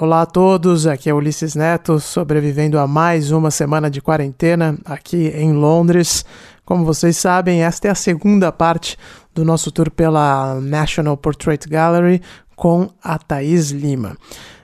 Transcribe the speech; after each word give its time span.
Olá 0.00 0.22
a 0.22 0.26
todos, 0.26 0.86
aqui 0.86 1.10
é 1.10 1.14
Ulisses 1.14 1.54
Neto, 1.54 2.00
sobrevivendo 2.00 2.78
a 2.78 2.86
mais 2.86 3.30
uma 3.32 3.50
semana 3.50 3.90
de 3.90 4.00
quarentena 4.00 4.78
aqui 4.82 5.28
em 5.28 5.52
Londres. 5.52 6.24
Como 6.64 6.86
vocês 6.86 7.18
sabem, 7.18 7.64
esta 7.64 7.86
é 7.88 7.90
a 7.90 7.94
segunda 7.94 8.50
parte 8.50 8.96
do 9.34 9.44
nosso 9.44 9.70
tour 9.70 9.90
pela 9.90 10.58
National 10.58 11.18
Portrait 11.18 11.68
Gallery 11.68 12.22
com 12.56 12.88
a 13.04 13.18
Thaís 13.18 13.72
Lima. 13.72 14.16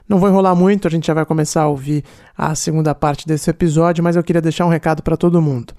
Não 0.08 0.18
vou 0.18 0.30
enrolar 0.30 0.56
muito, 0.56 0.88
a 0.88 0.90
gente 0.90 1.06
já 1.06 1.12
vai 1.12 1.26
começar 1.26 1.64
a 1.64 1.68
ouvir 1.68 2.02
a 2.34 2.54
segunda 2.54 2.94
parte 2.94 3.26
desse 3.26 3.50
episódio, 3.50 4.02
mas 4.02 4.16
eu 4.16 4.24
queria 4.24 4.40
deixar 4.40 4.64
um 4.64 4.70
recado 4.70 5.02
para 5.02 5.18
todo 5.18 5.42
mundo. 5.42 5.74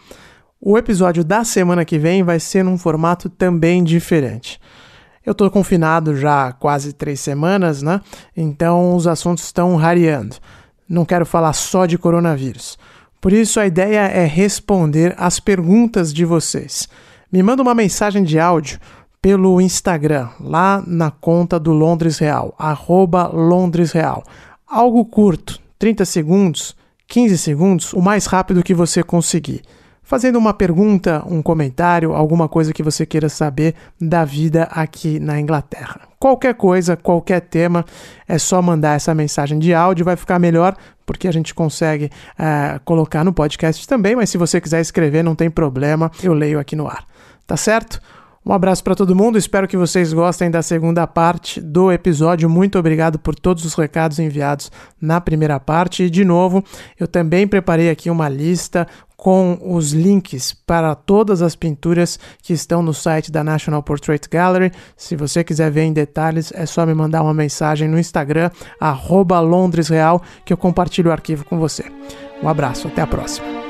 O 0.62 0.78
episódio 0.78 1.24
da 1.24 1.44
semana 1.44 1.84
que 1.84 1.98
vem 1.98 2.22
vai 2.22 2.40
ser 2.40 2.62
num 2.62 2.78
formato 2.78 3.28
também 3.28 3.84
diferente. 3.84 4.60
Eu 5.28 5.34
estou 5.34 5.52
confinado 5.52 6.16
já 6.16 6.48
há 6.48 6.54
quase 6.54 6.94
três 6.94 7.20
semanas, 7.20 7.82
né? 7.82 8.00
Então 8.34 8.96
os 8.96 9.06
assuntos 9.06 9.44
estão 9.44 9.76
rareando. 9.76 10.38
Não 10.88 11.04
quero 11.04 11.26
falar 11.26 11.52
só 11.52 11.86
de 11.86 11.98
coronavírus. 11.98 12.78
Por 13.20 13.34
isso 13.34 13.60
a 13.60 13.68
ideia 13.68 14.08
é 14.08 14.26
responder 14.26 15.14
as 15.18 15.38
perguntas 15.38 16.14
de 16.14 16.24
vocês. 16.24 16.88
Me 17.30 17.44
manda 17.44 17.62
uma 17.62 17.76
mensagem 17.76 18.24
de 18.24 18.40
áudio 18.40 18.80
pelo 19.22 19.60
Instagram, 19.60 20.30
lá 20.40 20.82
na 20.88 21.12
conta 21.12 21.60
do 21.60 21.74
Londres 21.74 22.20
Real, 22.20 22.56
arroba 22.58 23.28
Londres 23.28 23.92
Real. 23.92 24.24
Algo 24.66 25.04
curto, 25.04 25.60
30 25.78 26.06
segundos, 26.06 26.74
15 27.06 27.38
segundos, 27.38 27.92
o 27.92 28.02
mais 28.02 28.28
rápido 28.28 28.64
que 28.64 28.74
você 28.74 29.04
conseguir. 29.04 29.62
Fazendo 30.08 30.40
uma 30.40 30.54
pergunta, 30.54 31.22
um 31.30 31.42
comentário, 31.42 32.14
alguma 32.14 32.48
coisa 32.48 32.72
que 32.72 32.82
você 32.82 33.06
queira 33.06 33.28
saber 33.28 33.76
da 34.00 34.24
vida 34.24 34.64
aqui 34.72 35.20
na 35.20 35.38
Inglaterra. 35.38 36.00
Qualquer 36.18 36.54
coisa, 36.54 36.96
qualquer 36.96 37.42
tema, 37.42 37.84
é 38.26 38.38
só 38.38 38.62
mandar 38.62 38.96
essa 38.96 39.14
mensagem 39.14 39.60
de 39.60 39.74
áudio, 39.74 40.06
vai 40.06 40.16
ficar 40.16 40.40
melhor 40.40 40.78
porque 41.06 41.28
a 41.28 41.32
gente 41.34 41.54
consegue 41.54 42.10
é, 42.40 42.80
colocar 42.86 43.26
no 43.26 43.34
podcast 43.34 43.86
também, 43.86 44.16
mas 44.16 44.30
se 44.30 44.38
você 44.38 44.62
quiser 44.62 44.80
escrever, 44.80 45.24
não 45.24 45.36
tem 45.36 45.50
problema, 45.50 46.10
eu 46.24 46.34
leio 46.34 46.58
aqui 46.58 46.74
no 46.74 46.88
ar. 46.88 47.04
Tá 47.46 47.58
certo? 47.58 48.00
Um 48.48 48.54
abraço 48.54 48.82
para 48.82 48.96
todo 48.96 49.14
mundo, 49.14 49.38
espero 49.38 49.68
que 49.68 49.76
vocês 49.76 50.14
gostem 50.14 50.50
da 50.50 50.62
segunda 50.62 51.06
parte 51.06 51.60
do 51.60 51.92
episódio. 51.92 52.50
Muito 52.50 52.80
obrigado 52.80 53.20
por 53.20 53.36
todos 53.36 53.66
os 53.66 53.74
recados 53.74 54.20
enviados 54.20 54.72
na 55.02 55.20
primeira 55.20 55.60
parte. 55.60 56.04
E, 56.04 56.10
de 56.10 56.24
novo, 56.24 56.64
eu 56.98 57.10
também 57.10 57.46
preparei 57.46 57.90
aqui 57.90 58.10
uma 58.10 58.30
lista 58.30 58.88
com 59.18 59.60
os 59.62 59.92
links 59.92 60.54
para 60.54 60.96
todas 60.96 61.42
as 61.42 61.58
pinturas 61.58 62.18
que 62.42 62.54
estão 62.54 62.82
no 62.82 62.94
site 62.94 63.34
da 63.34 63.44
National 63.44 63.84
Portrait 63.84 64.30
Gallery. 64.32 64.72
Se 64.96 65.18
você 65.18 65.44
quiser 65.44 65.70
ver 65.70 65.84
em 65.84 65.92
detalhes, 65.92 66.54
é 66.56 66.66
só 66.66 66.86
me 66.86 66.94
mandar 66.94 67.24
uma 67.24 67.34
mensagem 67.34 67.90
no 67.90 68.00
Instagram, 68.00 68.50
LondresReal, 69.44 70.22
que 70.46 70.54
eu 70.54 70.58
compartilho 70.58 71.10
o 71.10 71.12
arquivo 71.12 71.44
com 71.44 71.60
você. 71.60 71.84
Um 72.42 72.48
abraço, 72.48 72.88
até 72.88 73.02
a 73.02 73.08
próxima. 73.08 73.67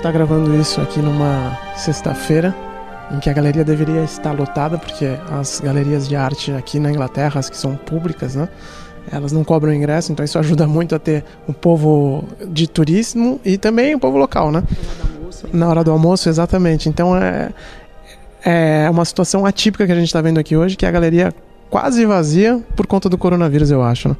Está 0.00 0.10
gravando 0.10 0.58
isso 0.58 0.80
aqui 0.80 0.98
numa 0.98 1.58
sexta-feira, 1.76 2.56
em 3.12 3.18
que 3.18 3.28
a 3.28 3.34
galeria 3.34 3.62
deveria 3.62 4.02
estar 4.02 4.32
lotada, 4.32 4.78
porque 4.78 5.04
as 5.30 5.60
galerias 5.60 6.08
de 6.08 6.16
arte 6.16 6.52
aqui 6.52 6.80
na 6.80 6.90
Inglaterra, 6.90 7.38
as 7.38 7.50
que 7.50 7.56
são 7.56 7.76
públicas, 7.76 8.34
né? 8.34 8.48
Elas 9.12 9.30
não 9.30 9.44
cobram 9.44 9.74
ingresso, 9.74 10.10
então 10.10 10.24
isso 10.24 10.38
ajuda 10.38 10.64
muito 10.66 10.94
a 10.94 10.98
ter 10.98 11.22
o 11.46 11.52
povo 11.52 12.24
de 12.48 12.66
turismo 12.66 13.38
e 13.44 13.58
também 13.58 13.94
o 13.94 13.98
povo 13.98 14.16
local, 14.16 14.50
né? 14.50 14.64
Na 15.52 15.68
hora 15.68 15.84
do 15.84 15.90
almoço, 15.90 16.30
exatamente. 16.30 16.88
Então 16.88 17.14
é, 17.14 17.52
é 18.42 18.88
uma 18.88 19.04
situação 19.04 19.44
atípica 19.44 19.84
que 19.84 19.92
a 19.92 19.96
gente 19.96 20.06
está 20.06 20.22
vendo 20.22 20.40
aqui 20.40 20.56
hoje, 20.56 20.78
que 20.78 20.86
é 20.86 20.88
a 20.88 20.92
galeria 20.92 21.34
quase 21.68 22.06
vazia 22.06 22.58
por 22.74 22.86
conta 22.86 23.06
do 23.10 23.18
coronavírus, 23.18 23.70
eu 23.70 23.82
acho, 23.82 24.08
né? 24.08 24.16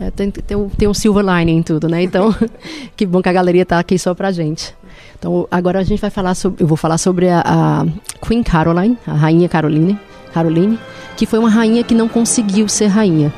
É, 0.00 0.10
tem, 0.10 0.30
tem, 0.30 0.68
tem 0.70 0.88
um 0.88 0.94
silver 0.94 1.22
lining 1.22 1.58
em 1.58 1.62
tudo, 1.62 1.86
né? 1.86 2.02
Então, 2.02 2.34
que 2.96 3.04
bom 3.04 3.20
que 3.20 3.28
a 3.28 3.32
galeria 3.32 3.62
está 3.62 3.78
aqui 3.78 3.98
só 3.98 4.14
pra 4.14 4.32
gente. 4.32 4.74
Então, 5.22 5.46
agora 5.52 5.78
a 5.78 5.84
gente 5.84 6.00
vai 6.00 6.10
falar 6.10 6.34
sobre, 6.34 6.64
eu 6.64 6.66
vou 6.66 6.76
falar 6.76 6.98
sobre 6.98 7.28
a, 7.28 7.44
a 7.46 7.86
Queen 8.26 8.42
Caroline, 8.42 8.98
a 9.06 9.12
rainha 9.14 9.48
Caroline, 9.48 9.96
Caroline, 10.34 10.76
que 11.16 11.26
foi 11.26 11.38
uma 11.38 11.48
rainha 11.48 11.84
que 11.84 11.94
não 11.94 12.08
conseguiu 12.08 12.66
ser 12.66 12.88
rainha. 12.88 13.32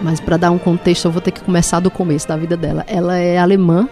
Mas 0.00 0.20
para 0.20 0.38
dar 0.38 0.50
um 0.50 0.56
contexto, 0.56 1.04
eu 1.04 1.10
vou 1.12 1.20
ter 1.20 1.32
que 1.32 1.42
começar 1.42 1.80
do 1.80 1.90
começo 1.90 2.26
da 2.26 2.34
vida 2.34 2.56
dela. 2.56 2.82
Ela 2.88 3.18
é 3.18 3.36
alemã, 3.36 3.86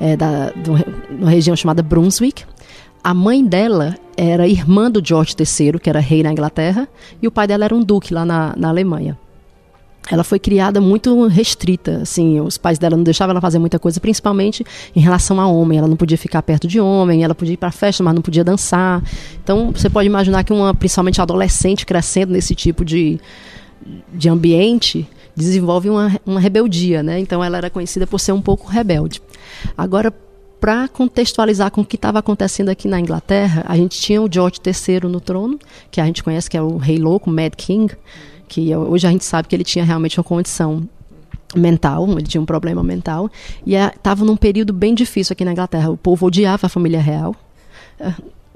é 0.00 0.16
da 0.16 0.50
de 0.50 0.70
uma 1.10 1.30
região 1.30 1.56
chamada 1.56 1.82
Brunswick. 1.82 2.44
A 3.02 3.12
mãe 3.12 3.44
dela 3.44 3.96
era 4.16 4.46
irmã 4.46 4.88
do 4.88 5.04
George 5.04 5.34
III, 5.36 5.80
que 5.80 5.90
era 5.90 5.98
rei 5.98 6.22
na 6.22 6.30
Inglaterra, 6.30 6.86
e 7.20 7.26
o 7.26 7.30
pai 7.32 7.48
dela 7.48 7.64
era 7.64 7.74
um 7.74 7.82
duque 7.82 8.14
lá 8.14 8.24
na, 8.24 8.54
na 8.56 8.68
Alemanha 8.68 9.18
ela 10.10 10.22
foi 10.22 10.38
criada 10.38 10.80
muito 10.80 11.26
restrita, 11.26 11.98
assim, 12.02 12.40
os 12.40 12.56
pais 12.56 12.78
dela 12.78 12.96
não 12.96 13.02
deixavam 13.02 13.32
ela 13.32 13.40
fazer 13.40 13.58
muita 13.58 13.78
coisa, 13.78 13.98
principalmente 13.98 14.64
em 14.94 15.00
relação 15.00 15.40
a 15.40 15.46
homem. 15.46 15.78
Ela 15.78 15.88
não 15.88 15.96
podia 15.96 16.16
ficar 16.16 16.42
perto 16.42 16.68
de 16.68 16.80
homem, 16.80 17.24
ela 17.24 17.34
podia 17.34 17.54
ir 17.54 17.56
para 17.56 17.72
festa, 17.72 18.02
mas 18.04 18.14
não 18.14 18.22
podia 18.22 18.44
dançar. 18.44 19.02
Então, 19.42 19.72
você 19.72 19.90
pode 19.90 20.06
imaginar 20.06 20.44
que 20.44 20.52
uma, 20.52 20.74
principalmente 20.74 21.20
adolescente 21.20 21.84
crescendo 21.84 22.32
nesse 22.32 22.54
tipo 22.54 22.84
de, 22.84 23.18
de 24.12 24.28
ambiente, 24.28 25.08
desenvolve 25.34 25.90
uma, 25.90 26.16
uma 26.24 26.40
rebeldia, 26.40 27.02
né? 27.02 27.18
Então, 27.18 27.42
ela 27.42 27.58
era 27.58 27.70
conhecida 27.70 28.06
por 28.06 28.20
ser 28.20 28.32
um 28.32 28.40
pouco 28.40 28.68
rebelde. 28.68 29.20
Agora, 29.76 30.12
para 30.60 30.88
contextualizar 30.88 31.70
com 31.70 31.82
o 31.82 31.84
que 31.84 31.96
estava 31.96 32.18
acontecendo 32.18 32.68
aqui 32.68 32.88
na 32.88 32.98
Inglaterra, 32.98 33.64
a 33.66 33.76
gente 33.76 34.00
tinha 34.00 34.22
o 34.22 34.28
George 34.32 34.58
III 34.64 35.00
no 35.08 35.20
trono, 35.20 35.58
que 35.90 36.00
a 36.00 36.04
gente 36.06 36.22
conhece 36.22 36.48
que 36.48 36.56
é 36.56 36.62
o 36.62 36.76
rei 36.76 36.98
louco, 36.98 37.30
Mad 37.30 37.54
King 37.54 37.94
que 38.48 38.74
hoje 38.74 39.06
a 39.06 39.10
gente 39.10 39.24
sabe 39.24 39.48
que 39.48 39.56
ele 39.56 39.64
tinha 39.64 39.84
realmente 39.84 40.18
uma 40.18 40.24
condição 40.24 40.88
mental, 41.54 42.08
ele 42.10 42.26
tinha 42.26 42.40
um 42.40 42.46
problema 42.46 42.82
mental, 42.82 43.30
e 43.64 43.74
estava 43.74 44.24
é, 44.24 44.26
num 44.26 44.36
período 44.36 44.72
bem 44.72 44.94
difícil 44.94 45.32
aqui 45.32 45.44
na 45.44 45.52
Inglaterra. 45.52 45.90
O 45.90 45.96
povo 45.96 46.26
odiava 46.26 46.66
a 46.66 46.68
família 46.68 47.00
real. 47.00 47.34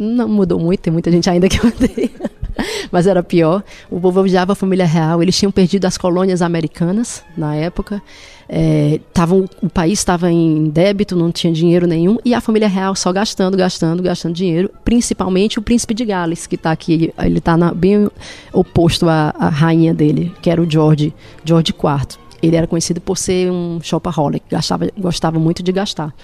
Não 0.03 0.27
mudou 0.27 0.59
muito, 0.59 0.81
tem 0.81 0.91
muita 0.91 1.13
gente 1.13 1.29
ainda 1.29 1.47
que 1.47 1.61
odeia, 1.61 2.11
mas 2.91 3.07
era 3.07 3.23
pior. 3.23 3.63
O 3.91 4.01
povo 4.01 4.21
odiava 4.21 4.53
a 4.53 4.55
família 4.55 4.87
real, 4.87 5.23
eles 5.23 5.37
tinham 5.37 5.53
perdido 5.53 5.85
as 5.85 5.99
colônias 5.99 6.41
americanas 6.41 7.23
na 7.37 7.55
época. 7.55 8.01
É, 8.49 8.99
tavam, 9.13 9.45
o 9.63 9.69
país 9.69 9.99
estava 9.99 10.33
em 10.33 10.71
débito, 10.71 11.15
não 11.15 11.31
tinha 11.31 11.53
dinheiro 11.53 11.87
nenhum, 11.87 12.17
e 12.25 12.33
a 12.33 12.41
família 12.41 12.67
real 12.67 12.97
só 12.97 13.13
gastando, 13.13 13.59
gastando, 13.59 14.03
gastando 14.03 14.33
dinheiro, 14.33 14.71
principalmente 14.83 15.59
o 15.59 15.63
príncipe 15.63 15.93
de 15.93 16.07
Gales, 16.07 16.47
que 16.47 16.55
está 16.55 16.73
aqui, 16.73 17.13
ele 17.19 17.37
está 17.39 17.59
bem 17.75 18.11
oposto 18.55 19.07
à, 19.07 19.35
à, 19.39 19.51
rainha 19.51 19.93
dele, 19.93 20.33
que 20.41 20.49
era 20.49 20.63
o 20.63 20.69
George, 20.69 21.13
George 21.45 21.75
IV. 21.75 22.19
Ele 22.43 22.57
era 22.57 22.67
conhecido 22.67 23.03
por 23.03 23.19
ser 23.19 23.53
um 23.53 23.79
shopaholic, 23.83 24.47
gastava, 24.49 24.89
gostava 24.97 25.39
muito 25.39 25.63
de 25.63 25.71
gastar. 25.73 26.15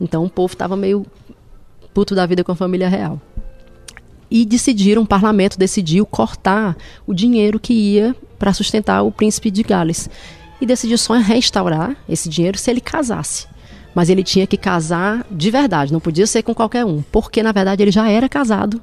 Então 0.00 0.24
o 0.24 0.30
povo 0.30 0.52
estava 0.52 0.76
meio 0.76 1.04
puto 1.96 2.14
da 2.14 2.26
vida 2.26 2.44
com 2.44 2.52
a 2.52 2.54
família 2.54 2.90
real. 2.90 3.18
E 4.30 4.44
decidiram, 4.44 5.00
o 5.00 5.06
parlamento 5.06 5.58
decidiu 5.58 6.04
cortar 6.04 6.76
o 7.06 7.14
dinheiro 7.14 7.58
que 7.58 7.72
ia 7.72 8.14
para 8.38 8.52
sustentar 8.52 9.00
o 9.00 9.10
príncipe 9.10 9.50
de 9.50 9.62
Gales 9.62 10.10
e 10.60 10.66
decidiu 10.66 10.98
só 10.98 11.14
restaurar 11.14 11.96
esse 12.06 12.28
dinheiro 12.28 12.58
se 12.58 12.70
ele 12.70 12.82
casasse. 12.82 13.46
Mas 13.94 14.10
ele 14.10 14.22
tinha 14.22 14.46
que 14.46 14.58
casar 14.58 15.26
de 15.30 15.50
verdade, 15.50 15.90
não 15.90 15.98
podia 15.98 16.26
ser 16.26 16.42
com 16.42 16.54
qualquer 16.54 16.84
um, 16.84 17.00
porque 17.10 17.42
na 17.42 17.50
verdade 17.50 17.82
ele 17.82 17.90
já 17.90 18.10
era 18.10 18.28
casado 18.28 18.78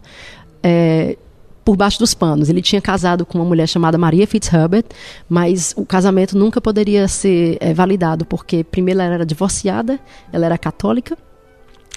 é, 0.63 1.15
por 1.63 1.77
baixo 1.77 1.99
dos 1.99 2.15
panos. 2.15 2.49
Ele 2.49 2.63
tinha 2.63 2.81
casado 2.81 3.27
com 3.27 3.37
uma 3.37 3.45
mulher 3.45 3.67
chamada 3.67 3.95
Maria 3.95 4.25
Fitzherbert, 4.25 4.85
mas 5.29 5.71
o 5.77 5.85
casamento 5.85 6.35
nunca 6.35 6.59
poderia 6.59 7.07
ser 7.07 7.59
é, 7.59 7.75
validado, 7.75 8.25
porque 8.25 8.63
primeiro 8.63 9.01
ela 9.01 9.13
era 9.13 9.25
divorciada, 9.25 9.99
ela 10.31 10.47
era 10.47 10.57
católica, 10.57 11.15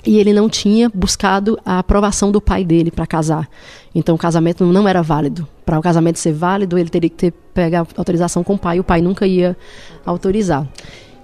e 0.06 0.18
ele 0.18 0.32
não 0.32 0.48
tinha 0.48 0.88
buscado 0.88 1.58
a 1.64 1.80
aprovação 1.80 2.30
do 2.30 2.40
pai 2.40 2.64
dele 2.64 2.90
para 2.90 3.06
casar. 3.06 3.48
Então 3.94 4.14
o 4.14 4.18
casamento 4.18 4.64
não 4.64 4.86
era 4.86 5.02
válido. 5.02 5.46
Para 5.64 5.78
o 5.78 5.82
casamento 5.82 6.18
ser 6.18 6.32
válido, 6.32 6.78
ele 6.78 6.88
teria 6.88 7.10
que 7.10 7.16
ter 7.16 7.34
pegar 7.52 7.86
autorização 7.96 8.44
com 8.44 8.54
o 8.54 8.58
pai, 8.58 8.76
e 8.76 8.80
o 8.80 8.84
pai 8.84 9.00
nunca 9.00 9.26
ia 9.26 9.56
autorizar. 10.04 10.66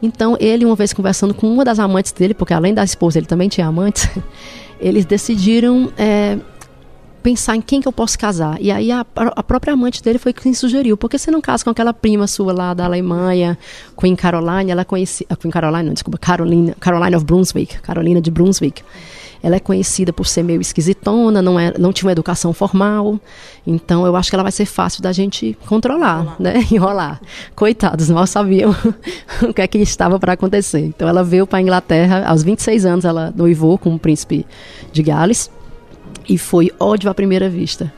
Então, 0.03 0.37
ele, 0.41 0.65
uma 0.65 0.75
vez 0.75 0.93
conversando 0.93 1.33
com 1.33 1.47
uma 1.47 1.65
das 1.65 1.79
amantes 1.79 2.11
dele, 2.11 2.35
porque 2.35 2.53
além 2.53 2.75
da 2.75 2.83
esposa 2.83 3.19
ele 3.19 3.27
também 3.27 3.49
tinha 3.49 3.67
amantes, 3.67 4.09
eles 4.81 5.05
decidiram 5.05 5.93
é, 5.97 6.39
pensar 7.23 7.57
em 7.57 7.61
quem 7.61 7.81
que 7.81 7.89
eu 7.89 7.93
posso 7.93 8.19
casar. 8.19 8.57
E 8.61 8.71
aí 8.71 8.91
a, 8.91 9.07
a, 9.15 9.43
própria 9.43 9.73
amante 9.73 10.03
dele 10.03 10.19
foi 10.19 10.33
quem 10.33 10.53
sugeriu, 10.53 10.97
porque 10.97 11.17
você 11.17 11.31
não 11.31 11.41
casa 11.41 11.63
com 11.65 11.71
aquela 11.71 11.95
prima 11.95 12.27
sua 12.27 12.53
lá 12.53 12.75
da 12.75 12.85
Alemanha, 12.85 13.57
Queen 13.99 14.17
Caroline, 14.17 14.71
ela 14.71 14.85
conhecia, 14.85 15.27
Queen 15.39 15.51
Caroline, 15.51 15.85
não, 15.85 15.95
desculpa, 15.95 16.19
Carolina, 16.19 16.77
Caroline 16.81 17.17
of 17.17 17.25
Brunswick, 17.25 17.81
Carolina 17.81 18.21
de 18.21 18.31
Brunswick. 18.31 18.83
Ela 19.43 19.57
é 19.57 19.61
conhecida 19.61 20.13
por 20.13 20.25
ser 20.25 20.45
meio 20.45 20.61
esquisitona, 20.61 21.43
não, 21.43 21.59
é, 21.59 21.77
não 21.77 21.93
tinha 21.93 22.07
uma 22.07 22.13
educação 22.13 22.53
formal. 22.53 23.19
Então 23.67 24.07
eu 24.07 24.15
acho 24.15 24.31
que 24.31 24.37
ela 24.37 24.45
vai 24.45 24.53
ser 24.53 24.67
fácil 24.67 25.03
da 25.03 25.11
gente 25.11 25.59
controlar, 25.67 26.21
Enrolar. 26.21 26.37
né? 26.39 26.67
Enrolar. 26.71 27.21
Coitados, 27.55 28.09
mal 28.09 28.27
sabiam 28.27 28.71
o 29.43 29.53
que 29.53 29.61
é 29.61 29.67
que 29.67 29.79
estava 29.79 30.19
para 30.21 30.35
acontecer. 30.35 30.81
Então 30.81 31.09
ela 31.09 31.25
veio 31.25 31.45
para 31.45 31.59
a 31.59 31.63
Inglaterra, 31.63 32.25
aos 32.27 32.45
26 32.45 32.87
anos 32.87 33.05
ela 33.05 33.33
noivou 33.35 33.77
com 33.77 33.93
o 33.95 33.99
príncipe 33.99 34.47
de 34.93 35.03
Gales. 35.03 35.51
E 36.29 36.39
foi 36.39 36.71
ódio 36.79 37.11
à 37.11 37.15
primeira 37.15 37.49
vista. 37.49 37.93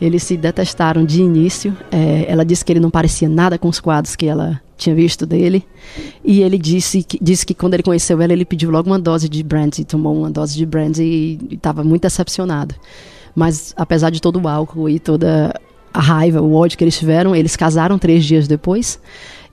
Eles 0.00 0.22
se 0.22 0.36
detestaram 0.36 1.04
de 1.04 1.22
início. 1.22 1.76
É, 1.90 2.24
ela 2.28 2.44
disse 2.44 2.64
que 2.64 2.72
ele 2.72 2.80
não 2.80 2.90
parecia 2.90 3.28
nada 3.28 3.56
com 3.58 3.68
os 3.68 3.78
quadros 3.78 4.16
que 4.16 4.26
ela 4.26 4.60
tinha 4.76 4.94
visto 4.94 5.24
dele. 5.24 5.64
E 6.24 6.42
ele 6.42 6.58
disse 6.58 7.02
que, 7.02 7.18
disse 7.22 7.46
que 7.46 7.54
quando 7.54 7.74
ele 7.74 7.82
conheceu 7.82 8.20
ela, 8.20 8.32
ele 8.32 8.44
pediu 8.44 8.70
logo 8.70 8.90
uma 8.90 8.98
dose 8.98 9.28
de 9.28 9.42
brandy, 9.42 9.84
tomou 9.84 10.16
uma 10.16 10.30
dose 10.30 10.56
de 10.56 10.66
brandy 10.66 11.02
e 11.02 11.54
estava 11.54 11.84
muito 11.84 12.02
decepcionado. 12.02 12.74
Mas 13.34 13.72
apesar 13.76 14.10
de 14.10 14.20
todo 14.20 14.40
o 14.40 14.48
álcool 14.48 14.88
e 14.88 14.98
toda 14.98 15.54
a 15.94 16.00
raiva, 16.00 16.42
o 16.42 16.54
ódio 16.54 16.76
que 16.76 16.84
eles 16.84 16.98
tiveram, 16.98 17.36
eles 17.36 17.54
casaram 17.54 17.98
três 17.98 18.24
dias 18.24 18.48
depois 18.48 18.98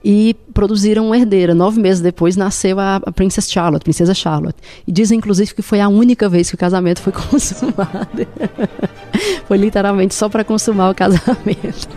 e 0.04 0.34
produziram 0.54 1.14
herdeira. 1.14 1.54
Nove 1.54 1.80
meses 1.80 2.00
depois 2.00 2.36
nasceu 2.36 2.80
a, 2.80 2.96
a 2.96 3.12
Princess 3.12 3.50
Charlotte, 3.50 3.82
Princesa 3.82 4.14
Charlotte. 4.14 4.56
E 4.86 4.92
dizem, 4.92 5.18
inclusive, 5.18 5.54
que 5.54 5.62
foi 5.62 5.80
a 5.80 5.88
única 5.88 6.28
vez 6.28 6.48
que 6.48 6.54
o 6.54 6.58
casamento 6.58 7.00
foi 7.00 7.12
consumado. 7.14 8.26
foi 9.46 9.58
literalmente 9.58 10.14
só 10.14 10.28
para 10.28 10.44
consumar 10.44 10.90
o 10.90 10.94
casamento. 10.94 11.88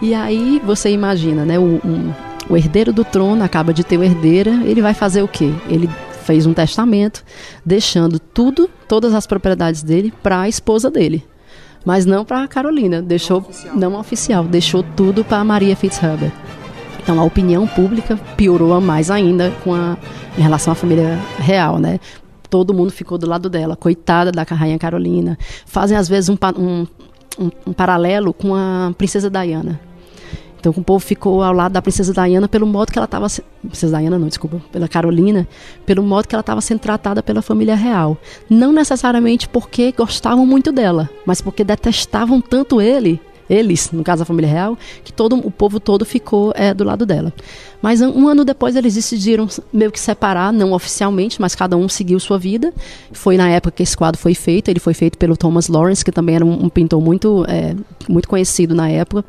E 0.00 0.14
aí 0.14 0.60
você 0.64 0.90
imagina, 0.90 1.44
né? 1.44 1.58
O, 1.58 1.80
um, 1.84 2.12
o 2.48 2.56
herdeiro 2.56 2.92
do 2.92 3.04
trono 3.04 3.42
acaba 3.42 3.72
de 3.72 3.82
ter 3.82 3.96
uma 3.96 4.06
herdeira, 4.06 4.50
ele 4.64 4.80
vai 4.80 4.94
fazer 4.94 5.22
o 5.22 5.28
quê? 5.28 5.52
Ele 5.68 5.88
fez 6.22 6.46
um 6.46 6.52
testamento, 6.52 7.24
deixando 7.64 8.18
tudo, 8.18 8.68
todas 8.88 9.14
as 9.14 9.26
propriedades 9.26 9.82
dele, 9.82 10.12
para 10.22 10.42
a 10.42 10.48
esposa 10.48 10.90
dele. 10.90 11.24
Mas 11.84 12.04
não 12.04 12.24
para 12.24 12.46
Carolina, 12.48 13.00
deixou 13.00 13.40
não 13.40 13.46
oficial, 13.46 13.76
não 13.76 14.00
oficial 14.00 14.44
deixou 14.44 14.82
tudo 14.82 15.24
para 15.24 15.42
Maria 15.44 15.76
Fitzherbert. 15.76 16.32
Então 17.06 17.20
a 17.20 17.22
opinião 17.22 17.68
pública 17.68 18.18
piorou 18.36 18.80
mais 18.80 19.12
ainda 19.12 19.52
com 19.62 19.72
a, 19.72 19.96
em 20.36 20.42
relação 20.42 20.72
à 20.72 20.74
família 20.74 21.16
real, 21.38 21.78
né? 21.78 22.00
Todo 22.50 22.74
mundo 22.74 22.90
ficou 22.90 23.16
do 23.16 23.28
lado 23.28 23.48
dela, 23.48 23.76
coitada 23.76 24.32
da 24.32 24.42
rainha 24.42 24.76
Carolina. 24.76 25.38
Fazem 25.66 25.96
às 25.96 26.08
vezes 26.08 26.28
um, 26.28 26.36
um, 26.58 26.84
um, 27.38 27.50
um 27.68 27.72
paralelo 27.72 28.34
com 28.34 28.56
a 28.56 28.92
princesa 28.98 29.30
Diana. 29.30 29.80
Então 30.58 30.74
o 30.76 30.82
povo 30.82 30.98
ficou 30.98 31.44
ao 31.44 31.52
lado 31.52 31.74
da 31.74 31.80
princesa 31.80 32.12
Diana 32.12 32.48
pelo 32.48 32.66
modo 32.66 32.90
que 32.90 32.98
ela 32.98 33.04
estava 33.04 33.28
princesa 33.62 33.98
Diana 33.98 34.18
não, 34.18 34.26
desculpa, 34.26 34.60
pela 34.72 34.88
Carolina, 34.88 35.46
pelo 35.86 36.02
modo 36.02 36.26
que 36.26 36.34
ela 36.34 36.40
estava 36.40 36.60
sendo 36.60 36.80
tratada 36.80 37.22
pela 37.22 37.40
família 37.40 37.76
real. 37.76 38.18
Não 38.50 38.72
necessariamente 38.72 39.48
porque 39.48 39.92
gostavam 39.96 40.44
muito 40.44 40.72
dela, 40.72 41.08
mas 41.24 41.40
porque 41.40 41.62
detestavam 41.62 42.40
tanto 42.40 42.80
ele 42.80 43.20
eles, 43.48 43.90
no 43.92 44.02
caso 44.02 44.22
a 44.22 44.26
família 44.26 44.50
real, 44.50 44.78
que 45.04 45.12
todo 45.12 45.36
o 45.36 45.50
povo 45.50 45.78
todo 45.78 46.04
ficou 46.04 46.52
é, 46.54 46.74
do 46.74 46.84
lado 46.84 47.06
dela. 47.06 47.32
Mas 47.80 48.00
um 48.00 48.26
ano 48.26 48.44
depois 48.44 48.74
eles 48.74 48.94
decidiram 48.94 49.48
meio 49.72 49.92
que 49.92 50.00
separar, 50.00 50.52
não 50.52 50.72
oficialmente, 50.72 51.40
mas 51.40 51.54
cada 51.54 51.76
um 51.76 51.88
seguiu 51.88 52.18
sua 52.18 52.38
vida. 52.38 52.72
Foi 53.12 53.36
na 53.36 53.48
época 53.48 53.76
que 53.76 53.82
esse 53.82 53.96
quadro 53.96 54.20
foi 54.20 54.34
feito. 54.34 54.68
Ele 54.68 54.80
foi 54.80 54.94
feito 54.94 55.16
pelo 55.18 55.36
Thomas 55.36 55.68
Lawrence, 55.68 56.04
que 56.04 56.10
também 56.10 56.34
era 56.34 56.44
um, 56.44 56.64
um 56.64 56.68
pintor 56.68 57.00
muito, 57.00 57.44
é, 57.48 57.74
muito 58.08 58.28
conhecido 58.28 58.74
na 58.74 58.88
época. 58.88 59.24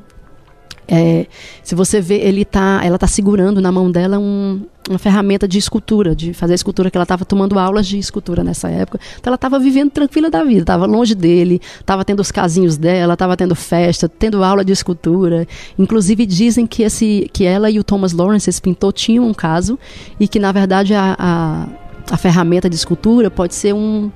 É, 0.88 1.26
se 1.64 1.76
você 1.76 2.00
vê, 2.00 2.16
ele 2.16 2.46
tá, 2.46 2.80
ela 2.84 2.96
está 2.96 3.08
segurando 3.08 3.60
na 3.60 3.72
mão 3.72 3.92
dela 3.92 4.18
um, 4.18 4.62
uma 4.90 4.98
ferramenta 4.98 5.46
de 5.46 5.58
escultura, 5.58 6.16
de 6.16 6.34
fazer 6.34 6.54
escultura, 6.54 6.90
que 6.90 6.98
ela 6.98 7.04
estava 7.04 7.26
tomando 7.26 7.60
aulas 7.60 7.86
de 7.86 7.98
escultura 7.98 8.44
nessa 8.44 8.70
época. 8.70 9.00
Então 9.20 9.30
ela 9.30 9.36
estava 9.36 9.60
vivendo 9.60 9.92
tranquila 9.92 10.30
da 10.30 10.44
vida, 10.44 10.62
estava 10.62 10.86
longe 10.86 11.14
dele, 11.14 11.62
estava 11.80 12.06
tendo 12.06 12.22
os 12.22 12.32
casinhos 12.32 12.78
dela, 12.78 13.14
estava 13.14 13.36
tendo 13.36 13.54
festa, 13.54 14.08
tendo 14.08 14.44
aula 14.44 14.64
de 14.64 14.72
escultura. 14.72 15.46
Inclusive 15.78 16.26
dizem 16.26 16.66
que, 16.66 16.84
esse, 16.84 17.30
que 17.34 17.44
ela 17.44 17.70
e 17.70 17.80
o 17.80 17.84
Thomas 17.84 18.14
Lawrence, 18.14 18.50
esse 18.50 18.62
pintor, 18.62 18.94
tinham 18.94 19.28
um 19.28 19.34
caso 19.34 19.78
e 20.18 20.28
que 20.28 20.40
na 20.40 20.54
verdade 20.54 20.94
a, 20.94 21.16
a, 21.20 21.68
a 22.12 22.18
ferramenta 22.18 22.70
de 22.70 22.78
escultura 22.78 23.30
pode 23.30 23.54
ser 23.54 23.74
um, 23.74 24.10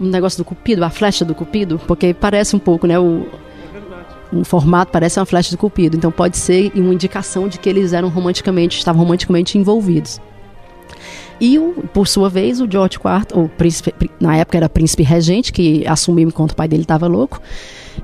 um 0.00 0.06
negócio 0.06 0.38
do 0.38 0.44
cupido, 0.44 0.84
a 0.84 0.90
flecha 0.90 1.24
do 1.24 1.36
cupido, 1.36 1.80
porque 1.86 2.12
parece 2.12 2.56
um 2.56 2.58
pouco, 2.58 2.86
né? 2.86 2.98
O, 2.98 3.26
um 4.32 4.44
formato 4.44 4.92
parece 4.92 5.18
uma 5.18 5.26
flecha 5.26 5.50
de 5.50 5.56
cupido. 5.56 5.96
Então 5.96 6.10
pode 6.10 6.36
ser 6.36 6.72
uma 6.74 6.92
indicação 6.92 7.48
de 7.48 7.58
que 7.58 7.68
eles 7.68 7.92
eram 7.92 8.08
romanticamente, 8.08 8.78
estavam 8.78 9.02
romanticamente 9.02 9.58
envolvidos. 9.58 10.20
E, 11.40 11.58
por 11.94 12.06
sua 12.06 12.28
vez, 12.28 12.60
o 12.60 12.70
George 12.70 12.98
IV, 12.98 13.40
o 13.40 13.48
príncipe, 13.48 14.10
na 14.20 14.36
época 14.36 14.58
era 14.58 14.68
príncipe 14.68 15.02
regente, 15.02 15.52
que 15.52 15.86
assumiu 15.86 16.28
enquanto 16.28 16.52
o 16.52 16.56
pai 16.56 16.68
dele 16.68 16.82
estava 16.82 17.06
louco, 17.06 17.40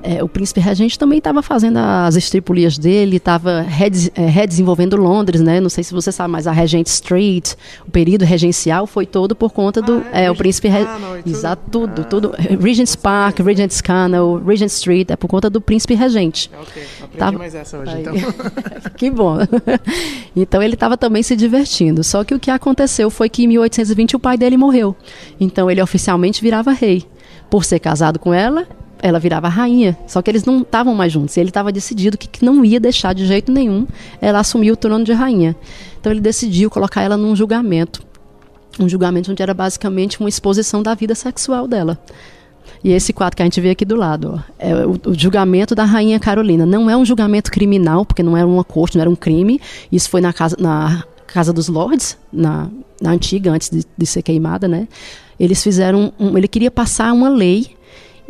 é, 0.03 0.23
o 0.23 0.27
príncipe 0.27 0.59
regente 0.59 0.97
também 0.97 1.17
estava 1.17 1.41
fazendo 1.41 1.77
as 1.77 2.15
estripulias 2.15 2.77
dele, 2.77 3.17
estava 3.17 3.61
redes, 3.61 4.09
é, 4.15 4.25
redesenvolvendo 4.25 4.95
Londres, 4.97 5.41
né? 5.41 5.59
Não 5.59 5.69
sei 5.69 5.83
se 5.83 5.93
você 5.93 6.11
sabe, 6.11 6.31
mas 6.31 6.47
a 6.47 6.51
Regent 6.51 6.87
Street, 6.87 7.53
o 7.87 7.91
período 7.91 8.25
regencial 8.25 8.87
foi 8.87 9.05
todo 9.05 9.35
por 9.35 9.51
conta 9.51 9.81
do 9.81 10.03
ah, 10.11 10.21
é, 10.21 10.25
é, 10.25 10.31
o 10.31 10.35
príncipe 10.35 10.67
Re... 10.67 10.85
Exato, 11.25 11.63
tudo, 11.71 12.01
ah, 12.01 12.05
tudo. 12.05 12.35
Regent's 12.59 12.95
Park, 12.95 13.39
Regent's 13.39 13.81
Canal, 13.81 14.37
Regent 14.37 14.69
Street, 14.69 15.09
é 15.09 15.15
por 15.15 15.27
conta 15.27 15.49
do 15.49 15.59
príncipe 15.61 15.93
regente. 15.93 16.49
Ok, 16.53 16.83
aprendi 16.95 17.17
tava... 17.17 17.37
mais 17.37 17.55
essa 17.55 17.77
hoje, 17.77 17.91
Aí. 17.91 18.01
então. 18.01 18.13
que 18.95 19.09
bom. 19.09 19.37
então 20.35 20.61
ele 20.61 20.73
estava 20.73 20.97
também 20.97 21.23
se 21.23 21.35
divertindo. 21.35 22.03
Só 22.03 22.23
que 22.23 22.33
o 22.33 22.39
que 22.39 22.51
aconteceu 22.51 23.09
foi 23.09 23.29
que 23.29 23.43
em 23.43 23.47
1820 23.47 24.15
o 24.15 24.19
pai 24.19 24.37
dele 24.37 24.57
morreu. 24.57 24.95
Então 25.39 25.69
ele 25.69 25.81
oficialmente 25.81 26.41
virava 26.41 26.71
rei. 26.71 27.05
Por 27.49 27.63
ser 27.63 27.79
casado 27.79 28.19
com 28.19 28.33
ela, 28.33 28.67
ela 29.01 29.19
virava 29.19 29.47
rainha. 29.47 29.97
Só 30.07 30.21
que 30.21 30.29
eles 30.29 30.45
não 30.45 30.61
estavam 30.61 30.93
mais 30.95 31.11
juntos. 31.11 31.35
E 31.37 31.39
ele 31.39 31.49
estava 31.49 31.71
decidido 31.71 32.17
que, 32.17 32.27
que, 32.27 32.43
não 32.43 32.63
ia 32.63 32.79
deixar 32.79 33.13
de 33.13 33.25
jeito 33.25 33.51
nenhum 33.51 33.87
ela 34.21 34.39
assumir 34.39 34.71
o 34.71 34.75
trono 34.75 35.03
de 35.03 35.13
rainha. 35.13 35.55
Então 35.99 36.11
ele 36.11 36.21
decidiu 36.21 36.69
colocar 36.69 37.01
ela 37.01 37.17
num 37.17 37.35
julgamento. 37.35 38.03
Um 38.79 38.87
julgamento 38.87 39.31
onde 39.31 39.41
era 39.41 39.53
basicamente 39.53 40.19
uma 40.19 40.29
exposição 40.29 40.83
da 40.83 40.93
vida 40.93 41.15
sexual 41.15 41.67
dela. 41.67 41.99
E 42.83 42.91
esse 42.91 43.11
quadro 43.11 43.35
que 43.35 43.41
a 43.41 43.45
gente 43.45 43.59
vê 43.59 43.71
aqui 43.71 43.85
do 43.85 43.95
lado, 43.95 44.35
ó, 44.35 44.53
é 44.59 44.85
o, 44.85 44.99
o, 45.07 45.13
julgamento 45.13 45.73
da 45.73 45.83
rainha 45.83 46.19
Carolina. 46.19 46.65
Não 46.65 46.89
é 46.89 46.95
um 46.95 47.03
julgamento 47.03 47.51
criminal, 47.51 48.05
porque 48.05 48.21
não 48.21 48.37
era 48.37 48.45
uma 48.45 48.63
corte, 48.63 48.97
não 48.97 49.01
era 49.01 49.09
um 49.09 49.15
crime. 49.15 49.59
Isso 49.91 50.09
foi 50.09 50.21
na 50.21 50.31
casa, 50.31 50.55
na 50.59 51.03
casa 51.25 51.51
dos 51.51 51.67
lords, 51.67 52.17
na, 52.31 52.69
na 53.01 53.11
antiga, 53.11 53.51
antes 53.51 53.69
de, 53.69 53.83
de 53.97 54.05
ser 54.05 54.21
queimada, 54.21 54.67
né? 54.67 54.87
Eles 55.39 55.63
fizeram, 55.63 56.13
um, 56.19 56.37
ele 56.37 56.47
queria 56.47 56.71
passar 56.71 57.13
uma 57.13 57.29
lei 57.29 57.76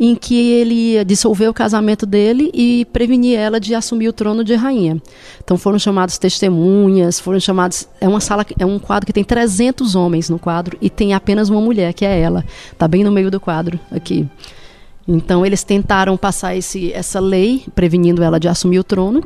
em 0.00 0.14
que 0.14 0.52
ele 0.52 0.74
ia 0.74 1.04
dissolver 1.04 1.48
o 1.48 1.54
casamento 1.54 2.06
dele 2.06 2.50
e 2.54 2.84
prevenir 2.92 3.38
ela 3.38 3.58
de 3.58 3.74
assumir 3.74 4.08
o 4.08 4.12
trono 4.12 4.44
de 4.44 4.54
rainha. 4.54 5.00
Então 5.42 5.56
foram 5.56 5.78
chamados 5.78 6.18
testemunhas, 6.18 7.18
foram 7.18 7.40
chamados 7.40 7.88
é 8.00 8.06
uma 8.08 8.20
sala 8.20 8.46
é 8.58 8.64
um 8.64 8.78
quadro 8.78 9.06
que 9.06 9.12
tem 9.12 9.24
300 9.24 9.94
homens 9.94 10.30
no 10.30 10.38
quadro 10.38 10.78
e 10.80 10.88
tem 10.88 11.14
apenas 11.14 11.48
uma 11.48 11.60
mulher, 11.60 11.92
que 11.92 12.04
é 12.04 12.20
ela. 12.20 12.44
Tá 12.76 12.86
bem 12.86 13.02
no 13.02 13.10
meio 13.10 13.30
do 13.30 13.40
quadro 13.40 13.78
aqui. 13.90 14.28
Então 15.06 15.44
eles 15.44 15.64
tentaram 15.64 16.16
passar 16.16 16.54
esse, 16.54 16.92
essa 16.92 17.18
lei 17.18 17.64
prevenindo 17.74 18.22
ela 18.22 18.38
de 18.38 18.46
assumir 18.46 18.78
o 18.78 18.84
trono. 18.84 19.24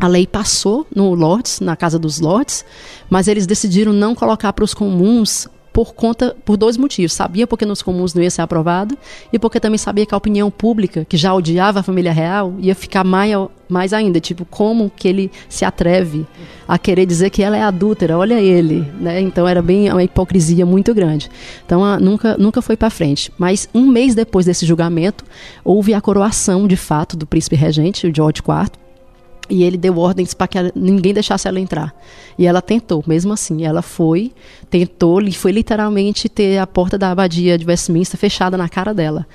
A 0.00 0.06
lei 0.06 0.28
passou 0.28 0.86
no 0.94 1.12
Lords, 1.12 1.58
na 1.58 1.74
Casa 1.74 1.98
dos 1.98 2.20
Lords, 2.20 2.64
mas 3.10 3.26
eles 3.26 3.48
decidiram 3.48 3.92
não 3.92 4.14
colocar 4.14 4.52
para 4.52 4.64
os 4.64 4.72
comuns 4.72 5.48
por 5.72 5.94
conta 5.94 6.36
por 6.44 6.56
dois 6.56 6.76
motivos. 6.76 7.12
Sabia 7.12 7.46
porque 7.46 7.64
nos 7.64 7.82
comuns 7.82 8.14
não 8.14 8.22
ia 8.22 8.30
ser 8.30 8.42
aprovado 8.42 8.96
e 9.32 9.38
porque 9.38 9.60
também 9.60 9.78
sabia 9.78 10.06
que 10.06 10.14
a 10.14 10.18
opinião 10.18 10.50
pública, 10.50 11.04
que 11.04 11.16
já 11.16 11.32
odiava 11.34 11.80
a 11.80 11.82
família 11.82 12.12
real, 12.12 12.54
ia 12.58 12.74
ficar 12.74 13.04
mais, 13.04 13.32
mais 13.68 13.92
ainda, 13.92 14.20
tipo, 14.20 14.44
como 14.44 14.90
que 14.94 15.08
ele 15.08 15.30
se 15.48 15.64
atreve 15.64 16.26
a 16.66 16.78
querer 16.78 17.06
dizer 17.06 17.30
que 17.30 17.42
ela 17.42 17.56
é 17.56 17.62
adúltera? 17.62 18.18
Olha 18.18 18.40
ele, 18.40 18.86
né? 19.00 19.20
Então 19.20 19.46
era 19.46 19.62
bem 19.62 19.90
uma 19.90 20.02
hipocrisia 20.02 20.66
muito 20.66 20.94
grande. 20.94 21.30
Então 21.64 21.84
a, 21.84 21.98
nunca 21.98 22.36
nunca 22.36 22.62
foi 22.62 22.76
para 22.76 22.90
frente. 22.90 23.32
Mas 23.38 23.68
um 23.74 23.86
mês 23.86 24.14
depois 24.14 24.46
desse 24.46 24.66
julgamento, 24.66 25.24
houve 25.64 25.94
a 25.94 26.00
coroação 26.00 26.66
de 26.66 26.76
fato 26.76 27.16
do 27.16 27.26
príncipe 27.26 27.56
regente, 27.56 28.06
o 28.06 28.14
George 28.14 28.40
IV 28.40 28.87
e 29.48 29.62
ele 29.64 29.76
deu 29.76 29.98
ordens 29.98 30.34
para 30.34 30.48
que 30.48 30.58
ela, 30.58 30.72
ninguém 30.74 31.14
deixasse 31.14 31.48
ela 31.48 31.58
entrar. 31.58 31.94
E 32.38 32.46
ela 32.46 32.60
tentou, 32.60 33.02
mesmo 33.06 33.32
assim. 33.32 33.64
Ela 33.64 33.82
foi, 33.82 34.32
tentou, 34.70 35.20
foi 35.32 35.52
literalmente 35.52 36.28
ter 36.28 36.58
a 36.58 36.66
porta 36.66 36.98
da 36.98 37.10
abadia 37.10 37.56
de 37.56 37.66
Westminster 37.66 38.18
fechada 38.18 38.56
na 38.56 38.68
cara 38.68 38.92
dela. 38.92 39.26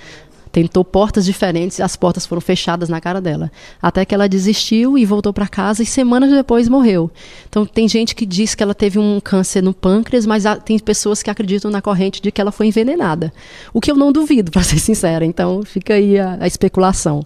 tentou 0.52 0.86
portas 0.86 1.26
diferentes 1.26 1.80
e 1.80 1.82
as 1.82 1.96
portas 1.96 2.28
foram 2.28 2.40
fechadas 2.40 2.88
na 2.88 3.02
cara 3.02 3.20
dela. 3.20 3.52
Até 3.82 4.06
que 4.06 4.14
ela 4.14 4.30
desistiu 4.30 5.00
e 5.00 5.04
voltou 5.04 5.34
para 5.34 5.48
casa 5.48 5.82
e 5.82 5.86
semanas 5.86 6.30
depois 6.30 6.70
morreu. 6.70 7.10
Então 7.50 7.66
tem 7.66 7.88
gente 7.88 8.14
que 8.14 8.24
diz 8.24 8.54
que 8.54 8.62
ela 8.62 8.76
teve 8.76 9.00
um 9.00 9.20
câncer 9.20 9.64
no 9.64 9.74
pâncreas, 9.74 10.28
mas 10.28 10.46
há, 10.46 10.56
tem 10.56 10.78
pessoas 10.78 11.24
que 11.24 11.30
acreditam 11.32 11.72
na 11.72 11.82
corrente 11.82 12.22
de 12.22 12.32
que 12.32 12.40
ela 12.40 12.52
foi 12.52 12.68
envenenada. 12.68 13.34
O 13.74 13.82
que 13.82 13.90
eu 13.90 13.96
não 13.96 14.12
duvido, 14.12 14.52
para 14.54 14.62
ser 14.62 14.78
sincera. 14.78 15.26
Então 15.26 15.64
fica 15.64 15.96
aí 15.96 16.20
a, 16.20 16.38
a 16.40 16.46
especulação. 16.46 17.26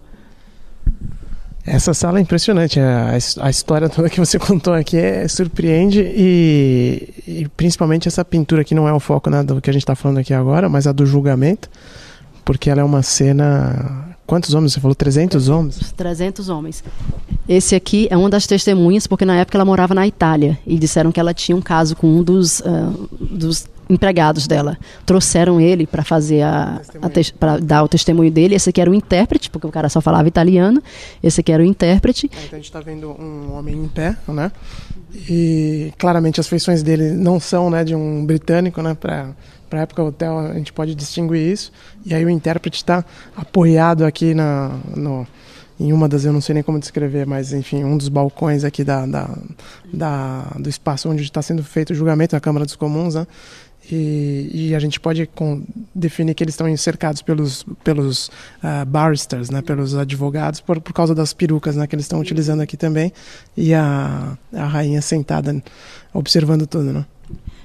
Essa 1.68 1.94
sala 1.94 2.18
é 2.18 2.22
impressionante. 2.22 2.80
A, 2.80 3.12
a, 3.42 3.50
história 3.50 3.90
toda 3.92 4.10
que 4.10 4.20
você 4.22 4.40
contou 4.40 4.74
aqui 4.74 4.96
é, 4.96 5.28
surpreende 5.28 6.00
e, 6.02 7.14
e, 7.28 7.48
principalmente 7.58 8.08
essa 8.08 8.24
pintura 8.24 8.64
que 8.64 8.74
não 8.74 8.88
é 8.88 8.94
o 8.94 9.02
foco 9.02 9.30
né, 9.30 9.44
do 9.44 9.62
que 9.62 9.70
a 9.70 9.74
gente 9.74 9.84
está 9.84 9.94
falando 9.94 10.20
aqui 10.20 10.34
agora, 10.34 10.70
mas 10.70 10.88
a 10.88 10.94
do 10.94 11.06
julgamento, 11.06 11.70
porque 12.46 12.70
ela 12.70 12.80
é 12.80 12.84
uma 12.84 13.04
cena. 13.04 14.16
Quantos 14.26 14.54
homens 14.54 14.74
você 14.74 14.80
falou? 14.80 14.96
300 14.96 15.50
homens? 15.50 15.94
300 15.96 16.48
homens. 16.50 16.84
Esse 17.48 17.76
aqui 17.76 18.08
é 18.10 18.16
uma 18.16 18.30
das 18.30 18.48
testemunhas, 18.48 19.06
porque 19.06 19.26
na 19.26 19.36
época 19.36 19.58
ela 19.58 19.66
morava 19.66 19.94
na 19.94 20.08
Itália 20.08 20.58
e 20.66 20.78
disseram 20.78 21.12
que 21.12 21.20
ela 21.20 21.34
tinha 21.34 21.56
um 21.56 21.62
caso 21.62 21.96
com 21.96 22.08
um 22.08 22.24
dos, 22.24 22.62
uh, 22.62 23.10
dos 23.20 23.68
empregados 23.90 24.48
dela. 24.48 24.78
Trouxeram 25.06 25.60
ele 25.60 25.86
para 25.88 26.04
fazer 26.04 26.42
a, 26.42 26.82
a 27.02 27.10
para 27.38 27.58
dar 27.58 27.84
o 27.84 27.88
testemunho 27.88 28.32
dele. 28.32 28.56
Esse 28.56 28.70
aqui 28.70 28.82
era 28.82 28.90
o 28.90 28.94
intérprete, 28.94 29.50
porque 29.50 29.68
o 29.68 29.72
cara 29.72 29.90
só 29.90 30.02
falava 30.02 30.28
italiano. 30.28 30.82
Esse 31.22 31.42
aqui 31.42 31.52
era 31.52 31.64
o 31.64 31.66
intérprete. 31.66 32.28
Então 32.28 32.42
a 32.54 32.56
gente 32.56 32.66
está 32.66 32.80
vendo 32.80 33.10
um 33.12 33.54
homem 33.54 33.76
em 33.76 33.88
pé, 33.88 34.16
né? 34.28 34.52
E 35.30 35.94
claramente 35.98 36.40
as 36.40 36.48
feições 36.48 36.84
dele 36.84 37.12
não 37.12 37.40
são, 37.40 37.70
né, 37.70 37.84
de 37.84 37.96
um 37.96 38.26
britânico, 38.26 38.82
né, 38.82 38.94
para 38.94 39.30
para 39.70 39.82
época 39.82 40.02
hotel 40.02 40.40
a 40.40 40.54
gente 40.54 40.72
pode 40.72 40.96
distinguir 40.96 41.52
isso. 41.52 41.74
E 42.06 42.14
aí 42.14 42.24
o 42.24 42.30
intérprete 42.30 42.78
está 42.78 43.04
apoiado 43.36 44.06
aqui 44.06 44.34
na 44.34 44.72
no 44.96 45.28
em 45.80 45.94
uma 45.94 46.10
das, 46.10 46.26
eu 46.26 46.34
não 46.34 46.42
sei 46.42 46.56
nem 46.56 46.64
como 46.64 46.80
descrever, 46.80 47.28
mas 47.28 47.54
enfim, 47.54 47.84
um 47.84 47.98
dos 47.98 48.10
balcões 48.10 48.64
aqui 48.64 48.84
da, 48.84 49.06
da, 49.06 49.30
da 49.94 50.42
do 50.58 50.68
espaço 50.68 51.08
onde 51.08 51.22
está 51.22 51.42
sendo 51.42 51.64
feito 51.64 51.92
o 51.92 51.96
julgamento 51.96 52.36
na 52.36 52.40
Câmara 52.40 52.66
dos 52.66 52.76
Comuns, 52.76 53.14
né? 53.14 53.28
E, 53.90 54.50
e, 54.54 54.76
a 54.76 54.80
gente 54.80 55.00
pode 55.00 55.26
com, 55.28 55.64
definir 55.96 56.34
que 56.34 56.44
eles 56.44 56.54
estão 56.54 56.76
cercados 56.76 57.22
pelos, 57.22 57.66
pelos 57.84 58.28
uh, 58.62 58.86
barristers, 58.86 59.50
né, 59.50 59.62
pelos 59.62 59.96
advogados, 59.96 60.60
por, 60.60 60.82
por 60.82 60.92
causa 60.92 61.16
das 61.16 61.32
perucas 61.32 61.78
né, 61.78 61.88
que 61.88 61.96
eles 61.96 62.04
estão 62.06 62.20
utilizando 62.20 62.60
aqui 62.62 62.76
também, 62.76 63.14
e 63.56 63.74
a, 63.74 64.38
a 64.54 64.66
rainha 64.66 65.02
sentada 65.02 65.64
observando 66.14 66.68
tudo. 66.68 66.92
Né? 66.92 67.06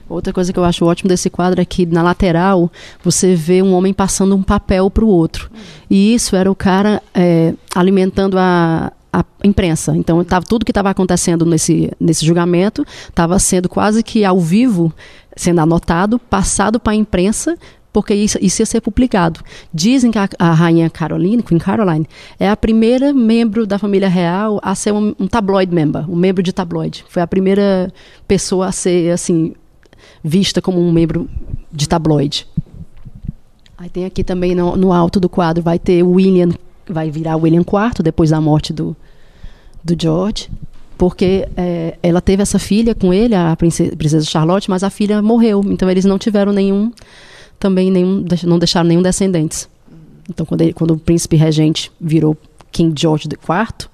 Outra 0.08 0.32
coisa 0.32 0.52
que 0.52 0.58
eu 0.58 0.64
acho 0.64 0.84
ótimo 0.84 1.08
desse 1.08 1.30
quadro 1.30 1.60
é 1.60 1.64
que 1.64 1.86
na 1.86 2.02
lateral 2.02 2.70
você 3.02 3.34
vê 3.34 3.62
um 3.62 3.72
homem 3.72 3.94
passando 3.94 4.36
um 4.36 4.42
papel 4.42 4.90
para 4.90 5.04
o 5.04 5.08
outro. 5.08 5.50
E 5.88 6.14
isso 6.14 6.36
era 6.36 6.50
o 6.50 6.54
cara 6.54 7.02
é, 7.14 7.54
alimentando 7.74 8.38
a, 8.38 8.92
a 9.12 9.24
imprensa. 9.44 9.94
Então, 9.96 10.24
tava, 10.24 10.44
tudo 10.46 10.64
que 10.64 10.70
estava 10.70 10.90
acontecendo 10.90 11.44
nesse, 11.44 11.90
nesse 12.00 12.24
julgamento 12.24 12.84
estava 13.08 13.38
sendo 13.38 13.68
quase 13.68 14.02
que 14.02 14.24
ao 14.24 14.40
vivo 14.40 14.92
sendo 15.36 15.60
anotado, 15.60 16.18
passado 16.18 16.80
para 16.80 16.92
a 16.92 16.96
imprensa, 16.96 17.56
porque 17.92 18.14
isso, 18.14 18.38
isso, 18.40 18.62
ia 18.62 18.66
ser 18.66 18.80
publicado. 18.80 19.40
Dizem 19.72 20.10
que 20.10 20.18
a, 20.18 20.28
a, 20.38 20.52
rainha 20.54 20.88
Caroline, 20.88 21.42
Queen 21.42 21.58
Caroline, 21.58 22.06
é 22.40 22.48
a 22.48 22.56
primeira 22.56 23.12
membro 23.12 23.66
da 23.66 23.78
família 23.78 24.08
real 24.08 24.58
a 24.62 24.74
ser 24.74 24.92
um, 24.92 25.14
um 25.20 25.26
tabloid 25.26 25.72
member, 25.72 26.10
um 26.10 26.16
membro 26.16 26.42
de 26.42 26.52
tabloide. 26.52 27.04
Foi 27.08 27.20
a 27.20 27.26
primeira 27.26 27.92
pessoa 28.26 28.68
a 28.68 28.72
ser 28.72 29.12
assim 29.12 29.54
vista 30.24 30.62
como 30.62 30.80
um 30.80 30.90
membro 30.90 31.28
de 31.70 31.86
tabloide. 31.86 32.46
Aí 33.76 33.90
tem 33.90 34.04
aqui 34.06 34.24
também 34.24 34.54
no, 34.54 34.76
no 34.76 34.92
alto 34.92 35.20
do 35.20 35.28
quadro 35.28 35.62
vai 35.62 35.78
ter 35.78 36.02
William, 36.02 36.50
vai 36.88 37.10
virar 37.10 37.36
William 37.36 37.60
IV 37.60 38.02
depois 38.02 38.30
da 38.30 38.40
morte 38.40 38.72
do 38.72 38.96
do 39.84 39.96
George 40.00 40.48
porque 41.02 41.48
é, 41.56 41.98
ela 42.00 42.20
teve 42.20 42.42
essa 42.42 42.60
filha 42.60 42.94
com 42.94 43.12
ele, 43.12 43.34
a 43.34 43.56
princesa, 43.56 43.96
princesa, 43.96 44.24
Charlotte, 44.24 44.70
mas 44.70 44.84
a 44.84 44.88
filha 44.88 45.20
morreu, 45.20 45.60
então 45.66 45.90
eles 45.90 46.04
não 46.04 46.16
tiveram 46.16 46.52
nenhum, 46.52 46.92
também 47.58 47.90
nenhum, 47.90 48.24
não 48.44 48.56
deixaram 48.56 48.86
nenhum 48.86 49.02
descendentes. 49.02 49.68
Então 50.30 50.46
quando, 50.46 50.60
ele, 50.60 50.72
quando 50.72 50.92
o 50.92 50.98
príncipe 50.98 51.34
regente 51.34 51.90
virou 52.00 52.36
King 52.70 52.94
George 52.96 53.26
IV, 53.26 53.88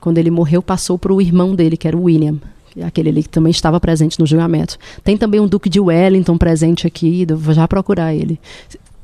quando 0.00 0.18
ele 0.18 0.32
morreu 0.32 0.60
passou 0.60 0.98
para 0.98 1.12
o 1.12 1.20
irmão 1.20 1.54
dele, 1.54 1.76
que 1.76 1.86
era 1.86 1.96
o 1.96 2.02
William, 2.02 2.38
aquele 2.82 3.10
ali 3.10 3.22
que 3.22 3.28
também 3.28 3.52
estava 3.52 3.78
presente 3.78 4.18
no 4.18 4.26
julgamento. 4.26 4.76
Tem 5.04 5.16
também 5.16 5.38
um 5.38 5.46
Duque 5.46 5.68
de 5.68 5.78
Wellington 5.78 6.36
presente 6.36 6.88
aqui, 6.88 7.24
vou 7.24 7.54
já 7.54 7.68
procurar 7.68 8.12
ele 8.16 8.40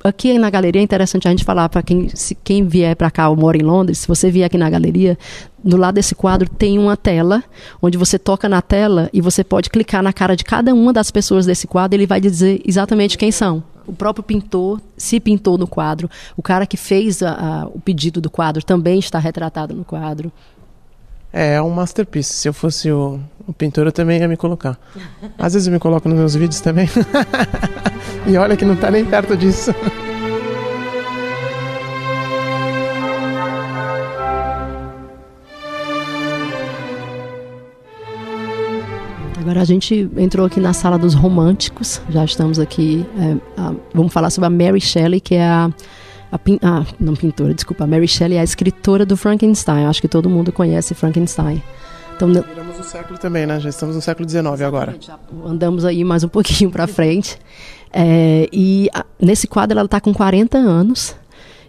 aqui 0.03 0.39
na 0.39 0.51
galeria 0.51 0.81
é 0.81 0.85
interessante 0.85 1.27
a 1.27 1.31
gente 1.31 1.45
falar 1.45 1.69
para 1.69 1.83
quem, 1.83 2.09
se, 2.09 2.35
quem 2.35 2.67
vier 2.67 2.95
para 2.95 3.11
cá 3.11 3.29
ou 3.29 3.37
mora 3.37 3.57
em 3.57 3.63
Londres, 3.63 3.99
se 3.99 4.09
você 4.09 4.31
vier 4.31 4.47
aqui 4.47 4.57
na 4.57 4.71
galeria, 4.71 5.19
do 5.63 5.77
lado 5.77 5.97
desse 5.97 6.15
quadro 6.15 6.49
tem 6.49 6.79
uma 6.79 6.97
tela, 6.97 7.43
onde 7.83 7.99
você 7.99 8.19
toca 8.19 8.49
na 8.49 8.63
tela 8.63 9.11
e 9.13 9.21
você 9.21 9.43
pode 9.43 9.71
clicar 9.71 10.03
na 10.03 10.13
cara 10.13 10.37
de 10.37 10.45
cada 10.45 10.73
uma 10.73 10.93
das 10.93 11.11
pessoas 11.11 11.47
desse 11.47 11.67
quadro, 11.67 11.97
ele 11.97 12.07
vai 12.07 12.21
dizer 12.21 12.61
exatamente 12.65 13.19
quem 13.19 13.33
são. 13.33 13.63
O 13.87 13.93
próprio 13.93 14.23
pintor 14.23 14.81
se 14.97 15.19
pintou 15.19 15.57
no 15.57 15.67
quadro, 15.67 16.11
o 16.37 16.43
cara 16.43 16.67
que 16.67 16.77
fez 16.77 17.23
a, 17.23 17.33
a, 17.33 17.67
o 17.67 17.81
pedido 17.81 18.21
do 18.21 18.31
quadro 18.31 18.63
também 18.63 18.99
está 18.99 19.19
retratado 19.19 19.75
no 19.75 19.85
quadro. 19.85 20.31
É, 21.33 21.55
é 21.55 21.63
um 21.63 21.71
masterpiece. 21.71 22.33
Se 22.35 22.49
eu 22.49 22.53
fosse 22.53 22.91
o, 22.91 23.19
o 23.49 23.53
pintor, 23.55 23.91
também 23.91 24.21
ia 24.21 24.29
me 24.29 24.37
colocar. 24.37 24.79
Às 25.39 25.55
vezes 25.55 25.67
eu 25.67 25.73
me 25.73 25.79
coloco 25.79 26.07
nos 26.07 26.19
meus 26.19 26.35
vídeos 26.35 26.61
também. 26.61 26.87
e 28.29 28.37
olha 28.37 28.55
que 28.55 28.65
não 28.65 28.75
está 28.75 28.91
nem 28.91 29.07
perto 29.07 29.35
disso. 29.35 29.75
Agora 39.41 39.63
a 39.63 39.65
gente 39.65 40.11
entrou 40.19 40.45
aqui 40.45 40.61
na 40.61 40.75
sala 40.75 40.99
dos 40.99 41.15
românticos. 41.15 42.03
Já 42.11 42.27
estamos 42.27 42.59
aqui. 42.59 43.07
É, 43.19 43.61
a, 43.61 43.75
vamos 43.95 44.13
falar 44.13 44.29
sobre 44.29 44.47
a 44.47 44.51
Mary 44.51 44.81
Shelley, 44.81 45.23
que 45.23 45.37
é 45.37 45.49
a 45.49 45.71
a 46.31 46.39
pin, 46.39 46.59
não 47.01 47.15
pintora, 47.15 47.55
desculpa, 47.55 47.85
a 47.85 47.87
Mary 47.87 48.07
Shelley 48.07 48.37
é 48.37 48.43
a 48.43 48.45
escritora 48.45 49.07
do 49.07 49.17
Frankenstein. 49.17 49.87
Acho 49.87 50.03
que 50.03 50.09
todo 50.09 50.29
mundo 50.29 50.53
conhece 50.53 50.95
Frankenstein. 50.95 51.63
Então, 52.19 52.33
Viramos 52.33 52.81
o 52.81 52.83
século 52.83 53.17
também, 53.17 53.47
né? 53.47 53.61
Já 53.61 53.69
estamos 53.69 53.95
no 53.95 54.03
século 54.03 54.29
XIX 54.29 54.61
agora. 54.63 54.97
Andamos 55.47 55.85
aí 55.85 56.03
mais 56.03 56.25
um 56.25 56.29
pouquinho 56.29 56.69
para 56.69 56.89
frente. 56.89 57.39
É, 57.93 58.49
e 58.53 58.91
a, 58.93 59.07
nesse 59.21 59.47
quadro 59.47 59.79
ela 59.79 59.87
está 59.87 60.01
com 60.01 60.13
40 60.13 60.59
anos. 60.59 61.15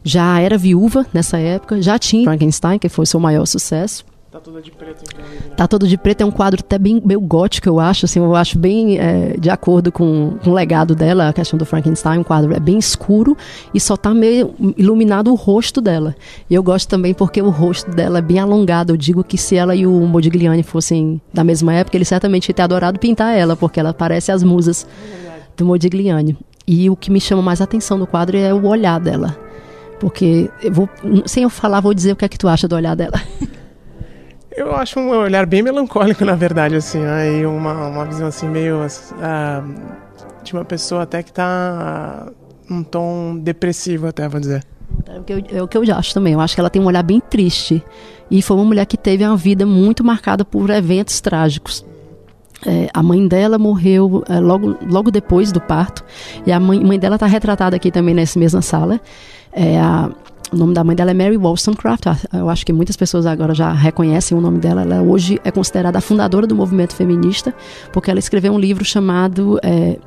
Já 0.04 0.40
era 0.40 0.58
viúva 0.58 1.06
nessa 1.14 1.38
época, 1.38 1.80
já 1.82 2.00
tinha 2.00 2.24
Frankenstein, 2.24 2.80
que 2.80 2.90
foi 2.90 3.06
seu 3.06 3.20
maior 3.20 3.46
sucesso. 3.46 4.04
Tá 4.32 4.40
toda 4.40 4.62
de 4.62 4.70
preto, 4.70 5.04
então. 5.04 5.26
Né? 5.26 5.56
Tá 5.58 5.68
todo 5.68 5.88
de 5.88 5.98
preto, 5.98 6.22
é 6.22 6.26
um 6.26 6.30
quadro 6.30 6.60
até 6.64 6.78
bem 6.78 7.02
meio 7.04 7.20
gótico, 7.20 7.68
eu 7.68 7.80
acho, 7.80 8.06
assim, 8.06 8.20
eu 8.20 8.36
acho 8.36 8.60
bem 8.60 9.00
é, 9.00 9.36
de 9.36 9.50
acordo 9.50 9.92
com, 9.92 10.38
com 10.44 10.52
o 10.52 10.54
legado 10.54 10.94
dela, 10.94 11.30
a 11.30 11.34
questão 11.34 11.58
do 11.58 11.66
Frankenstein, 11.66 12.20
um 12.20 12.24
quadro 12.24 12.54
é 12.54 12.60
bem 12.60 12.78
escuro 12.78 13.36
e 13.74 13.80
só 13.80 13.98
tá 13.98 14.14
meio 14.14 14.54
iluminado 14.78 15.32
o 15.32 15.36
rosto 15.36 15.82
dela. 15.82 16.16
E 16.48 16.54
eu 16.54 16.62
gosto 16.62 16.88
também 16.88 17.12
porque 17.12 17.42
o 17.42 17.50
rosto 17.50 17.90
dela 17.90 18.20
é 18.20 18.22
bem 18.22 18.38
alongado, 18.38 18.94
eu 18.94 18.98
digo 18.98 19.24
que 19.24 19.36
se 19.36 19.56
ela 19.56 19.76
e 19.76 19.88
o 19.88 20.06
Modigliani 20.06 20.62
fossem 20.62 21.20
da 21.34 21.44
mesma 21.44 21.74
época, 21.74 21.98
ele 21.98 22.06
certamente 22.06 22.50
ia 22.50 22.54
ter 22.54 22.62
adorado 22.62 23.00
pintar 23.00 23.36
ela, 23.36 23.56
porque 23.56 23.80
ela 23.80 23.96
parece 23.96 24.32
as 24.32 24.44
musas 24.44 24.86
do 25.58 25.66
Modigliani. 25.66 26.38
E 26.68 26.88
o 26.88 26.96
que 26.96 27.10
me 27.10 27.20
chama 27.20 27.42
mais 27.42 27.62
atenção 27.62 27.98
no 27.98 28.06
quadro 28.06 28.38
é 28.38 28.54
o 28.54 28.68
olhar 28.68 29.00
dela. 29.00 29.36
Porque, 30.00 30.52
eu 30.62 30.72
vou, 30.72 30.88
sem 31.26 31.42
eu 31.42 31.50
falar, 31.50 31.82
vou 31.82 31.96
dizer 31.96 32.12
o 32.12 32.16
que 32.16 32.26
é 32.26 32.30
que 32.30 32.38
tu 32.38 32.48
acha 32.48 32.68
do 32.68 32.76
olhar 32.76 32.96
dela. 32.96 33.20
Eu 34.60 34.76
acho 34.76 35.00
um 35.00 35.08
olhar 35.08 35.46
bem 35.46 35.64
melancólico, 35.64 36.24
na 36.26 36.36
verdade, 36.36 36.76
assim, 36.76 37.00
né? 37.00 37.40
E 37.40 37.46
uma, 37.46 37.88
uma 37.88 38.04
visão 38.04 38.28
assim 38.28 38.50
meio 38.50 38.82
uh, 38.86 39.76
de 40.44 40.52
uma 40.52 40.66
pessoa 40.66 41.04
até 41.04 41.24
que 41.24 41.32
tá 41.32 42.28
num 42.70 42.84
tom 42.84 43.38
depressivo, 43.38 44.08
até 44.08 44.28
vou 44.28 44.38
dizer. 44.38 44.66
É 45.08 45.18
o, 45.18 45.24
que 45.24 45.34
eu, 45.34 45.44
é 45.60 45.64
o 45.64 45.68
que 45.68 45.78
eu 45.78 45.84
acho 45.96 46.14
também. 46.14 46.34
Eu 46.34 46.42
acho 46.42 46.56
que 46.56 46.60
ela 46.60 46.70
tem 46.70 46.82
um 46.82 46.88
olhar 46.88 47.04
bem 47.04 47.22
triste. 47.22 47.82
E 48.30 48.42
foi 48.42 48.58
uma 48.58 48.66
mulher 48.66 48.86
que 48.86 48.98
teve 48.98 49.26
uma 49.26 49.38
vida 49.38 49.66
muito 49.66 50.04
marcada 50.04 50.44
por 50.44 50.70
eventos 50.70 51.22
trágicos. 51.22 51.86
É, 52.66 52.90
a 52.94 53.02
mãe 53.02 53.26
dela 53.30 53.58
morreu 53.58 54.26
é, 54.28 54.42
logo, 54.42 54.78
logo 54.86 55.10
depois 55.10 55.54
do 55.54 55.62
parto. 55.62 56.04
E 56.46 56.52
a 56.52 56.60
mãe, 56.60 56.84
mãe 56.84 57.00
dela 57.00 57.16
está 57.16 57.28
retratada 57.28 57.78
aqui 57.78 57.92
também 57.92 58.14
nessa 58.14 58.38
mesma 58.38 58.62
sala. 58.62 59.00
É, 59.54 59.80
a, 59.80 60.10
o 60.52 60.58
nome 60.58 60.74
da 60.74 60.84
mãe 60.84 60.96
dela 60.96 61.12
é 61.12 61.14
Mary 61.14 61.38
Wollstonecraft. 61.38 62.08
Ah, 62.08 62.18
eu 62.34 62.50
acho 62.50 62.66
que 62.66 62.74
muitas 62.74 62.96
pessoas 62.96 63.26
agora 63.26 63.54
já 63.54 63.72
reconhecem 63.72 64.38
o 64.38 64.42
nome 64.42 64.60
dela. 64.60 64.82
Ela 64.82 65.02
hoje 65.02 65.40
é 65.44 65.52
considerada 65.52 65.98
a 65.98 66.02
fundadora 66.02 66.48
do 66.48 66.56
movimento 66.56 66.96
feminista, 66.96 67.54
porque 67.94 68.10
ela 68.10 68.20
escreveu 68.20 68.54
um 68.54 68.60
livro 68.60 68.84
chamado 68.84 69.60
é, 69.62 69.98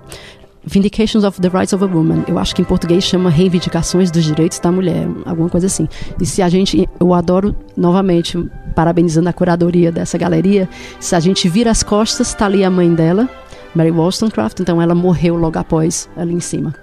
Vindications 0.65 1.25
of 1.25 1.41
the 1.41 1.49
Rights 1.49 1.73
of 1.73 1.83
a 1.85 1.87
Woman. 1.87 2.25
Eu 2.27 2.39
acho 2.39 2.55
que 2.55 2.63
em 2.63 2.65
português 2.65 3.05
chama 3.05 3.31
Reivindicações 3.31 4.11
dos 4.11 4.25
Direitos 4.25 4.59
da 4.59 4.71
Mulher, 4.71 5.09
alguma 5.25 5.49
coisa 5.49 5.67
assim. 5.67 5.89
E 6.21 6.27
se 6.27 6.43
a 6.43 6.49
gente, 6.49 6.89
eu 6.99 7.15
adoro 7.15 7.55
novamente 7.77 8.39
parabenizando 8.75 9.29
a 9.29 9.33
curadoria 9.33 9.93
dessa 9.93 10.17
galeria, 10.17 10.69
se 10.99 11.15
a 11.15 11.21
gente 11.21 11.49
vira 11.49 11.71
as 11.71 11.83
costas, 11.83 12.29
está 12.29 12.47
ali 12.47 12.65
a 12.65 12.71
mãe 12.71 12.93
dela, 12.95 13.29
Mary 13.75 13.91
Wollstonecraft, 13.91 14.61
então 14.61 14.81
ela 14.81 14.95
morreu 14.95 15.37
logo 15.37 15.59
após 15.59 16.09
ali 16.17 16.35
em 16.35 16.41
cima. 16.41 16.75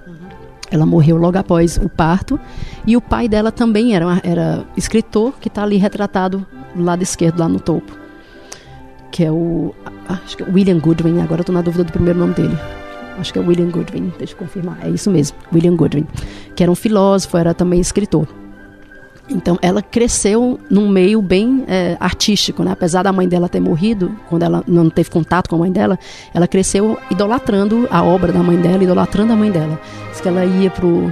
Ela 0.71 0.85
morreu 0.85 1.17
logo 1.17 1.37
após 1.37 1.77
o 1.77 1.89
parto. 1.89 2.39
E 2.85 2.95
o 2.95 3.01
pai 3.01 3.27
dela 3.27 3.51
também 3.51 3.95
era, 3.95 4.19
era 4.23 4.65
escritor, 4.77 5.33
que 5.39 5.47
está 5.47 5.63
ali 5.63 5.77
retratado 5.77 6.45
do 6.75 6.83
lado 6.83 7.01
esquerdo, 7.01 7.39
lá 7.39 7.49
no 7.49 7.59
topo. 7.59 7.97
Que 9.11 9.25
é 9.25 9.31
o. 9.31 9.73
Acho 10.07 10.37
que 10.37 10.43
é 10.43 10.45
William 10.47 10.79
Goodwin, 10.79 11.21
agora 11.21 11.41
estou 11.41 11.53
na 11.53 11.61
dúvida 11.61 11.83
do 11.83 11.91
primeiro 11.91 12.19
nome 12.19 12.33
dele. 12.33 12.57
Acho 13.19 13.33
que 13.33 13.39
é 13.39 13.41
William 13.41 13.69
Goodwin, 13.69 14.13
deixa 14.17 14.33
eu 14.33 14.37
confirmar. 14.37 14.77
É 14.81 14.89
isso 14.89 15.11
mesmo, 15.11 15.37
William 15.53 15.75
Goodwin. 15.75 16.07
Que 16.55 16.63
era 16.63 16.71
um 16.71 16.75
filósofo, 16.75 17.37
era 17.37 17.53
também 17.53 17.79
escritor. 17.79 18.27
Então, 19.29 19.59
ela 19.61 19.81
cresceu 19.81 20.59
num 20.69 20.89
meio 20.89 21.21
bem 21.21 21.63
é, 21.67 21.95
artístico, 21.99 22.63
né? 22.63 22.71
Apesar 22.71 23.03
da 23.03 23.13
mãe 23.13 23.27
dela 23.27 23.47
ter 23.47 23.59
morrido, 23.59 24.15
quando 24.27 24.43
ela 24.43 24.63
não 24.67 24.89
teve 24.89 25.09
contato 25.09 25.49
com 25.49 25.55
a 25.55 25.59
mãe 25.59 25.71
dela, 25.71 25.99
ela 26.33 26.47
cresceu 26.47 26.97
idolatrando 27.11 27.87
a 27.91 28.03
obra 28.03 28.31
da 28.31 28.41
mãe 28.41 28.57
dela, 28.57 28.83
idolatrando 28.83 29.33
a 29.33 29.35
mãe 29.35 29.51
dela. 29.51 29.79
Diz 30.09 30.19
que 30.19 30.27
ela 30.27 30.43
ia 30.43 30.71
pro, 30.71 31.11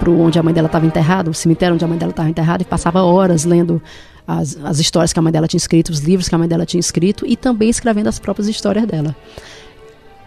pro 0.00 0.18
onde 0.18 0.38
a 0.38 0.42
mãe 0.42 0.52
dela 0.52 0.66
estava 0.66 0.84
enterrada, 0.84 1.30
o 1.30 1.34
cemitério 1.34 1.74
onde 1.74 1.84
a 1.84 1.88
mãe 1.88 1.96
dela 1.96 2.10
estava 2.10 2.28
enterrada, 2.28 2.62
e 2.62 2.66
passava 2.66 3.02
horas 3.02 3.44
lendo 3.44 3.80
as, 4.26 4.58
as 4.64 4.80
histórias 4.80 5.12
que 5.12 5.18
a 5.18 5.22
mãe 5.22 5.32
dela 5.32 5.46
tinha 5.46 5.58
escrito, 5.58 5.90
os 5.90 6.00
livros 6.00 6.28
que 6.28 6.34
a 6.34 6.38
mãe 6.38 6.48
dela 6.48 6.66
tinha 6.66 6.80
escrito, 6.80 7.24
e 7.24 7.36
também 7.36 7.68
escrevendo 7.68 8.08
as 8.08 8.18
próprias 8.18 8.48
histórias 8.48 8.84
dela 8.84 9.14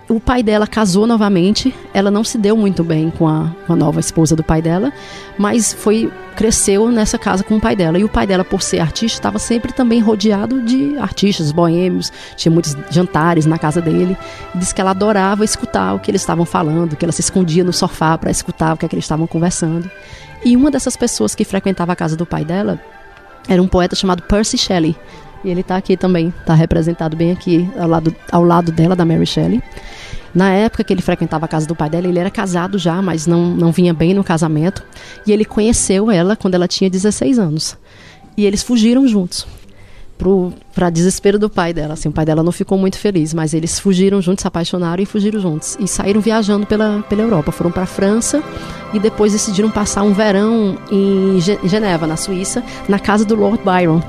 o 0.10 0.20
pai 0.20 0.42
dela 0.42 0.66
casou 0.66 1.06
novamente. 1.06 1.74
Ela 1.94 2.10
não 2.10 2.24
se 2.24 2.38
deu 2.38 2.56
muito 2.56 2.84
bem 2.84 3.10
com 3.10 3.28
a, 3.28 3.52
com 3.66 3.74
a, 3.74 3.76
nova 3.76 4.00
esposa 4.00 4.36
do 4.36 4.44
pai 4.44 4.62
dela, 4.62 4.92
mas 5.38 5.74
foi 5.74 6.12
cresceu 6.36 6.92
nessa 6.92 7.18
casa 7.18 7.44
com 7.44 7.58
o 7.58 7.60
pai 7.60 7.76
dela. 7.76 7.98
E 7.98 8.04
o 8.04 8.10
pai 8.10 8.28
dela, 8.28 8.46
por 8.46 8.62
ser 8.62 8.80
artista, 8.80 9.18
estava 9.18 9.40
sempre 9.40 9.74
também 9.74 10.00
rodeado 10.00 10.62
de 10.62 10.98
artistas 10.98 11.52
boêmios. 11.52 12.12
Tinha 12.36 12.52
muitos 12.52 12.78
jantares 12.90 13.46
na 13.46 13.58
casa 13.58 13.82
dele. 13.82 14.16
Disse 14.54 14.74
que 14.74 14.80
ela 14.80 14.92
adorava 14.92 15.44
escutar 15.44 15.94
o 15.94 16.00
que 16.00 16.12
eles 16.12 16.22
estavam 16.22 16.46
falando, 16.46 16.96
que 16.96 17.04
ela 17.04 17.12
se 17.12 17.22
escondia 17.22 17.64
no 17.64 17.74
sofá 17.74 18.18
para 18.18 18.32
escutar 18.32 18.76
o 18.76 18.78
que, 18.78 18.86
é 18.86 18.90
que 18.90 18.96
eles 18.96 19.06
estavam 19.06 19.26
conversando. 19.26 19.90
E 20.46 20.56
uma 20.56 20.70
dessas 20.70 20.96
pessoas 20.96 21.34
que 21.34 21.44
frequentava 21.44 21.94
a 21.94 21.96
casa 21.96 22.16
do 22.16 22.26
pai 22.26 22.46
dela 22.46 22.80
era 23.50 23.62
um 23.62 23.68
poeta 23.68 23.96
chamado 23.96 24.22
Percy 24.24 24.58
Shelley. 24.58 24.96
E 25.48 25.50
ele 25.50 25.62
está 25.62 25.78
aqui 25.78 25.96
também, 25.96 26.34
está 26.42 26.54
representado 26.54 27.16
bem 27.16 27.32
aqui 27.32 27.70
ao 27.80 27.88
lado, 27.88 28.14
ao 28.30 28.44
lado 28.44 28.70
dela, 28.70 28.98
da 28.98 29.06
Mary 29.06 29.26
Shelley. 29.26 29.64
Na 30.36 30.52
época 30.52 30.84
que 30.84 30.92
ele 30.92 31.02
frequentava 31.02 31.46
a 31.46 31.48
casa 31.48 31.66
do 31.66 31.74
pai 31.74 31.90
dela, 31.90 32.06
ele 32.06 32.20
era 32.20 32.30
casado 32.30 32.78
já, 32.78 33.02
mas 33.02 33.26
não, 33.26 33.56
não 33.56 33.72
vinha 33.72 33.94
bem 33.94 34.14
no 34.14 34.26
casamento. 34.26 34.84
E 35.26 35.32
ele 35.32 35.46
conheceu 35.46 36.12
ela 36.12 36.36
quando 36.36 36.56
ela 36.56 36.68
tinha 36.68 36.90
16 36.90 37.40
anos. 37.40 37.78
E 38.36 38.46
eles 38.46 38.62
fugiram 38.62 39.08
juntos. 39.08 39.48
Para 40.76 40.90
desespero 40.90 41.40
do 41.40 41.50
pai 41.50 41.74
dela. 41.74 41.94
Assim, 41.94 42.10
o 42.10 42.12
pai 42.12 42.26
dela 42.26 42.44
não 42.44 42.52
ficou 42.52 42.78
muito 42.78 42.98
feliz, 42.98 43.34
mas 43.34 43.54
eles 43.54 43.80
fugiram 43.80 44.22
juntos, 44.22 44.42
se 44.42 44.48
apaixonaram 44.50 45.02
e 45.02 45.06
fugiram 45.06 45.40
juntos. 45.40 45.78
E 45.80 45.88
saíram 45.88 46.20
viajando 46.20 46.66
pela, 46.68 47.04
pela 47.08 47.22
Europa. 47.22 47.54
Foram 47.54 47.72
para 47.72 47.84
a 47.84 47.88
França 47.88 48.44
e 48.94 49.00
depois 49.00 49.32
decidiram 49.32 49.72
passar 49.72 50.04
um 50.04 50.12
verão 50.12 50.78
em 50.92 51.40
Geneva, 51.40 52.06
na 52.06 52.18
Suíça, 52.18 52.62
na 52.90 53.00
casa 53.00 53.24
do 53.24 53.34
Lord 53.34 53.64
Byron, 53.64 54.02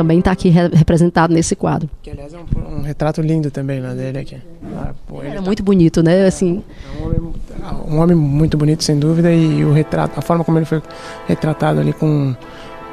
também 0.00 0.18
está 0.18 0.32
aqui 0.32 0.48
re 0.48 0.68
representado 0.68 1.34
nesse 1.34 1.54
quadro. 1.54 1.88
Que 2.02 2.10
aliás 2.10 2.32
é 2.32 2.38
um, 2.38 2.78
um 2.78 2.82
retrato 2.82 3.20
lindo 3.20 3.50
também 3.50 3.80
né, 3.80 3.94
dele 3.94 4.18
aqui. 4.18 4.38
Ah, 4.74 4.92
pô, 5.06 5.22
é 5.22 5.32
tá... 5.32 5.42
muito 5.42 5.62
bonito, 5.62 6.02
né? 6.02 6.26
Assim. 6.26 6.62
É 6.86 7.02
um 7.02 7.06
homem, 7.06 7.20
um 7.86 7.98
homem, 8.00 8.16
muito 8.16 8.56
bonito 8.56 8.82
sem 8.82 8.98
dúvida 8.98 9.30
e 9.30 9.62
o 9.62 9.72
retrato, 9.72 10.18
a 10.18 10.22
forma 10.22 10.42
como 10.42 10.58
ele 10.58 10.64
foi 10.64 10.82
retratado 11.28 11.80
ali 11.80 11.92
com 11.92 12.34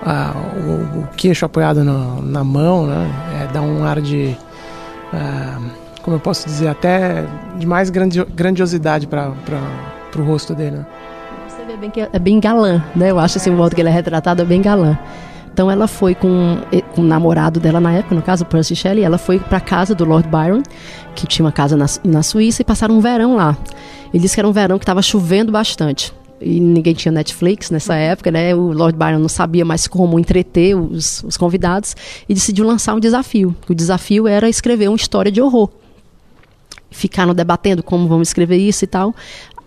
ah, 0.04 0.34
o, 0.66 1.00
o, 1.00 1.08
queixo 1.16 1.46
apoiado 1.46 1.82
no, 1.82 2.22
na 2.22 2.44
mão, 2.44 2.86
né? 2.86 3.10
É, 3.42 3.54
dá 3.54 3.62
um 3.62 3.86
ar 3.86 4.02
de 4.02 4.36
ah, 5.14 5.62
como 6.04 6.18
eu 6.18 6.20
posso 6.20 6.46
dizer 6.46 6.68
até 6.68 7.24
de 7.58 7.66
mais 7.66 7.90
grandiosidade 7.90 9.08
para 9.08 9.32
o 10.18 10.24
rosto 10.24 10.54
dele. 10.54 10.78
Né? 10.78 10.86
Você 11.48 11.64
vê 11.64 11.78
bem 11.78 11.90
que 11.90 12.02
é 12.02 12.20
bem 12.20 12.38
galã, 12.42 12.84
né? 12.94 13.12
Eu 13.12 13.20
acho 13.20 13.38
assim 13.38 13.50
o 13.50 13.54
modo 13.54 13.74
que 13.74 13.82
ele 13.82 13.90
é 13.90 13.94
retratado 13.94 14.42
é 14.42 14.46
bem 14.46 14.62
galã. 14.62 14.98
Então 15.58 15.72
ela 15.72 15.88
foi 15.88 16.14
com, 16.14 16.60
com 16.94 17.02
o 17.02 17.04
namorado 17.04 17.60
dela 17.60 17.82
na 17.82 17.92
época, 17.92 18.14
no 18.14 18.22
caso, 18.22 18.46
Percy 18.46 18.76
Shelley, 18.76 19.04
ela 19.04 19.18
foi 19.18 19.40
para 19.40 19.60
casa 19.60 19.96
do 19.96 20.06
Lord 20.06 20.30
Byron, 20.30 20.62
que 21.16 21.26
tinha 21.26 21.44
uma 21.44 21.52
casa 21.52 21.76
na, 21.76 21.88
na 22.04 22.22
Suíça, 22.22 22.62
e 22.62 22.64
passaram 22.64 22.96
um 22.96 23.02
verão 23.02 23.36
lá. 23.36 23.58
Ele 24.14 24.22
disse 24.22 24.36
que 24.36 24.40
era 24.40 24.48
um 24.48 24.52
verão 24.52 24.78
que 24.78 24.84
estava 24.84 25.02
chovendo 25.02 25.52
bastante 25.52 26.14
e 26.40 26.60
ninguém 26.60 26.94
tinha 26.94 27.12
Netflix 27.12 27.72
nessa 27.72 27.96
época, 27.96 28.30
né? 28.30 28.54
O 28.54 28.72
Lord 28.72 28.96
Byron 28.96 29.18
não 29.18 29.28
sabia 29.28 29.66
mais 29.66 29.88
como 29.88 30.20
entreter 30.20 30.76
os, 30.76 31.24
os, 31.24 31.36
convidados 31.36 31.96
e 32.30 32.36
decidiu 32.36 32.64
lançar 32.64 32.94
um 32.94 33.00
desafio. 33.00 33.56
O 33.68 33.74
desafio 33.74 34.28
era 34.28 34.48
escrever 34.48 34.90
uma 34.90 34.96
história 34.96 35.32
de 35.32 35.42
horror. 35.42 35.72
Ficaram 36.92 37.34
debatendo 37.34 37.82
como 37.82 38.08
vamos 38.08 38.28
escrever 38.28 38.58
isso 38.58 38.84
e 38.84 38.88
tal. 38.88 39.16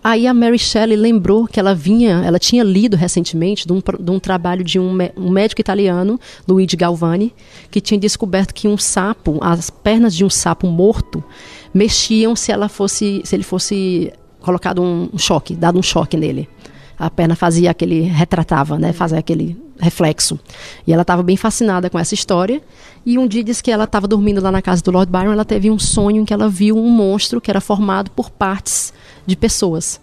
Aí 0.03 0.25
a 0.25 0.33
Mary 0.33 0.57
Shelley 0.57 0.97
lembrou 0.97 1.47
que 1.47 1.59
ela 1.59 1.75
vinha, 1.75 2.23
ela 2.25 2.39
tinha 2.39 2.63
lido 2.63 2.97
recentemente 2.97 3.67
de 3.67 3.73
um, 3.73 3.79
de 3.99 4.11
um 4.11 4.19
trabalho 4.19 4.63
de 4.63 4.79
um, 4.79 4.97
um, 5.15 5.29
médico 5.29 5.61
italiano, 5.61 6.19
Luigi 6.47 6.75
Galvani, 6.75 7.33
que 7.69 7.79
tinha 7.79 7.99
descoberto 7.99 8.51
que 8.51 8.67
um 8.67 8.77
sapo, 8.77 9.37
as 9.41 9.69
pernas 9.69 10.15
de 10.15 10.25
um 10.25 10.29
sapo 10.29 10.65
morto, 10.65 11.23
mexiam 11.71 12.35
se 12.35 12.51
ela 12.51 12.67
fosse, 12.67 13.21
se 13.23 13.35
ele 13.35 13.43
fosse 13.43 14.11
colocado 14.39 14.81
um, 14.81 15.07
um 15.13 15.19
choque, 15.19 15.55
dado 15.55 15.77
um 15.77 15.83
choque 15.83 16.17
nele. 16.17 16.49
A 16.97 17.09
perna 17.09 17.35
fazia 17.35 17.69
aquele 17.69 18.01
retratava, 18.01 18.79
né, 18.79 18.93
fazia 18.93 19.19
aquele 19.19 19.55
reflexo. 19.79 20.39
E 20.85 20.93
ela 20.93 21.01
estava 21.03 21.21
bem 21.23 21.35
fascinada 21.35 21.89
com 21.89 21.97
essa 21.97 22.13
história. 22.13 22.61
E 23.03 23.17
um 23.17 23.27
dia 23.27 23.43
disse 23.43 23.63
que 23.63 23.71
ela 23.71 23.85
estava 23.85 24.07
dormindo 24.07 24.41
lá 24.41 24.51
na 24.51 24.61
casa 24.61 24.83
do 24.83 24.91
Lord 24.91 25.11
Byron, 25.11 25.31
ela 25.31 25.45
teve 25.45 25.71
um 25.71 25.79
sonho 25.79 26.21
em 26.21 26.25
que 26.25 26.33
ela 26.33 26.47
viu 26.47 26.77
um 26.77 26.89
monstro 26.89 27.41
que 27.41 27.49
era 27.49 27.59
formado 27.59 28.11
por 28.11 28.29
partes 28.29 28.93
de 29.31 29.37
pessoas. 29.37 29.99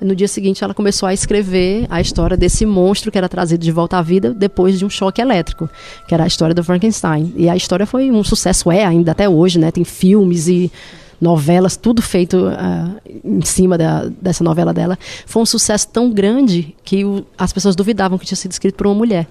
No 0.00 0.16
dia 0.16 0.26
seguinte, 0.26 0.64
ela 0.64 0.74
começou 0.74 1.06
a 1.06 1.14
escrever 1.14 1.86
a 1.88 2.00
história 2.00 2.36
desse 2.36 2.66
monstro 2.66 3.10
que 3.10 3.16
era 3.16 3.28
trazido 3.28 3.62
de 3.62 3.70
volta 3.70 3.98
à 3.98 4.02
vida 4.02 4.34
depois 4.34 4.76
de 4.76 4.84
um 4.84 4.90
choque 4.90 5.22
elétrico, 5.22 5.70
que 6.08 6.14
era 6.14 6.24
a 6.24 6.26
história 6.26 6.52
do 6.52 6.64
Frankenstein. 6.64 7.32
E 7.36 7.48
a 7.48 7.54
história 7.54 7.86
foi 7.86 8.10
um 8.10 8.24
sucesso, 8.24 8.70
é 8.70 8.84
ainda 8.84 9.12
até 9.12 9.28
hoje, 9.28 9.60
né? 9.60 9.70
Tem 9.70 9.84
filmes 9.84 10.48
e 10.48 10.72
novelas, 11.20 11.76
tudo 11.76 12.02
feito 12.02 12.36
uh, 12.36 13.00
em 13.24 13.42
cima 13.42 13.78
da, 13.78 14.06
dessa 14.20 14.42
novela 14.42 14.74
dela. 14.74 14.98
Foi 15.24 15.40
um 15.40 15.46
sucesso 15.46 15.86
tão 15.86 16.10
grande 16.10 16.74
que 16.82 17.04
o, 17.04 17.24
as 17.38 17.52
pessoas 17.52 17.76
duvidavam 17.76 18.18
que 18.18 18.26
tinha 18.26 18.36
sido 18.36 18.50
escrito 18.50 18.74
por 18.74 18.88
uma 18.88 18.96
mulher 18.96 19.28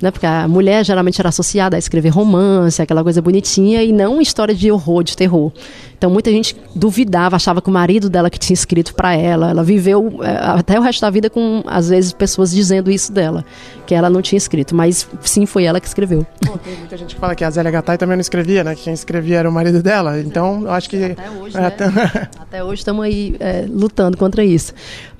né? 0.00 0.10
Porque 0.10 0.26
a 0.26 0.48
mulher 0.48 0.84
geralmente 0.84 1.20
era 1.20 1.28
associada 1.28 1.76
a 1.76 1.78
escrever 1.78 2.08
romance, 2.08 2.80
aquela 2.80 3.02
coisa 3.02 3.20
bonitinha, 3.20 3.82
e 3.82 3.92
não 3.92 4.20
história 4.20 4.54
de 4.54 4.70
horror, 4.70 5.02
de 5.02 5.16
terror. 5.16 5.52
Então 5.96 6.10
muita 6.10 6.30
gente 6.30 6.56
duvidava, 6.74 7.36
achava 7.36 7.60
que 7.60 7.68
o 7.68 7.72
marido 7.72 8.08
dela 8.08 8.30
que 8.30 8.38
tinha 8.38 8.54
escrito 8.54 8.94
para 8.94 9.14
ela. 9.14 9.50
Ela 9.50 9.62
viveu 9.62 10.20
é, 10.22 10.30
até 10.58 10.78
o 10.78 10.82
resto 10.82 11.02
da 11.02 11.10
vida 11.10 11.28
com, 11.28 11.62
às 11.66 11.90
vezes, 11.90 12.12
pessoas 12.12 12.50
dizendo 12.50 12.90
isso 12.90 13.12
dela, 13.12 13.44
que 13.86 13.94
ela 13.94 14.08
não 14.08 14.22
tinha 14.22 14.38
escrito, 14.38 14.74
mas 14.74 15.06
sim 15.20 15.44
foi 15.44 15.64
ela 15.64 15.78
que 15.78 15.86
escreveu. 15.86 16.26
Pô, 16.46 16.56
tem 16.56 16.74
muita 16.76 16.96
gente 16.96 17.14
que 17.14 17.20
fala 17.20 17.34
que 17.34 17.44
a 17.44 17.50
Zélia 17.50 17.70
Gattai 17.70 17.98
também 17.98 18.16
não 18.16 18.22
escrevia, 18.22 18.64
né? 18.64 18.74
Que 18.74 18.84
quem 18.84 18.94
escrevia 18.94 19.38
era 19.40 19.50
o 19.50 19.52
marido 19.52 19.82
dela. 19.82 20.18
Então 20.18 20.62
eu 20.62 20.70
acho 20.70 20.88
que. 20.88 21.04
Até 21.04 21.30
hoje, 21.30 21.56
é, 21.56 21.60
né? 21.60 22.28
até 22.38 22.64
hoje 22.64 22.80
estamos 22.80 23.04
aí 23.04 23.36
é, 23.38 23.66
lutando 23.68 24.16
contra 24.16 24.42
isso. 24.42 24.72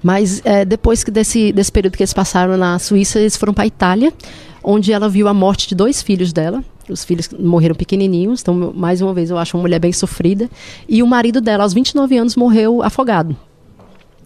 Mas 0.03 0.41
é, 0.47 0.65
depois 0.65 1.05
que 1.05 1.11
desse, 1.11 1.53
desse 1.53 1.71
período 1.71 1.95
que 1.97 2.03
eles 2.03 2.15
passaram 2.15 2.57
na 2.57 2.79
Suíça, 2.79 3.21
eles 3.21 3.37
foram 3.37 3.53
para 3.53 3.65
a 3.65 3.67
Itália 3.67 4.15
onde 4.63 4.93
ela 4.93 5.09
viu 5.09 5.29
a 5.29 5.35
morte 5.35 5.69
de 5.69 5.75
dois 5.75 6.03
filhos 6.03 6.33
dela. 6.33 6.63
Os 6.89 7.05
filhos 7.05 7.29
morreram 7.39 7.75
pequenininhos, 7.75 8.41
então, 8.41 8.73
mais 8.75 9.01
uma 9.01 9.15
vez, 9.15 9.31
eu 9.31 9.39
acho 9.39 9.57
uma 9.57 9.63
mulher 9.63 9.79
bem 9.79 9.93
sofrida. 9.93 10.51
E 10.89 11.03
o 11.03 11.07
marido 11.07 11.41
dela, 11.41 11.63
aos 11.63 11.73
29 11.73 12.17
anos, 12.17 12.37
morreu 12.37 12.83
afogado. 12.83 13.37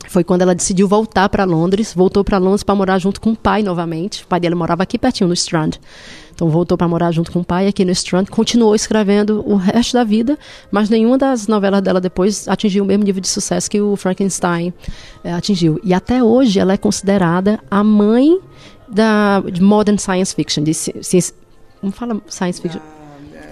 Foi 0.09 0.23
quando 0.23 0.43
ela 0.43 0.55
decidiu 0.55 0.87
voltar 0.87 1.29
para 1.29 1.45
Londres, 1.45 1.93
voltou 1.95 2.23
para 2.23 2.39
Londres 2.39 2.63
para 2.63 2.75
morar 2.75 2.99
junto 2.99 3.21
com 3.21 3.33
o 3.33 3.37
pai 3.37 3.63
novamente. 3.63 4.23
O 4.25 4.27
pai 4.27 4.39
dela 4.39 4.55
morava 4.55 4.83
aqui 4.83 4.99
pertinho, 4.99 5.29
no 5.29 5.35
Strand. 5.35 5.73
Então 6.35 6.49
voltou 6.51 6.77
para 6.77 6.89
morar 6.89 7.13
junto 7.13 7.31
com 7.31 7.41
o 7.41 7.45
pai 7.45 7.69
aqui 7.69 7.85
no 7.85 7.93
Strand, 7.93 8.27
continuou 8.27 8.75
escrevendo 8.75 9.43
o 9.47 9.55
resto 9.55 9.93
da 9.95 10.03
vida, 10.03 10.37
mas 10.71 10.91
nenhuma 10.91 11.17
das 11.17 11.47
novelas 11.47 11.81
dela 11.81 12.01
depois 12.01 12.49
atingiu 12.49 12.83
o 12.83 12.87
mesmo 12.87 13.05
nível 13.05 13.21
de 13.21 13.29
sucesso 13.29 13.71
que 13.71 13.81
o 13.81 13.95
Frankenstein 13.97 14.75
é, 15.23 15.33
atingiu. 15.33 15.81
E 15.85 15.95
até 15.95 16.23
hoje 16.23 16.59
ela 16.59 16.73
é 16.73 16.77
considerada 16.77 17.61
a 17.71 17.85
mãe 17.85 18.39
da 18.89 19.41
de 19.41 19.63
modern 19.63 19.99
science 19.99 20.35
fiction, 20.35 20.63
de 20.63 20.75
ciência, 20.75 21.35
como 21.81 21.93
fala 21.93 22.21
science 22.29 22.61
fiction? 22.61 22.81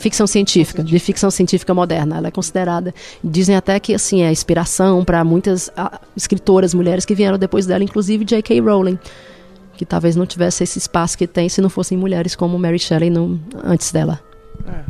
ficção 0.03 0.27
científica, 0.27 0.83
de 0.83 0.99
ficção 0.99 1.31
científica 1.31 1.73
moderna. 1.73 2.17
Ela 2.17 2.29
é 2.29 2.31
considerada, 2.31 2.93
dizem 3.23 3.55
até 3.55 3.79
que 3.79 3.95
assim 3.95 4.23
é 4.23 4.33
inspiração 4.33 5.05
para 5.05 5.23
muitas 5.23 5.71
a, 5.77 6.01
escritoras 6.17 6.75
mulheres 6.75 7.05
que 7.05 7.15
vieram 7.15 7.39
depois 7.39 7.67
dela, 7.67 7.85
inclusive 7.85 8.25
J.K. 8.25 8.61
Rowling, 8.61 8.99
que 9.77 9.87
talvez 9.87 10.17
não 10.17 10.27
tivesse 10.27 10.65
esse 10.65 10.77
espaço 10.77 11.17
que 11.17 11.27
tem 11.27 11.49
se 11.49 11.61
não 11.61 11.71
fossem 11.71 11.97
mulheres 11.97 12.35
como 12.35 12.59
Mary 12.59 12.81
Shelley 12.81 13.11
no, 13.11 13.41
antes 13.63 13.93
dela. 13.93 14.21
É. 14.67 14.83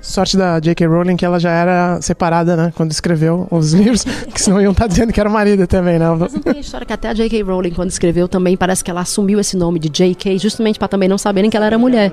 Sorte 0.00 0.36
da 0.36 0.60
J.K. 0.60 0.86
Rowling 0.86 1.16
que 1.16 1.24
ela 1.24 1.40
já 1.40 1.50
era 1.50 2.00
separada, 2.00 2.56
né? 2.56 2.72
Quando 2.76 2.92
escreveu 2.92 3.46
os 3.50 3.72
livros, 3.74 4.04
que 4.04 4.40
senão 4.40 4.60
iam 4.60 4.72
estar 4.72 4.84
tá 4.84 4.88
dizendo 4.88 5.12
que 5.12 5.20
era 5.20 5.28
marido 5.28 5.66
também, 5.66 5.98
né? 5.98 6.08
Mas 6.10 6.32
não 6.32 6.40
tem 6.40 6.56
a 6.56 6.60
história 6.60 6.86
que 6.86 6.92
até 6.92 7.08
a 7.08 7.14
J.K. 7.14 7.42
Rowling, 7.42 7.72
quando 7.72 7.90
escreveu, 7.90 8.28
também 8.28 8.56
parece 8.56 8.82
que 8.84 8.90
ela 8.90 9.00
assumiu 9.00 9.40
esse 9.40 9.56
nome 9.56 9.78
de 9.78 9.88
J.K. 9.88 10.38
justamente 10.38 10.78
para 10.78 10.88
também 10.88 11.08
não 11.08 11.18
saberem 11.18 11.50
que 11.50 11.56
ela 11.56 11.66
era 11.66 11.78
mulher. 11.78 12.12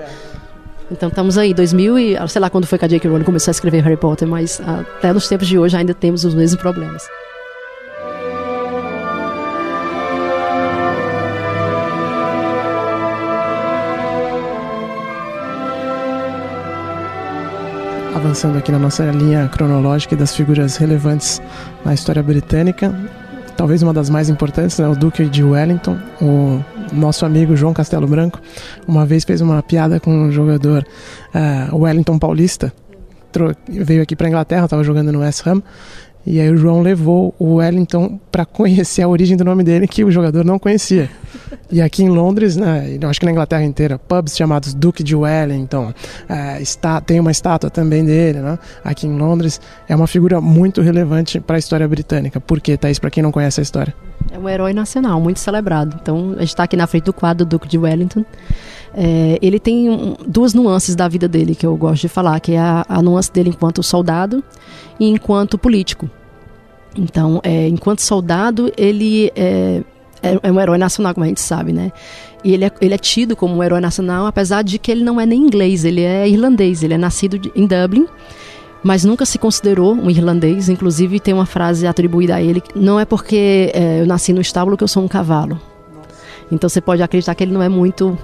Então 0.92 1.10
estamos 1.10 1.38
aí, 1.38 1.54
2000 1.54 1.98
e 1.98 2.28
sei 2.28 2.40
lá 2.40 2.50
quando 2.50 2.68
foi 2.68 2.78
que 2.78 2.86
a 2.86 2.88
J.K. 2.88 3.10
Rowling 3.10 3.24
começou 3.24 3.52
a 3.52 3.54
escrever 3.54 3.84
Harry 3.84 3.98
Potter, 3.98 4.28
mas 4.28 4.62
até 4.62 5.12
nos 5.12 5.28
tempos 5.28 5.48
de 5.48 5.58
hoje 5.58 5.76
ainda 5.76 5.94
temos 5.94 6.26
os 6.26 6.34
mesmos 6.34 6.62
problemas. 6.62 7.04
Avançando 18.26 18.58
aqui 18.58 18.72
na 18.72 18.80
nossa 18.80 19.06
linha 19.12 19.48
cronológica 19.50 20.16
das 20.16 20.36
figuras 20.36 20.78
relevantes 20.78 21.40
na 21.86 21.94
história 21.94 22.24
britânica. 22.24 22.92
Talvez 23.56 23.84
uma 23.84 23.94
das 23.94 24.10
mais 24.10 24.30
importantes, 24.30 24.80
né, 24.80 24.88
o 24.88 24.96
Duque 24.96 25.26
de 25.26 25.44
Wellington, 25.44 25.96
o 26.20 26.60
nosso 26.92 27.24
amigo 27.24 27.56
João 27.56 27.72
Castelo 27.72 28.08
Branco, 28.08 28.42
uma 28.88 29.06
vez 29.06 29.24
fez 29.24 29.42
uma 29.42 29.62
piada 29.62 30.00
com 30.00 30.10
um 30.10 30.32
jogador 30.32 30.84
uh, 31.36 31.78
Wellington 31.78 32.18
Paulista, 32.18 32.74
veio 33.70 34.02
aqui 34.02 34.16
para 34.16 34.28
Inglaterra, 34.28 34.66
estava 34.66 34.84
jogando 34.84 35.12
no 35.12 35.20
West 35.20 35.46
Ham, 35.46 35.62
e 36.26 36.40
aí 36.40 36.50
o 36.50 36.58
João 36.58 36.82
levou 36.82 37.36
o 37.38 37.58
Wellington 37.58 38.20
para 38.32 38.44
conhecer 38.44 39.04
a 39.04 39.08
origem 39.08 39.38
do 39.38 39.46
nome 39.46 39.64
dele, 39.64 39.88
que 39.88 40.04
o 40.04 40.10
jogador 40.10 40.44
não 40.44 40.58
conhecia. 40.58 41.12
E 41.72 41.82
aqui 41.82 42.04
em 42.04 42.10
Londres, 42.10 42.56
né, 42.56 42.98
eu 43.02 43.10
acho 43.10 43.20
que 43.20 43.26
na 43.26 43.32
Inglaterra 43.32 43.64
inteira, 43.64 43.98
pubs 43.98 44.36
chamados 44.36 44.74
Duke 44.74 45.04
de 45.04 45.16
Wellington, 45.16 45.94
é, 46.30 46.62
está, 46.62 47.02
tem 47.02 47.20
uma 47.20 47.32
estátua 47.32 47.70
também 47.70 48.06
dele, 48.06 48.40
né? 48.40 48.60
Aqui 48.84 49.08
em 49.08 49.18
Londres 49.18 49.60
é 49.88 49.96
uma 49.96 50.08
figura 50.08 50.40
muito 50.40 50.82
relevante 50.82 51.40
para 51.40 51.56
a 51.56 51.60
história 51.60 51.88
britânica. 51.88 52.40
Por 52.40 52.62
quê, 52.62 52.78
Thaís, 52.78 53.00
para 53.00 53.10
quem 53.10 53.24
não 53.24 53.32
conhece 53.32 53.60
a 53.60 53.64
história? 53.64 53.96
É 54.32 54.38
um 54.38 54.48
herói 54.48 54.74
nacional, 54.74 55.20
muito 55.20 55.40
celebrado. 55.40 55.98
Então, 56.02 56.34
a 56.38 56.40
gente 56.42 56.50
está 56.50 56.64
aqui 56.64 56.76
na 56.76 56.88
frente 56.88 57.06
do 57.06 57.14
quadro 57.14 57.46
Duque 57.46 57.68
de 57.68 57.78
Wellington. 57.78 58.24
É, 58.94 59.38
ele 59.42 59.60
tem 59.60 59.90
um, 59.90 60.16
duas 60.28 60.54
nuances 60.54 60.96
da 60.96 61.08
vida 61.08 61.28
dele 61.28 61.56
que 61.56 61.66
eu 61.66 61.76
gosto 61.76 62.04
de 62.04 62.08
falar, 62.08 62.40
que 62.40 62.54
é 62.54 62.60
a, 62.60 62.86
a 62.88 63.02
nuance 63.02 63.32
dele 63.32 63.50
enquanto 63.50 63.84
soldado 63.84 64.44
e 65.00 65.10
enquanto 65.10 65.58
político. 65.58 66.10
Então, 66.96 67.42
é, 67.44 67.68
enquanto 67.68 68.00
soldado, 68.00 68.72
ele 68.78 69.32
é, 69.36 69.84
é, 70.34 70.40
é, 70.42 70.52
um 70.52 70.60
herói 70.60 70.78
nacional, 70.78 71.14
como 71.14 71.24
a 71.24 71.28
gente 71.28 71.42
sabe, 71.42 71.74
né? 71.74 71.92
E 72.44 72.54
ele 72.54 72.66
é, 72.66 72.72
ele 72.82 72.94
é 72.94 72.98
tido 72.98 73.36
como 73.36 73.56
um 73.56 73.64
herói 73.64 73.80
nacional, 73.80 74.26
apesar 74.26 74.62
de 74.62 74.78
que 74.78 74.92
ele 74.92 75.04
não 75.04 75.20
é 75.20 75.26
nem 75.26 75.42
inglês, 75.42 75.84
ele 75.84 76.02
é 76.02 76.28
irlandês, 76.28 76.84
ele 76.84 76.94
é 76.94 76.98
nascido 76.98 77.40
de, 77.40 77.52
em 77.56 77.66
Dublin, 77.66 78.08
mas 78.84 79.04
nunca 79.04 79.26
se 79.26 79.40
considerou 79.40 79.94
um 79.94 80.10
irlandês. 80.10 80.70
Inclusive, 80.70 81.20
tem 81.20 81.34
uma 81.34 81.46
frase 81.46 81.88
atribuída 81.88 82.36
a 82.36 82.42
ele: 82.42 82.62
não 82.76 83.00
é 83.00 83.06
porque 83.06 83.72
é, 83.74 84.02
eu 84.02 84.06
nasci 84.06 84.32
no 84.32 84.42
estábulo 84.42 84.78
que 84.78 84.84
eu 84.84 84.88
sou 84.88 85.04
um 85.04 85.08
cavalo. 85.08 85.60
Então 86.52 86.70
você 86.70 86.80
pode 86.80 87.02
acreditar 87.02 87.34
que 87.34 87.44
ele 87.44 87.54
não 87.54 87.64
é 87.64 87.70
muito 87.70 88.18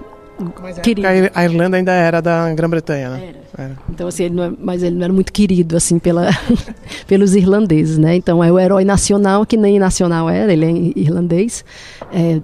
querido. 0.81 1.07
a 1.33 1.43
Irlanda 1.43 1.77
ainda 1.77 1.91
era 1.91 2.21
da 2.21 2.53
Grã-Bretanha, 2.53 3.09
né? 3.09 3.33
Era. 3.53 3.63
era. 3.65 3.77
Então, 3.89 4.07
assim, 4.07 4.23
ele 4.23 4.41
é, 4.41 4.51
mas 4.59 4.83
ele 4.83 4.95
não 4.95 5.03
era 5.03 5.13
muito 5.13 5.31
querido, 5.31 5.77
assim, 5.77 5.99
pela, 5.99 6.29
pelos 7.07 7.35
irlandeses, 7.35 7.97
né? 7.97 8.15
Então, 8.15 8.43
é 8.43 8.51
o 8.51 8.59
herói 8.59 8.85
nacional, 8.85 9.45
que 9.45 9.57
nem 9.57 9.79
nacional 9.79 10.29
era, 10.29 10.51
ele 10.51 10.65
é 10.65 10.99
irlandês. 10.99 11.63
É, 12.11 12.39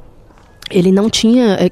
ele 0.69 0.91
não 0.91 1.09
tinha... 1.09 1.57
É, 1.59 1.69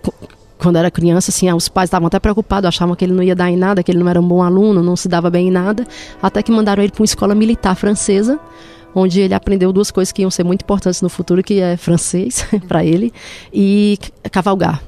quando 0.57 0.77
era 0.77 0.89
criança, 0.89 1.31
assim, 1.31 1.51
os 1.51 1.67
pais 1.67 1.87
estavam 1.87 2.07
até 2.07 2.19
preocupados, 2.19 2.67
achavam 2.67 2.95
que 2.95 3.03
ele 3.03 3.13
não 3.13 3.21
ia 3.21 3.35
dar 3.35 3.51
em 3.51 3.57
nada, 3.57 3.83
que 3.83 3.91
ele 3.91 3.99
não 3.99 4.09
era 4.09 4.19
um 4.19 4.27
bom 4.27 4.41
aluno, 4.41 4.81
não 4.81 4.95
se 4.95 5.07
dava 5.07 5.29
bem 5.29 5.49
em 5.49 5.51
nada, 5.51 5.85
até 6.21 6.41
que 6.41 6.51
mandaram 6.51 6.81
ele 6.81 6.91
para 6.91 7.01
uma 7.01 7.05
escola 7.05 7.35
militar 7.35 7.75
francesa, 7.75 8.39
onde 8.95 9.19
ele 9.19 9.33
aprendeu 9.33 9.73
duas 9.73 9.91
coisas 9.91 10.11
que 10.11 10.21
iam 10.21 10.31
ser 10.31 10.45
muito 10.45 10.61
importantes 10.61 11.01
no 11.01 11.09
futuro, 11.09 11.43
que 11.43 11.59
é 11.59 11.75
francês 11.75 12.47
para 12.67 12.83
ele 12.85 13.13
e 13.53 13.99
cavalgar 14.31 14.81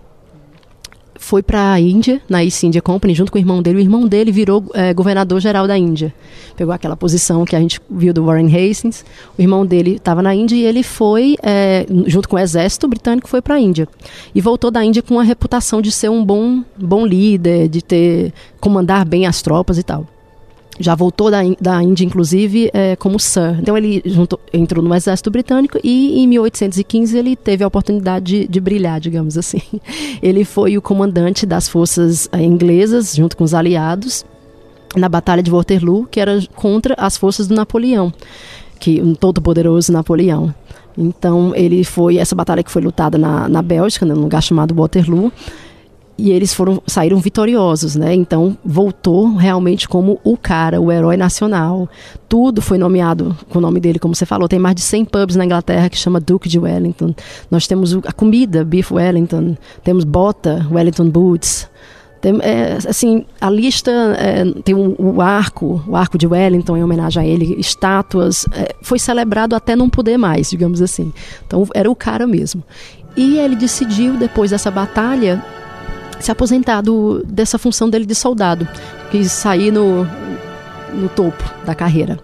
foi 1.19 1.41
para 1.41 1.73
a 1.73 1.79
Índia, 1.79 2.21
na 2.29 2.43
East 2.43 2.63
India 2.63 2.81
Company, 2.81 3.13
junto 3.13 3.31
com 3.31 3.37
o 3.37 3.41
irmão 3.41 3.61
dele. 3.61 3.77
O 3.77 3.81
irmão 3.81 4.07
dele 4.07 4.31
virou 4.31 4.63
é, 4.73 4.93
governador-geral 4.93 5.67
da 5.67 5.77
Índia. 5.77 6.13
Pegou 6.55 6.73
aquela 6.73 6.95
posição 6.95 7.45
que 7.45 7.55
a 7.55 7.59
gente 7.59 7.79
viu 7.89 8.13
do 8.13 8.25
Warren 8.25 8.47
Hastings. 8.47 9.05
O 9.37 9.41
irmão 9.41 9.65
dele 9.65 9.95
estava 9.95 10.21
na 10.21 10.33
Índia 10.33 10.55
e 10.55 10.63
ele 10.63 10.83
foi, 10.83 11.35
é, 11.43 11.85
junto 12.05 12.27
com 12.27 12.35
o 12.35 12.39
exército 12.39 12.87
britânico, 12.87 13.27
foi 13.27 13.41
para 13.41 13.55
a 13.55 13.59
Índia. 13.59 13.87
E 14.33 14.41
voltou 14.41 14.71
da 14.71 14.83
Índia 14.83 15.01
com 15.01 15.19
a 15.19 15.23
reputação 15.23 15.81
de 15.81 15.91
ser 15.91 16.09
um 16.09 16.23
bom, 16.23 16.63
bom 16.77 17.05
líder, 17.05 17.67
de 17.67 17.81
ter 17.81 18.33
comandar 18.59 19.05
bem 19.05 19.25
as 19.25 19.41
tropas 19.41 19.77
e 19.77 19.83
tal 19.83 20.07
já 20.79 20.95
voltou 20.95 21.31
da, 21.31 21.39
da 21.59 21.81
Índia, 21.81 22.05
inclusive, 22.05 22.69
é, 22.73 22.95
como 22.95 23.19
Sir. 23.19 23.57
Então 23.59 23.77
ele 23.77 24.01
juntou, 24.05 24.39
entrou 24.53 24.83
no 24.83 24.93
exército 24.93 25.31
britânico 25.31 25.79
e 25.83 26.21
em 26.21 26.27
1815 26.27 27.17
ele 27.17 27.35
teve 27.35 27.63
a 27.63 27.67
oportunidade 27.67 28.25
de, 28.25 28.47
de 28.47 28.59
brilhar, 28.59 28.99
digamos 28.99 29.37
assim. 29.37 29.61
Ele 30.21 30.43
foi 30.43 30.77
o 30.77 30.81
comandante 30.81 31.45
das 31.45 31.67
forças 31.67 32.27
é, 32.31 32.41
inglesas, 32.41 33.15
junto 33.15 33.37
com 33.37 33.43
os 33.43 33.53
aliados, 33.53 34.25
na 34.95 35.07
Batalha 35.07 35.41
de 35.41 35.51
Waterloo, 35.51 36.07
que 36.09 36.19
era 36.19 36.39
contra 36.55 36.95
as 36.97 37.15
forças 37.15 37.47
do 37.47 37.55
Napoleão, 37.55 38.11
que 38.79 39.01
um 39.01 39.13
todo-poderoso 39.13 39.91
Napoleão. 39.91 40.53
Então 40.97 41.53
ele 41.55 41.83
foi 41.83 42.17
essa 42.17 42.35
batalha 42.35 42.63
que 42.63 42.71
foi 42.71 42.81
lutada 42.81 43.17
na, 43.17 43.47
na 43.47 43.61
Bélgica, 43.61 44.05
num 44.05 44.19
lugar 44.19 44.41
chamado 44.41 44.73
Waterloo 44.73 45.31
e 46.17 46.31
eles 46.31 46.53
foram 46.53 46.81
saíram 46.87 47.19
vitoriosos, 47.19 47.95
né? 47.95 48.13
Então 48.13 48.57
voltou 48.65 49.35
realmente 49.35 49.87
como 49.87 50.19
o 50.23 50.35
cara, 50.35 50.81
o 50.81 50.91
herói 50.91 51.15
nacional. 51.15 51.87
Tudo 52.27 52.61
foi 52.61 52.77
nomeado 52.77 53.37
com 53.49 53.59
o 53.59 53.61
nome 53.61 53.79
dele, 53.79 53.99
como 53.99 54.15
você 54.15 54.25
falou. 54.25 54.47
Tem 54.47 54.57
mais 54.57 54.75
de 54.75 54.81
100 54.81 55.05
pubs 55.05 55.35
na 55.35 55.45
Inglaterra 55.45 55.89
que 55.89 55.97
chama 55.97 56.19
Duke 56.19 56.49
de 56.49 56.57
Wellington. 56.57 57.13
Nós 57.51 57.67
temos 57.67 57.95
a 58.05 58.11
comida, 58.11 58.65
Beef 58.65 58.91
Wellington, 58.91 59.55
temos 59.83 60.03
bota, 60.03 60.65
Wellington 60.71 61.09
Boots. 61.09 61.69
Tem, 62.19 62.35
é, 62.41 62.77
assim, 62.87 63.25
a 63.39 63.47
lista 63.47 63.91
é, 64.17 64.43
tem 64.63 64.73
o 64.73 64.95
um, 64.99 65.17
um 65.17 65.21
arco, 65.21 65.83
o 65.87 65.95
arco 65.95 66.17
de 66.17 66.25
Wellington 66.25 66.75
em 66.77 66.83
homenagem 66.83 67.21
a 67.21 67.25
ele, 67.25 67.59
estátuas. 67.59 68.47
É, 68.53 68.73
foi 68.81 68.97
celebrado 68.97 69.55
até 69.55 69.75
não 69.75 69.87
poder 69.87 70.17
mais, 70.17 70.49
digamos 70.49 70.81
assim. 70.81 71.13
Então 71.45 71.67
era 71.75 71.89
o 71.89 71.95
cara 71.95 72.25
mesmo. 72.25 72.63
E 73.15 73.37
ele 73.37 73.55
decidiu, 73.55 74.17
depois 74.17 74.51
dessa 74.51 74.69
batalha, 74.69 75.43
se 76.19 76.31
aposentar 76.31 76.81
do, 76.81 77.23
dessa 77.25 77.57
função 77.57 77.89
dele 77.89 78.05
de 78.05 78.15
soldado, 78.15 78.67
quis 79.11 79.31
sair 79.31 79.71
no, 79.71 80.07
no 80.93 81.09
topo 81.09 81.43
da 81.65 81.75
carreira. 81.75 82.19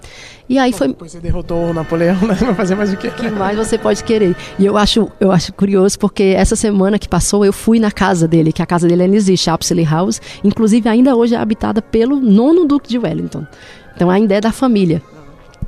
E 0.50 0.58
aí 0.58 0.74
foi. 0.74 0.90
Depois 0.90 1.12
você 1.12 1.20
derrotou 1.20 1.70
o 1.70 1.74
Napoleão, 1.74 2.20
né? 2.22 2.34
Vai 2.40 2.54
fazer 2.54 2.76
mais 2.76 2.92
o 2.92 2.98
quê? 2.98 3.08
O 3.08 3.12
que 3.12 3.30
mais 3.30 3.58
você 3.58 3.78
pode 3.78 4.04
querer? 4.04 4.36
E 4.60 4.66
eu 4.66 4.78
acho, 4.78 5.10
eu 5.20 5.32
acho 5.32 5.54
curioso 5.54 5.98
porque 5.98 6.36
essa 6.36 6.56
semana 6.56 7.00
que 7.00 7.08
passou 7.08 7.46
eu 7.46 7.54
fui 7.54 7.80
na 7.80 7.92
casa 7.92 8.28
dele, 8.28 8.52
que 8.52 8.62
a 8.62 8.66
casa 8.66 8.88
dele 8.88 9.04
ainda 9.04 9.16
existe, 9.16 9.50
Apsley 9.50 9.86
House. 9.86 10.22
Inclusive, 10.44 10.90
ainda 10.90 11.16
hoje 11.16 11.34
é 11.34 11.38
habitada 11.38 11.82
pelo 11.82 12.20
nono 12.20 12.66
Duque 12.66 12.90
de 12.90 13.00
Wellington. 13.00 13.46
Então 13.96 14.10
ainda 14.10 14.36
é 14.36 14.42
da 14.42 14.52
família. 14.52 15.02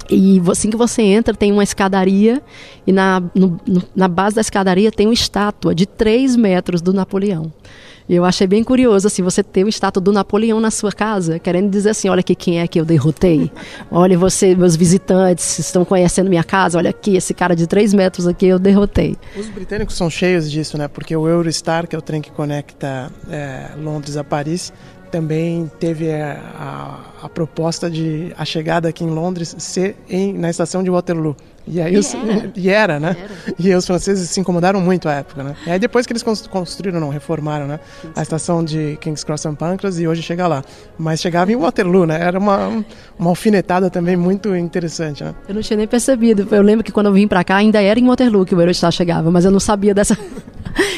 E 0.10 0.42
assim 0.52 0.70
que 0.70 0.78
você 0.78 1.02
entra, 1.02 1.34
tem 1.34 1.52
uma 1.52 1.64
escadaria, 1.64 2.42
e 2.86 2.92
na, 2.92 3.24
no, 3.34 3.60
na 3.96 4.08
base 4.08 4.36
da 4.36 4.42
escadaria 4.42 4.92
tem 4.92 5.08
uma 5.08 5.14
estátua 5.14 5.74
de 5.74 5.86
3 5.86 6.36
metros 6.36 6.82
do 6.82 6.94
Napoleão. 6.94 7.52
E 8.08 8.16
eu 8.16 8.24
achei 8.24 8.46
bem 8.46 8.64
curioso, 8.64 9.08
assim, 9.08 9.24
você 9.24 9.42
ter 9.42 9.64
o 9.64 9.68
estátua 9.68 10.02
do 10.02 10.12
Napoleão 10.12 10.60
na 10.60 10.70
sua 10.70 10.92
casa, 10.92 11.40
querendo 11.40 11.70
dizer 11.72 11.90
assim, 11.90 12.08
olha 12.08 12.20
aqui 12.20 12.36
quem 12.36 12.60
é 12.60 12.68
que 12.68 12.80
eu 12.80 12.86
derrotei. 12.86 13.52
Olha 13.90 14.18
você, 14.18 14.56
meus 14.56 14.76
visitantes, 14.76 15.58
estão 15.58 15.84
conhecendo 15.84 16.30
minha 16.30 16.44
casa, 16.44 16.78
olha 16.78 16.92
aqui, 16.92 17.16
esse 17.16 17.34
cara 17.34 17.56
de 17.56 17.66
3 17.66 17.94
metros 17.94 18.28
aqui 18.28 18.46
eu 18.46 18.60
derrotei. 18.60 19.18
Os 19.36 19.48
britânicos 19.48 19.96
são 19.96 20.10
cheios 20.10 20.52
disso, 20.52 20.78
né? 20.78 20.88
Porque 20.88 21.16
o 21.16 21.28
Eurostar, 21.28 21.88
que 21.88 21.96
é 21.96 22.00
o 22.00 22.02
trem 22.02 22.22
que 22.22 22.32
conecta 22.32 23.12
é, 23.30 23.70
Londres 23.78 24.18
a 24.18 24.24
Paris, 24.24 24.72
também 25.12 25.72
teve 25.80 26.12
a, 26.12 26.40
a, 27.22 27.26
a, 27.26 27.30
proposta 27.30 27.90
de 27.90 28.34
a 28.38 28.46
chegada 28.46 28.90
aqui 28.90 29.04
em 29.04 29.10
Londres 29.10 29.56
ser 29.58 29.96
em, 30.10 30.34
na 30.34 30.50
estação 30.50 30.84
de 30.84 30.90
Waterloo. 30.90 31.36
E 31.68 31.82
aí 31.82 31.96
e 31.96 31.98
os, 31.98 32.14
era. 32.14 32.52
E 32.56 32.70
era, 32.70 33.00
né? 33.00 33.16
Era. 33.20 33.56
E 33.58 33.74
os 33.74 33.86
franceses 33.86 34.30
se 34.30 34.40
incomodaram 34.40 34.80
muito 34.80 35.10
à 35.10 35.14
época, 35.14 35.44
né? 35.44 35.56
E 35.66 35.72
aí 35.72 35.80
depois 35.80 36.06
que 36.06 36.14
eles 36.14 36.24
construíram, 36.24 37.00
não, 37.00 37.10
reformaram, 37.10 37.68
né? 37.68 37.80
A 38.16 38.22
estação 38.22 38.64
de 38.64 38.98
King's 39.02 39.24
Cross 39.24 39.42
St. 39.42 39.56
Pancras 39.56 40.00
e 40.00 40.08
hoje 40.08 40.22
chega 40.22 40.48
lá. 40.48 40.64
Mas 40.98 41.20
chegava 41.20 41.52
em 41.52 41.56
Waterloo, 41.56 42.06
né? 42.06 42.22
Era 42.22 42.38
uma, 42.38 42.86
uma 43.18 43.30
alfinetada 43.30 43.90
também 43.90 44.16
muito 44.16 44.56
interessante, 44.56 45.24
né? 45.24 45.34
Eu 45.48 45.56
não 45.56 45.62
tinha 45.62 45.78
nem 45.78 45.88
percebido. 45.88 46.48
Eu 46.52 46.62
lembro 46.62 46.84
que 46.84 46.92
quando 46.92 47.08
eu 47.08 47.14
vim 47.14 47.28
para 47.28 47.44
cá 47.44 47.56
ainda 47.56 47.82
era 47.82 48.00
em 48.00 48.06
Waterloo 48.06 48.46
que 48.46 48.54
o 48.54 48.62
Eurostar 48.62 48.92
chegava, 48.92 49.32
mas 49.32 49.46
eu 49.46 49.52
não 49.52 49.60
sabia 49.60 49.94
dessa... 49.94 50.18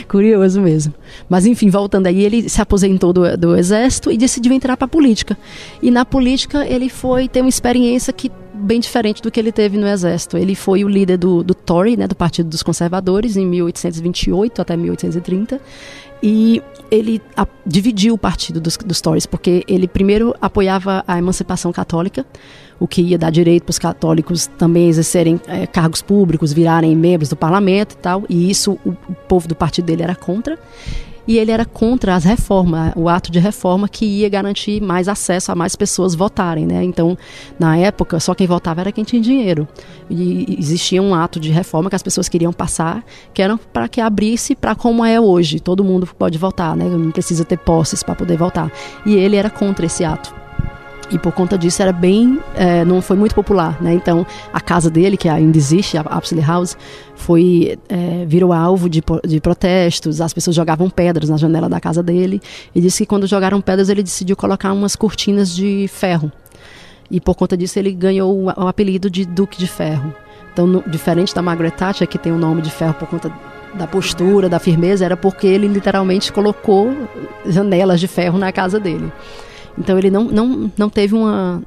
Curioso 0.07 0.61
mesmo. 0.61 0.93
Mas 1.29 1.45
enfim, 1.45 1.69
voltando 1.69 2.07
aí, 2.07 2.23
ele 2.23 2.47
se 2.47 2.61
aposentou 2.61 3.11
do, 3.11 3.37
do 3.37 3.55
exército 3.55 4.11
e 4.11 4.17
decidiu 4.17 4.53
entrar 4.53 4.77
para 4.77 4.85
a 4.85 4.89
política. 4.89 5.37
E 5.81 5.91
na 5.91 6.05
política 6.05 6.65
ele 6.65 6.89
foi 6.89 7.27
ter 7.27 7.41
uma 7.41 7.49
experiência 7.49 8.13
que 8.13 8.31
bem 8.53 8.79
diferente 8.79 9.21
do 9.21 9.29
que 9.29 9.39
ele 9.39 9.51
teve 9.51 9.77
no 9.77 9.87
exército. 9.87 10.37
Ele 10.37 10.55
foi 10.55 10.83
o 10.83 10.87
líder 10.87 11.17
do, 11.17 11.43
do 11.43 11.53
Tory, 11.53 11.95
né, 11.95 12.07
do 12.07 12.15
Partido 12.15 12.49
dos 12.49 12.63
Conservadores, 12.63 13.37
em 13.37 13.45
1828 13.45 14.61
até 14.61 14.75
1830. 14.75 15.61
E 16.23 16.61
ele 16.89 17.21
a, 17.35 17.45
dividiu 17.65 18.15
o 18.15 18.17
partido 18.17 18.59
dos, 18.59 18.77
dos 18.77 19.01
Tories, 19.01 19.25
porque 19.25 19.63
ele 19.67 19.87
primeiro 19.87 20.33
apoiava 20.41 21.03
a 21.07 21.17
emancipação 21.17 21.71
católica, 21.71 22.25
o 22.79 22.87
que 22.87 23.01
ia 23.01 23.17
dar 23.17 23.29
direito 23.29 23.63
para 23.63 23.71
os 23.71 23.79
católicos 23.79 24.47
também 24.57 24.87
exercerem 24.87 25.39
é, 25.47 25.65
cargos 25.65 26.01
públicos, 26.01 26.53
virarem 26.53 26.95
membros 26.95 27.29
do 27.29 27.35
parlamento 27.35 27.93
e 27.93 27.97
tal, 27.97 28.23
e 28.29 28.49
isso 28.49 28.77
o, 28.85 28.89
o 28.89 29.15
povo 29.27 29.47
do 29.47 29.55
partido 29.55 29.85
dele 29.85 30.03
era 30.03 30.15
contra 30.15 30.57
e 31.27 31.37
ele 31.37 31.51
era 31.51 31.65
contra 31.65 32.15
as 32.15 32.23
reformas, 32.23 32.93
o 32.95 33.09
ato 33.09 33.31
de 33.31 33.37
reforma 33.37 33.89
que 33.89 34.05
ia 34.05 34.29
garantir 34.29 34.81
mais 34.81 35.09
acesso 35.09 35.51
a 35.51 35.55
mais 35.55 35.75
pessoas 35.75 36.15
votarem, 36.15 36.65
né? 36.65 36.81
Então, 36.83 37.17
na 37.59 37.75
época, 37.77 38.19
só 38.19 38.33
quem 38.33 38.47
votava 38.47 38.79
era 38.79 38.91
quem 38.93 39.03
tinha 39.03 39.21
dinheiro. 39.21 39.67
E 40.09 40.55
existia 40.57 41.01
um 41.01 41.13
ato 41.13 41.37
de 41.37 41.51
reforma 41.51 41.89
que 41.89 41.97
as 41.97 42.03
pessoas 42.03 42.29
queriam 42.29 42.53
passar, 42.53 43.03
que 43.33 43.41
era 43.41 43.57
para 43.57 43.89
que 43.89 43.99
abrisse 43.99 44.55
para 44.55 44.73
como 44.73 45.03
é 45.03 45.19
hoje, 45.19 45.59
todo 45.59 45.83
mundo 45.83 46.07
pode 46.17 46.37
votar, 46.37 46.77
né? 46.77 46.85
Não 46.85 47.11
precisa 47.11 47.43
ter 47.43 47.57
posses 47.57 48.01
para 48.01 48.15
poder 48.15 48.37
votar. 48.37 48.71
E 49.05 49.13
ele 49.15 49.35
era 49.35 49.49
contra 49.49 49.85
esse 49.85 50.05
ato. 50.05 50.46
E 51.09 51.17
por 51.17 51.31
conta 51.31 51.57
disso 51.57 51.81
era 51.81 51.91
bem 51.93 52.39
é, 52.55 52.83
não 52.83 53.01
foi 53.01 53.15
muito 53.15 53.33
popular 53.33 53.77
né? 53.81 53.93
Então 53.93 54.25
a 54.51 54.59
casa 54.59 54.89
dele 54.89 55.17
que 55.17 55.29
ainda 55.29 55.57
existe 55.57 55.97
a 55.97 56.01
Apsley 56.01 56.43
House 56.43 56.77
foi 57.15 57.77
é, 57.89 58.25
virou 58.25 58.53
alvo 58.53 58.89
de, 58.89 59.03
de 59.25 59.39
protestos. 59.41 60.21
As 60.21 60.33
pessoas 60.33 60.55
jogavam 60.55 60.89
pedras 60.89 61.29
na 61.29 61.37
janela 61.37 61.67
da 61.67 61.79
casa 61.79 62.03
dele. 62.03 62.41
E 62.73 62.81
disse 62.81 63.03
que 63.03 63.07
quando 63.07 63.27
jogaram 63.27 63.59
pedras 63.61 63.89
ele 63.89 64.03
decidiu 64.03 64.35
colocar 64.35 64.71
umas 64.71 64.95
cortinas 64.95 65.53
de 65.53 65.87
ferro. 65.87 66.31
E 67.09 67.19
por 67.19 67.35
conta 67.35 67.55
disso 67.55 67.79
ele 67.79 67.91
ganhou 67.91 68.35
o, 68.35 68.45
o 68.45 68.67
apelido 68.67 69.09
de 69.09 69.25
Duque 69.25 69.57
de 69.57 69.67
Ferro. 69.67 70.13
Então 70.53 70.67
no, 70.67 70.83
diferente 70.87 71.33
da 71.33 71.41
Margaret 71.41 71.71
Thatcher 71.71 72.07
que 72.07 72.17
tem 72.17 72.31
o 72.31 72.37
nome 72.37 72.61
de 72.61 72.71
ferro 72.71 72.93
por 72.93 73.07
conta 73.07 73.31
da 73.73 73.85
postura, 73.85 74.49
da 74.49 74.59
firmeza, 74.59 75.05
era 75.05 75.15
porque 75.15 75.45
ele 75.45 75.67
literalmente 75.67 76.31
colocou 76.31 76.95
janelas 77.45 77.99
de 77.99 78.07
ferro 78.07 78.37
na 78.37 78.51
casa 78.51 78.79
dele. 78.79 79.11
Então 79.77 79.97
ele 79.97 80.09
não, 80.09 80.23
não, 80.25 80.71
não 80.77 80.89
teve 80.89 81.13
uma, 81.13 81.61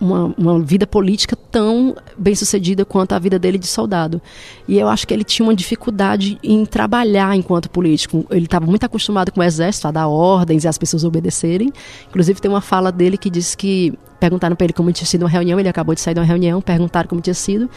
uma, 0.00 0.34
uma, 0.36 0.60
vida 0.60 0.86
política 0.86 1.36
tão 1.36 1.94
bem 2.16 2.34
sucedida 2.34 2.84
quanto 2.84 3.12
a 3.12 3.18
vida 3.18 3.38
dele 3.38 3.58
de 3.58 3.66
soldado. 3.66 4.20
E 4.66 4.78
eu 4.78 4.88
acho 4.88 5.06
que 5.06 5.12
ele 5.12 5.24
tinha 5.24 5.46
uma 5.46 5.54
dificuldade 5.54 6.38
em 6.42 6.64
trabalhar 6.64 7.36
enquanto 7.36 7.68
político. 7.68 8.24
Ele 8.30 8.46
estava 8.46 8.66
muito 8.66 8.84
acostumado 8.84 9.30
com 9.30 9.40
o 9.40 9.44
exército, 9.44 9.88
a 9.88 9.90
dar 9.90 10.08
ordens 10.08 10.64
e 10.64 10.68
as 10.68 10.78
pessoas 10.78 11.04
obedecerem. 11.04 11.72
Inclusive, 12.08 12.40
tem 12.40 12.50
uma 12.50 12.60
fala 12.60 12.90
dele 12.90 13.18
que 13.18 13.28
diz 13.28 13.54
que 13.54 13.92
perguntaram 14.18 14.54
para 14.54 14.66
ele 14.66 14.72
como 14.72 14.92
tinha 14.92 15.06
sido 15.06 15.22
uma 15.22 15.28
reunião, 15.28 15.58
ele 15.58 15.68
acabou 15.68 15.94
de 15.94 16.00
sair 16.00 16.14
de 16.14 16.20
uma 16.20 16.26
reunião, 16.26 16.60
perguntaram 16.60 17.08
como 17.08 17.22
tinha 17.22 17.34
sido, 17.34 17.68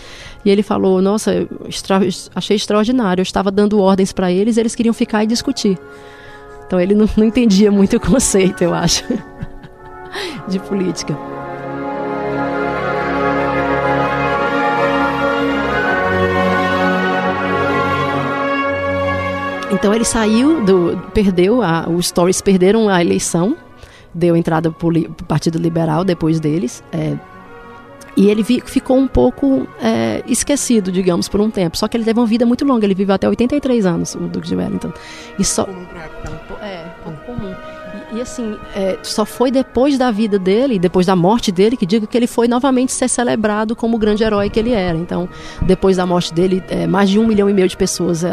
e 0.43 0.49
ele 0.49 0.61
falou: 0.61 1.01
Nossa, 1.01 1.47
extra 1.67 2.01
achei 2.35 2.57
extraordinário, 2.57 3.21
eu 3.21 3.23
estava 3.23 3.49
dando 3.49 3.79
ordens 3.79 4.11
para 4.11 4.31
eles, 4.31 4.57
eles 4.57 4.75
queriam 4.75 4.93
ficar 4.93 5.23
e 5.23 5.27
discutir. 5.27 5.79
Então 6.67 6.79
ele 6.79 6.93
não, 6.93 7.07
não 7.15 7.25
entendia 7.25 7.71
muito 7.71 7.95
o 7.95 7.99
conceito, 8.01 8.61
eu 8.61 8.73
acho. 8.73 9.05
de 10.47 10.59
política. 10.59 11.17
Então 19.71 19.93
ele 19.93 20.05
saiu 20.05 20.63
do. 20.63 20.97
perdeu, 21.13 21.63
a, 21.63 21.89
os 21.89 22.07
Stories 22.07 22.41
perderam 22.41 22.87
a 22.87 23.01
eleição, 23.01 23.57
deu 24.13 24.35
entrada 24.35 24.71
para 24.71 24.87
o 24.87 25.13
Partido 25.27 25.57
Liberal 25.57 26.03
depois 26.03 26.39
deles. 26.39 26.83
É, 26.91 27.17
e 28.15 28.29
ele 28.29 28.43
vi, 28.43 28.61
ficou 28.63 28.97
um 28.97 29.07
pouco 29.07 29.67
é, 29.81 30.23
esquecido, 30.27 30.91
digamos, 30.91 31.27
por 31.27 31.41
um 31.41 31.49
tempo. 31.49 31.75
Só 31.75 31.87
que 31.87 31.97
ele 31.97 32.03
teve 32.03 32.19
uma 32.19 32.27
vida 32.27 32.45
muito 32.45 32.63
longa, 32.63 32.85
ele 32.85 32.93
viveu 32.93 33.15
até 33.15 33.27
83 33.27 33.85
anos, 33.85 34.13
o 34.13 34.19
Duque 34.19 34.47
de 34.47 34.55
Wellington. 34.55 34.93
E 35.39 35.43
só, 35.43 35.67
é, 36.61 36.85
pouco 37.03 37.25
comum. 37.25 37.53
E 38.13 38.21
assim, 38.21 38.57
é, 38.75 38.99
só 39.01 39.25
foi 39.25 39.49
depois 39.49 39.97
da 39.97 40.11
vida 40.11 40.37
dele, 40.37 40.77
depois 40.77 41.07
da 41.07 41.15
morte 41.15 41.51
dele, 41.51 41.75
que 41.75 41.85
digo 41.85 42.05
que 42.05 42.15
ele 42.15 42.27
foi 42.27 42.47
novamente 42.47 42.91
ser 42.91 43.09
celebrado 43.09 43.75
como 43.75 43.97
o 43.97 43.99
grande 43.99 44.23
herói 44.23 44.51
que 44.51 44.59
ele 44.59 44.71
era. 44.71 44.95
Então, 44.97 45.27
depois 45.63 45.97
da 45.97 46.05
morte 46.05 46.31
dele, 46.31 46.63
é, 46.69 46.85
mais 46.85 47.09
de 47.09 47.17
um 47.17 47.25
milhão 47.25 47.49
e 47.49 47.53
meio 47.53 47.67
de 47.67 47.75
pessoas 47.75 48.23
é, 48.23 48.31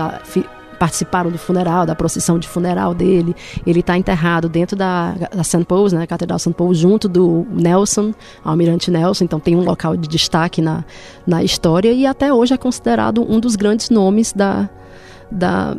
participaram 0.79 1.31
do 1.31 1.39
funeral, 1.39 1.87
da 1.87 1.95
procissão 1.95 2.39
de 2.39 2.47
funeral 2.47 2.93
dele. 2.95 3.35
Ele 3.67 3.81
está 3.81 3.97
enterrado 3.97 4.51
dentro 4.51 4.77
da, 4.77 5.13
da 5.35 5.45
St. 5.45 5.65
Paul's, 5.65 5.95
né, 5.95 6.07
Catedral 6.07 6.39
St. 6.39 6.53
Paul, 6.53 6.75
junto 6.75 7.09
do 7.09 7.47
Nelson, 7.51 8.13
Almirante 8.45 8.91
Nelson. 8.91 9.25
Então 9.25 9.41
tem 9.41 9.57
um 9.57 9.63
local 9.63 9.97
de 9.97 10.09
destaque 10.09 10.61
na, 10.61 10.85
na 11.27 11.43
história 11.43 11.91
e 11.91 12.07
até 12.07 12.33
hoje 12.33 12.53
é 12.53 12.57
considerado 12.57 13.23
um 13.23 13.41
dos 13.41 13.57
grandes 13.57 13.89
nomes 13.89 14.33
da, 14.33 14.71
da 15.31 15.77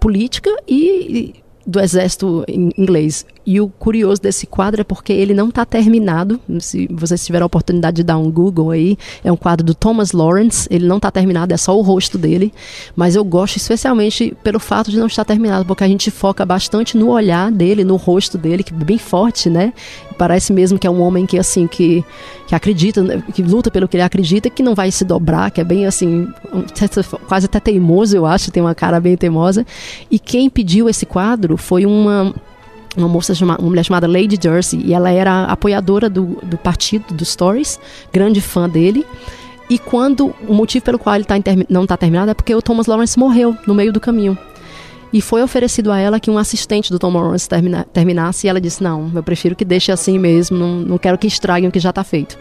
política 0.00 0.50
e 0.66 1.43
do 1.66 1.80
exército 1.80 2.44
inglês. 2.48 3.26
E 3.46 3.60
o 3.60 3.68
curioso 3.68 4.22
desse 4.22 4.46
quadro 4.46 4.80
é 4.80 4.84
porque 4.84 5.12
ele 5.12 5.34
não 5.34 5.48
está 5.48 5.66
terminado. 5.66 6.40
Se 6.60 6.88
vocês 6.90 7.24
tiverem 7.24 7.42
a 7.42 7.46
oportunidade 7.46 7.96
de 7.96 8.02
dar 8.02 8.16
um 8.16 8.30
Google 8.30 8.70
aí, 8.70 8.96
é 9.22 9.30
um 9.30 9.36
quadro 9.36 9.64
do 9.64 9.74
Thomas 9.74 10.12
Lawrence. 10.12 10.66
Ele 10.70 10.86
não 10.86 10.96
está 10.96 11.10
terminado, 11.10 11.52
é 11.52 11.56
só 11.56 11.76
o 11.76 11.82
rosto 11.82 12.16
dele. 12.16 12.52
Mas 12.96 13.14
eu 13.14 13.24
gosto 13.24 13.56
especialmente 13.56 14.34
pelo 14.42 14.58
fato 14.58 14.90
de 14.90 14.98
não 14.98 15.06
estar 15.06 15.24
terminado, 15.24 15.66
porque 15.66 15.84
a 15.84 15.88
gente 15.88 16.10
foca 16.10 16.44
bastante 16.46 16.96
no 16.96 17.10
olhar 17.10 17.50
dele, 17.50 17.84
no 17.84 17.96
rosto 17.96 18.38
dele, 18.38 18.62
que 18.62 18.72
é 18.72 18.76
bem 18.76 18.98
forte, 18.98 19.50
né? 19.50 19.74
Parece 20.16 20.52
mesmo 20.52 20.78
que 20.78 20.86
é 20.86 20.90
um 20.90 21.02
homem 21.02 21.26
que 21.26 21.38
assim 21.38 21.66
que, 21.66 22.04
que 22.46 22.54
acredita, 22.54 23.02
né, 23.02 23.22
que 23.34 23.42
luta 23.42 23.70
pelo 23.70 23.88
que 23.88 23.96
ele 23.96 24.02
acredita, 24.02 24.48
que 24.48 24.62
não 24.62 24.74
vai 24.74 24.90
se 24.90 25.04
dobrar, 25.04 25.50
que 25.50 25.60
é 25.60 25.64
bem 25.64 25.86
assim, 25.86 26.28
quase 27.28 27.46
até 27.46 27.58
teimoso, 27.58 28.16
eu 28.16 28.24
acho, 28.24 28.50
tem 28.50 28.62
uma 28.62 28.74
cara 28.74 29.00
bem 29.00 29.16
teimosa. 29.16 29.66
E 30.10 30.18
quem 30.18 30.48
pediu 30.48 30.88
esse 30.88 31.04
quadro 31.04 31.56
foi 31.56 31.84
uma 31.84 32.32
uma 32.96 33.08
moça 33.08 33.32
uma 33.44 33.58
mulher 33.60 33.84
chamada 33.84 34.06
Lady 34.06 34.38
Jersey 34.40 34.80
e 34.84 34.94
ela 34.94 35.10
era 35.10 35.44
apoiadora 35.44 36.08
do, 36.08 36.38
do 36.42 36.56
partido 36.56 37.12
do 37.12 37.24
Stories, 37.24 37.78
grande 38.12 38.40
fã 38.40 38.68
dele. 38.68 39.04
E 39.68 39.78
quando 39.78 40.34
o 40.46 40.52
motivo 40.52 40.84
pelo 40.84 40.98
qual 40.98 41.14
ele 41.16 41.24
tá 41.24 41.34
não 41.68 41.84
está 41.84 41.96
terminado 41.96 42.30
é 42.30 42.34
porque 42.34 42.54
o 42.54 42.60
Thomas 42.60 42.86
Lawrence 42.86 43.18
morreu 43.18 43.56
no 43.66 43.74
meio 43.74 43.92
do 43.92 44.00
caminho. 44.00 44.36
E 45.12 45.20
foi 45.20 45.42
oferecido 45.42 45.92
a 45.92 45.98
ela 45.98 46.18
que 46.18 46.28
um 46.28 46.36
assistente 46.36 46.90
do 46.90 46.98
Tom 46.98 47.12
Lawrence 47.12 47.48
termina, 47.48 47.86
terminasse 47.92 48.46
e 48.46 48.50
ela 48.50 48.60
disse: 48.60 48.82
Não, 48.82 49.10
eu 49.14 49.22
prefiro 49.22 49.54
que 49.54 49.64
deixe 49.64 49.92
assim 49.92 50.18
mesmo, 50.18 50.58
não, 50.58 50.80
não 50.80 50.98
quero 50.98 51.16
que 51.16 51.28
estraguem 51.28 51.68
o 51.68 51.72
que 51.72 51.78
já 51.78 51.90
está 51.90 52.02
feito. 52.02 52.36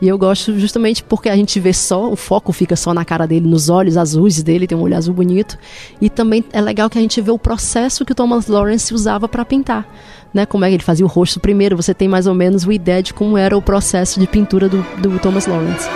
E 0.00 0.08
eu 0.08 0.18
gosto 0.18 0.58
justamente 0.58 1.02
porque 1.02 1.28
a 1.28 1.36
gente 1.36 1.58
vê 1.58 1.72
só, 1.72 2.10
o 2.10 2.16
foco 2.16 2.52
fica 2.52 2.76
só 2.76 2.92
na 2.92 3.04
cara 3.04 3.26
dele, 3.26 3.48
nos 3.48 3.68
olhos 3.68 3.96
azuis 3.96 4.42
dele, 4.42 4.66
tem 4.66 4.76
um 4.76 4.82
olho 4.82 4.96
azul 4.96 5.14
bonito. 5.14 5.56
E 6.00 6.10
também 6.10 6.44
é 6.52 6.60
legal 6.60 6.90
que 6.90 6.98
a 6.98 7.00
gente 7.00 7.20
vê 7.20 7.30
o 7.30 7.38
processo 7.38 8.04
que 8.04 8.12
o 8.12 8.14
Thomas 8.14 8.46
Lawrence 8.46 8.92
usava 8.92 9.26
para 9.28 9.44
pintar. 9.44 9.86
Né, 10.34 10.44
como 10.44 10.66
é 10.66 10.68
que 10.68 10.74
ele 10.74 10.82
fazia 10.82 11.06
o 11.06 11.08
rosto 11.08 11.40
primeiro, 11.40 11.76
você 11.76 11.94
tem 11.94 12.08
mais 12.08 12.26
ou 12.26 12.34
menos 12.34 12.64
uma 12.64 12.74
ideia 12.74 13.02
de 13.02 13.14
como 13.14 13.38
era 13.38 13.56
o 13.56 13.62
processo 13.62 14.20
de 14.20 14.26
pintura 14.26 14.68
do, 14.68 14.84
do 15.00 15.18
Thomas 15.18 15.46
Lawrence. 15.46 15.88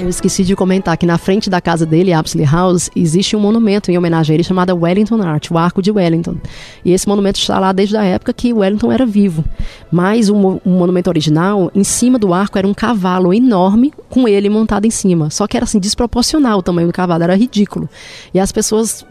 Eu 0.00 0.08
esqueci 0.08 0.44
de 0.44 0.56
comentar 0.56 0.96
que 0.96 1.04
na 1.04 1.18
frente 1.18 1.50
da 1.50 1.60
casa 1.60 1.84
dele, 1.84 2.10
Apsley 2.10 2.46
House, 2.46 2.88
existe 2.96 3.36
um 3.36 3.40
monumento 3.40 3.90
em 3.90 3.98
homenagem 3.98 4.32
a 4.32 4.34
ele 4.34 4.42
chamado 4.42 4.74
Wellington 4.74 5.20
Arch, 5.20 5.50
o 5.50 5.58
Arco 5.58 5.82
de 5.82 5.90
Wellington. 5.90 6.36
E 6.82 6.92
esse 6.92 7.06
monumento 7.06 7.38
está 7.38 7.58
lá 7.58 7.70
desde 7.70 7.98
a 7.98 8.02
época 8.02 8.32
que 8.32 8.50
Wellington 8.50 8.90
era 8.90 9.04
vivo. 9.04 9.44
Mas 9.92 10.30
o, 10.30 10.34
monumento 10.64 11.10
original, 11.10 11.70
em 11.74 11.84
cima 11.84 12.18
do 12.18 12.32
arco 12.32 12.56
era 12.56 12.66
um 12.66 12.72
cavalo 12.72 13.34
enorme 13.34 13.92
com 14.08 14.26
ele 14.26 14.48
montado 14.48 14.86
em 14.86 14.90
cima. 14.90 15.28
Só 15.28 15.46
que 15.46 15.54
era 15.54 15.64
assim 15.64 15.78
desproporcional 15.78 16.60
o 16.60 16.62
tamanho 16.62 16.86
do 16.86 16.94
cavalo, 16.94 17.22
era 17.22 17.36
ridículo. 17.36 17.86
E 18.32 18.40
as 18.40 18.50
pessoas 18.50 19.04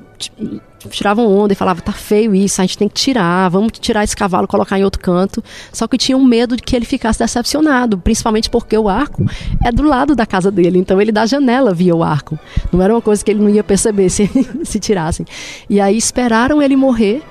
tiravam 0.87 1.27
onda 1.27 1.53
e 1.53 1.55
falavam, 1.55 1.83
tá 1.83 1.91
feio 1.91 2.33
isso, 2.33 2.61
a 2.61 2.65
gente 2.65 2.77
tem 2.77 2.87
que 2.87 2.93
tirar, 2.93 3.49
vamos 3.49 3.71
tirar 3.79 4.03
esse 4.03 4.15
cavalo 4.15 4.47
colocar 4.47 4.79
em 4.79 4.83
outro 4.83 5.01
canto. 5.01 5.43
Só 5.73 5.87
que 5.87 5.97
tinham 5.97 6.23
medo 6.23 6.55
de 6.55 6.63
que 6.63 6.75
ele 6.75 6.85
ficasse 6.85 7.19
decepcionado, 7.19 7.97
principalmente 7.97 8.49
porque 8.49 8.77
o 8.77 8.87
arco 8.87 9.25
é 9.63 9.71
do 9.71 9.83
lado 9.83 10.15
da 10.15 10.25
casa 10.25 10.49
dele, 10.49 10.79
então 10.79 11.01
ele 11.01 11.11
da 11.11 11.25
janela 11.25 11.73
via 11.73 11.95
o 11.95 12.03
arco. 12.03 12.39
Não 12.71 12.81
era 12.81 12.93
uma 12.93 13.01
coisa 13.01 13.23
que 13.23 13.31
ele 13.31 13.41
não 13.41 13.49
ia 13.49 13.63
perceber 13.63 14.07
se, 14.09 14.29
se 14.63 14.79
tirassem. 14.79 15.25
E 15.69 15.81
aí 15.81 15.97
esperaram 15.97 16.61
ele 16.61 16.75
morrer 16.75 17.21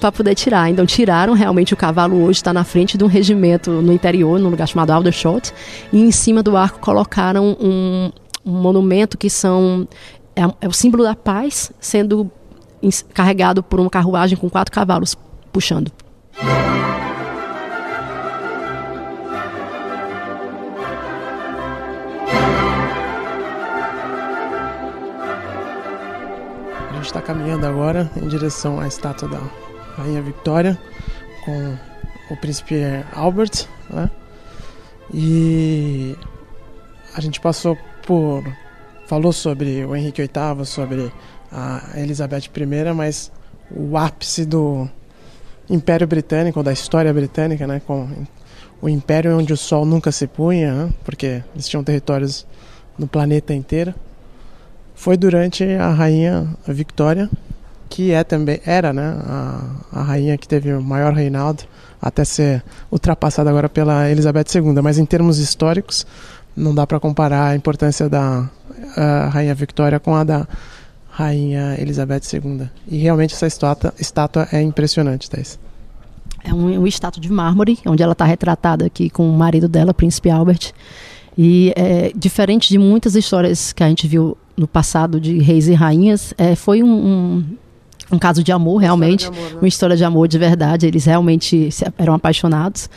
para 0.00 0.10
poder 0.10 0.34
tirar. 0.34 0.70
Então 0.70 0.86
tiraram 0.86 1.34
realmente 1.34 1.74
o 1.74 1.76
cavalo 1.76 2.16
hoje 2.22 2.38
está 2.38 2.52
na 2.52 2.64
frente 2.64 2.96
de 2.96 3.04
um 3.04 3.06
regimento 3.06 3.70
no 3.70 3.92
interior, 3.92 4.40
num 4.40 4.48
lugar 4.48 4.66
chamado 4.66 4.90
Aldershot, 4.90 5.52
e 5.92 6.00
em 6.00 6.10
cima 6.10 6.42
do 6.42 6.56
arco 6.56 6.80
colocaram 6.80 7.56
um, 7.60 8.10
um 8.44 8.52
monumento 8.52 9.18
que 9.18 9.28
são 9.28 9.86
é, 10.34 10.42
é 10.62 10.68
o 10.68 10.72
símbolo 10.72 11.04
da 11.04 11.14
paz 11.14 11.70
sendo 11.78 12.30
carregado 13.12 13.62
por 13.62 13.80
uma 13.80 13.90
carruagem 13.90 14.36
com 14.36 14.48
quatro 14.48 14.72
cavalos 14.72 15.16
puxando. 15.52 15.92
A 26.88 26.92
gente 26.94 27.06
está 27.06 27.20
caminhando 27.20 27.66
agora 27.66 28.10
em 28.16 28.28
direção 28.28 28.80
à 28.80 28.86
estátua 28.86 29.28
da 29.28 29.40
Rainha 29.96 30.22
Victoria 30.22 30.78
com 31.44 31.76
o 32.30 32.36
príncipe 32.36 32.76
Albert, 33.12 33.66
né? 33.88 34.10
E 35.12 36.16
a 37.14 37.20
gente 37.20 37.40
passou 37.40 37.76
por 38.06 38.44
falou 39.06 39.32
sobre 39.32 39.84
o 39.84 39.96
Henrique 39.96 40.22
VIII, 40.22 40.64
sobre 40.64 41.12
a 41.50 41.82
Elizabeth 41.96 42.50
I, 42.56 42.92
mas 42.94 43.30
o 43.70 43.96
ápice 43.96 44.44
do 44.44 44.88
Império 45.68 46.06
Britânico, 46.06 46.62
da 46.62 46.72
história 46.72 47.12
britânica, 47.12 47.66
né, 47.66 47.80
com 47.86 48.08
o 48.82 48.88
império 48.88 49.38
onde 49.38 49.52
o 49.52 49.56
sol 49.56 49.84
nunca 49.84 50.10
se 50.10 50.26
punha, 50.26 50.74
né, 50.74 50.92
porque 51.04 51.42
eles 51.54 51.68
tinham 51.68 51.84
territórios 51.84 52.46
no 52.98 53.06
planeta 53.06 53.54
inteiro, 53.54 53.94
foi 54.94 55.16
durante 55.16 55.64
a 55.64 55.90
rainha 55.90 56.46
Victoria, 56.66 57.28
que 57.88 58.12
é 58.12 58.22
também 58.22 58.60
era, 58.64 58.92
né, 58.92 59.16
a, 59.24 59.64
a 59.92 60.02
rainha 60.02 60.36
que 60.36 60.46
teve 60.48 60.72
o 60.72 60.82
maior 60.82 61.12
reinado 61.12 61.64
até 62.00 62.24
ser 62.24 62.62
ultrapassada 62.90 63.50
agora 63.50 63.68
pela 63.68 64.08
Elizabeth 64.10 64.46
II, 64.54 64.80
mas 64.82 64.98
em 64.98 65.04
termos 65.04 65.38
históricos 65.38 66.06
não 66.56 66.74
dá 66.74 66.86
para 66.86 66.98
comparar 66.98 67.48
a 67.48 67.56
importância 67.56 68.08
da 68.08 68.48
a 68.96 69.28
rainha 69.28 69.54
Victoria 69.54 70.00
com 70.00 70.14
a 70.14 70.24
da 70.24 70.48
Rainha 71.20 71.76
Elizabeth 71.78 72.22
II. 72.32 72.68
E 72.88 72.98
realmente 72.98 73.34
essa 73.34 73.46
estátua, 73.46 73.92
estátua 73.98 74.48
é 74.50 74.62
impressionante, 74.62 75.28
Thais. 75.28 75.58
É 76.42 76.54
um, 76.54 76.80
um 76.80 76.86
estátua 76.86 77.20
de 77.20 77.30
mármore, 77.30 77.78
onde 77.86 78.02
ela 78.02 78.12
está 78.12 78.24
retratada 78.24 78.86
aqui 78.86 79.10
com 79.10 79.28
o 79.28 79.32
marido 79.32 79.68
dela, 79.68 79.92
Príncipe 79.92 80.30
Albert. 80.30 80.72
E 81.36 81.72
é, 81.76 82.10
diferente 82.16 82.70
de 82.70 82.78
muitas 82.78 83.14
histórias 83.14 83.72
que 83.72 83.82
a 83.82 83.88
gente 83.88 84.08
viu 84.08 84.36
no 84.56 84.66
passado 84.66 85.20
de 85.20 85.38
reis 85.38 85.68
e 85.68 85.74
rainhas, 85.74 86.34
é, 86.36 86.54
foi 86.54 86.82
um, 86.82 86.90
um, 86.90 87.44
um, 88.12 88.18
caso 88.18 88.42
de 88.42 88.52
amor, 88.52 88.78
realmente. 88.78 89.22
História 89.22 89.36
de 89.36 89.40
amor, 89.40 89.52
né? 89.52 89.58
Uma 89.60 89.68
história 89.68 89.96
de 89.96 90.04
amor 90.04 90.28
de 90.28 90.38
verdade. 90.38 90.86
Eles 90.86 91.04
realmente 91.04 91.68
eram 91.98 92.14
apaixonados. 92.14 92.88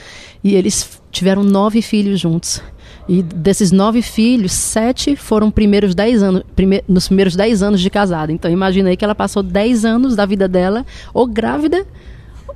E 0.43 0.55
eles 0.55 1.01
tiveram 1.11 1.43
nove 1.43 1.81
filhos 1.81 2.19
juntos. 2.19 2.61
E 3.07 3.21
desses 3.21 3.71
nove 3.71 4.01
filhos, 4.01 4.53
sete 4.53 5.15
foram 5.15 5.51
primeiros 5.51 5.93
dez 5.93 6.23
anos, 6.23 6.43
prime, 6.55 6.83
nos 6.87 7.07
primeiros 7.07 7.35
dez 7.35 7.61
anos 7.61 7.81
de 7.81 7.89
casada. 7.89 8.31
Então 8.31 8.49
imagina 8.49 8.89
aí 8.89 8.97
que 8.97 9.03
ela 9.03 9.15
passou 9.15 9.43
dez 9.43 9.83
anos 9.83 10.15
da 10.15 10.25
vida 10.25 10.47
dela, 10.47 10.85
ou 11.13 11.27
grávida, 11.27 11.85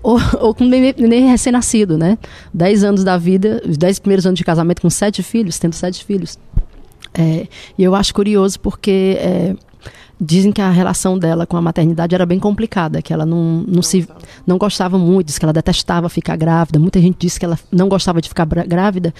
ou, 0.01 0.17
ou 0.39 0.53
com 0.53 0.63
nem 0.63 1.27
recém-nascido, 1.29 1.97
né? 1.97 2.17
Dez 2.53 2.83
anos 2.83 3.03
da 3.03 3.17
vida, 3.17 3.61
os 3.67 3.77
dez 3.77 3.99
primeiros 3.99 4.25
anos 4.25 4.37
de 4.37 4.45
casamento 4.45 4.81
com 4.81 4.89
sete 4.89 5.21
filhos, 5.21 5.59
tendo 5.59 5.73
sete 5.73 6.05
filhos. 6.05 6.39
É, 7.13 7.47
e 7.77 7.83
eu 7.83 7.93
acho 7.95 8.13
curioso 8.13 8.59
porque 8.59 9.17
é, 9.19 9.55
dizem 10.19 10.51
que 10.51 10.61
a 10.61 10.69
relação 10.69 11.17
dela 11.17 11.45
com 11.45 11.55
a 11.57 11.61
maternidade 11.61 12.15
era 12.15 12.25
bem 12.25 12.39
complicada, 12.39 13.01
que 13.01 13.13
ela 13.13 13.25
não, 13.25 13.63
não, 13.67 13.81
se, 13.81 14.07
não 14.45 14.57
gostava 14.57 14.97
muito, 14.97 15.27
diz 15.27 15.37
que 15.37 15.45
ela 15.45 15.53
detestava 15.53 16.09
ficar 16.09 16.35
grávida. 16.35 16.79
Muita 16.79 16.99
gente 16.99 17.17
disse 17.19 17.39
que 17.39 17.45
ela 17.45 17.57
não 17.71 17.87
gostava 17.87 18.21
de 18.21 18.27
ficar 18.27 18.45
grávida 18.45 19.13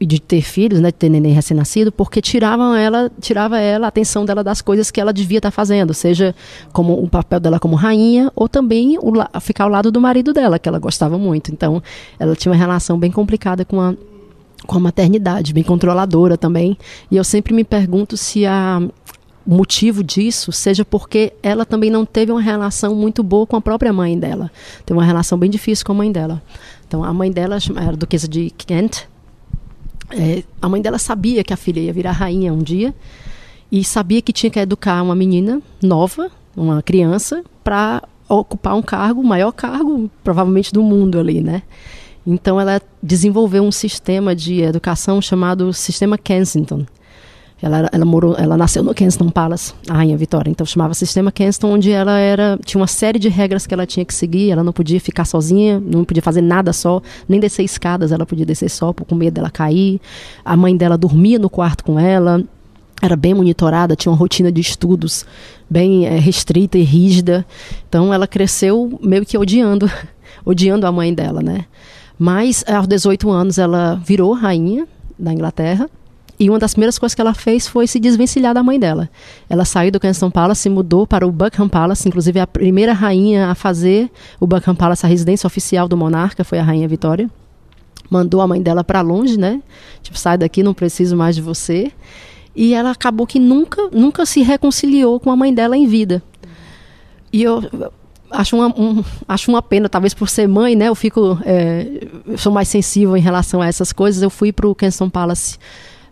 e 0.00 0.06
de 0.06 0.20
ter 0.20 0.42
filhos, 0.42 0.80
né, 0.80 0.92
de 0.92 0.96
ter 0.96 1.08
neném 1.08 1.32
recém-nascido, 1.32 1.90
porque 1.90 2.20
tiravam 2.22 2.74
ela, 2.74 3.10
tirava 3.20 3.58
ela 3.58 3.86
a 3.86 3.88
atenção 3.88 4.24
dela 4.24 4.44
das 4.44 4.62
coisas 4.62 4.92
que 4.92 5.00
ela 5.00 5.12
devia 5.12 5.38
estar 5.38 5.50
tá 5.50 5.54
fazendo, 5.54 5.92
seja 5.92 6.34
como 6.72 7.02
o 7.02 7.08
papel 7.08 7.40
dela 7.40 7.58
como 7.58 7.74
rainha 7.74 8.30
ou 8.36 8.48
também 8.48 8.96
o, 8.98 9.12
ficar 9.40 9.64
ao 9.64 9.70
lado 9.70 9.90
do 9.90 10.00
marido 10.00 10.32
dela, 10.32 10.58
que 10.58 10.68
ela 10.68 10.78
gostava 10.78 11.18
muito. 11.18 11.50
Então, 11.50 11.82
ela 12.18 12.36
tinha 12.36 12.52
uma 12.52 12.58
relação 12.58 12.96
bem 12.96 13.10
complicada 13.10 13.64
com 13.64 13.80
a 13.80 13.94
com 14.66 14.76
a 14.76 14.80
maternidade, 14.80 15.54
bem 15.54 15.62
controladora 15.62 16.36
também. 16.36 16.76
E 17.10 17.16
eu 17.16 17.22
sempre 17.22 17.54
me 17.54 17.62
pergunto 17.62 18.16
se 18.16 18.44
a 18.44 18.82
motivo 19.48 20.04
disso 20.04 20.52
seja 20.52 20.84
porque 20.84 21.32
ela 21.42 21.64
também 21.64 21.90
não 21.90 22.04
teve 22.04 22.30
uma 22.30 22.40
relação 22.40 22.94
muito 22.94 23.22
boa 23.22 23.46
com 23.46 23.56
a 23.56 23.60
própria 23.60 23.92
mãe 23.92 24.18
dela. 24.18 24.50
Teve 24.84 24.98
uma 24.98 25.04
relação 25.04 25.38
bem 25.38 25.48
difícil 25.48 25.86
com 25.86 25.92
a 25.92 25.94
mãe 25.94 26.12
dela. 26.12 26.42
Então, 26.86 27.02
a 27.02 27.12
mãe 27.12 27.30
dela 27.30 27.58
era 27.76 27.96
duquesa 27.96 28.28
de 28.28 28.50
Kent, 28.50 29.06
é, 30.10 30.42
a 30.60 30.68
mãe 30.68 30.80
dela 30.80 30.98
sabia 30.98 31.44
que 31.44 31.52
a 31.52 31.56
filha 31.56 31.80
ia 31.80 31.92
virar 31.92 32.12
rainha 32.12 32.52
um 32.52 32.62
dia 32.62 32.94
e 33.70 33.84
sabia 33.84 34.22
que 34.22 34.32
tinha 34.32 34.50
que 34.50 34.58
educar 34.58 35.02
uma 35.02 35.14
menina 35.14 35.60
nova, 35.82 36.30
uma 36.56 36.82
criança, 36.82 37.44
para 37.62 38.02
ocupar 38.28 38.74
um 38.74 38.82
cargo, 38.82 39.20
o 39.20 39.26
maior 39.26 39.52
cargo 39.52 40.10
provavelmente 40.24 40.72
do 40.72 40.82
mundo 40.82 41.18
ali, 41.18 41.42
né? 41.42 41.62
Então 42.26 42.60
ela 42.60 42.80
desenvolveu 43.02 43.62
um 43.62 43.72
sistema 43.72 44.34
de 44.34 44.60
educação 44.60 45.20
chamado 45.20 45.72
Sistema 45.72 46.16
Kensington, 46.16 46.86
ela, 47.60 47.88
ela, 47.90 48.04
morou, 48.04 48.36
ela 48.36 48.56
nasceu 48.56 48.84
no 48.84 48.94
Kensington 48.94 49.30
Palace, 49.30 49.74
a 49.88 49.94
Rainha 49.94 50.16
Vitória. 50.16 50.50
Então 50.50 50.64
chamava 50.64 50.94
Sistema 50.94 51.32
Kensington, 51.32 51.72
onde 51.72 51.90
ela 51.90 52.16
era 52.18 52.58
tinha 52.64 52.80
uma 52.80 52.86
série 52.86 53.18
de 53.18 53.28
regras 53.28 53.66
que 53.66 53.74
ela 53.74 53.84
tinha 53.84 54.04
que 54.04 54.14
seguir. 54.14 54.50
Ela 54.50 54.62
não 54.62 54.72
podia 54.72 55.00
ficar 55.00 55.24
sozinha, 55.24 55.80
não 55.80 56.04
podia 56.04 56.22
fazer 56.22 56.40
nada 56.40 56.72
só, 56.72 57.02
nem 57.28 57.40
descer 57.40 57.64
escadas. 57.64 58.12
Ela 58.12 58.24
podia 58.24 58.46
descer 58.46 58.68
só 58.70 58.92
com 58.92 59.14
medo 59.14 59.34
dela 59.34 59.50
cair. 59.50 60.00
A 60.44 60.56
mãe 60.56 60.76
dela 60.76 60.96
dormia 60.96 61.38
no 61.38 61.50
quarto 61.50 61.82
com 61.82 61.98
ela. 61.98 62.44
Era 63.02 63.16
bem 63.16 63.34
monitorada, 63.34 63.94
tinha 63.94 64.10
uma 64.10 64.18
rotina 64.18 64.50
de 64.50 64.60
estudos 64.60 65.24
bem 65.68 66.06
é, 66.06 66.16
restrita 66.18 66.78
e 66.78 66.82
rígida. 66.82 67.44
Então 67.88 68.14
ela 68.14 68.26
cresceu 68.26 68.98
meio 69.02 69.26
que 69.26 69.36
odiando, 69.36 69.90
odiando 70.44 70.86
a 70.86 70.92
mãe 70.92 71.12
dela, 71.12 71.42
né? 71.42 71.64
Mas 72.16 72.64
aos 72.68 72.86
18 72.86 73.30
anos 73.30 73.58
ela 73.58 74.00
virou 74.04 74.32
rainha 74.32 74.86
da 75.18 75.32
Inglaterra 75.32 75.88
e 76.38 76.48
uma 76.48 76.58
das 76.58 76.72
primeiras 76.72 76.98
coisas 76.98 77.14
que 77.14 77.20
ela 77.20 77.34
fez 77.34 77.66
foi 77.66 77.86
se 77.86 77.98
desvencilhar 77.98 78.54
da 78.54 78.62
mãe 78.62 78.78
dela. 78.78 79.10
Ela 79.48 79.64
saiu 79.64 79.90
do 79.90 79.98
Kensington 79.98 80.30
Palace, 80.30 80.62
se 80.62 80.68
mudou 80.68 81.06
para 81.06 81.26
o 81.26 81.32
Buckingham 81.32 81.68
Palace, 81.68 82.06
inclusive 82.06 82.38
a 82.38 82.46
primeira 82.46 82.92
rainha 82.92 83.48
a 83.48 83.54
fazer 83.54 84.08
o 84.38 84.46
Buckingham 84.46 84.76
Palace 84.76 85.04
a 85.04 85.08
residência 85.08 85.46
oficial 85.46 85.88
do 85.88 85.96
monarca 85.96 86.44
foi 86.44 86.58
a 86.58 86.62
rainha 86.62 86.86
Vitória. 86.86 87.28
Mandou 88.08 88.40
a 88.40 88.46
mãe 88.46 88.62
dela 88.62 88.84
para 88.84 89.00
longe, 89.00 89.36
né? 89.36 89.60
Tipo, 90.00 90.18
sai 90.18 90.38
daqui, 90.38 90.62
não 90.62 90.72
preciso 90.72 91.16
mais 91.16 91.34
de 91.34 91.42
você. 91.42 91.92
E 92.54 92.72
ela 92.72 92.92
acabou 92.92 93.26
que 93.26 93.38
nunca, 93.38 93.88
nunca 93.92 94.24
se 94.24 94.40
reconciliou 94.40 95.20
com 95.20 95.30
a 95.30 95.36
mãe 95.36 95.52
dela 95.52 95.76
em 95.76 95.86
vida. 95.86 96.22
E 97.32 97.42
eu 97.42 97.62
acho 98.30 98.56
uma, 98.56 98.68
um, 98.68 99.04
acho 99.26 99.50
uma 99.50 99.60
pena, 99.60 99.88
talvez 99.88 100.14
por 100.14 100.28
ser 100.28 100.46
mãe, 100.46 100.74
né? 100.74 100.88
Eu 100.88 100.94
fico, 100.94 101.38
é, 101.44 102.06
eu 102.26 102.38
sou 102.38 102.52
mais 102.52 102.68
sensível 102.68 103.16
em 103.16 103.20
relação 103.20 103.60
a 103.60 103.66
essas 103.66 103.92
coisas. 103.92 104.22
Eu 104.22 104.30
fui 104.30 104.52
para 104.52 104.66
o 104.66 104.74
Kensington 104.74 105.10
Palace 105.10 105.58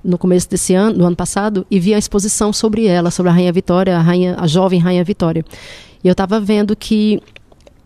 no 0.07 0.16
começo 0.16 0.49
desse 0.49 0.75
ano, 0.75 0.99
do 0.99 1.05
ano 1.05 1.16
passado, 1.16 1.66
e 1.71 1.79
vi 1.81 1.92
a 1.92 1.99
exposição 1.99 2.53
sobre 2.53 2.87
ela, 2.87 3.11
sobre 3.11 3.31
a 3.31 3.35
Rainha 3.35 3.53
Vitória, 3.53 3.97
a, 3.97 4.01
rainha, 4.01 4.37
a 4.38 4.47
jovem 4.47 4.79
Rainha 4.79 5.05
Vitória. 5.05 5.45
E 6.03 6.09
eu 6.09 6.12
estava 6.12 6.38
vendo 6.38 6.77
que 6.77 7.21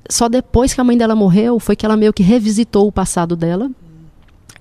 só 0.09 0.29
depois 0.29 0.75
que 0.75 0.81
a 0.81 0.85
mãe 0.85 0.97
dela 0.97 1.15
morreu 1.15 1.59
foi 1.59 1.75
que 1.75 1.87
ela 1.87 1.97
meio 1.97 2.13
que 2.13 2.23
revisitou 2.23 2.87
o 2.87 2.93
passado 2.93 3.35
dela 3.35 3.71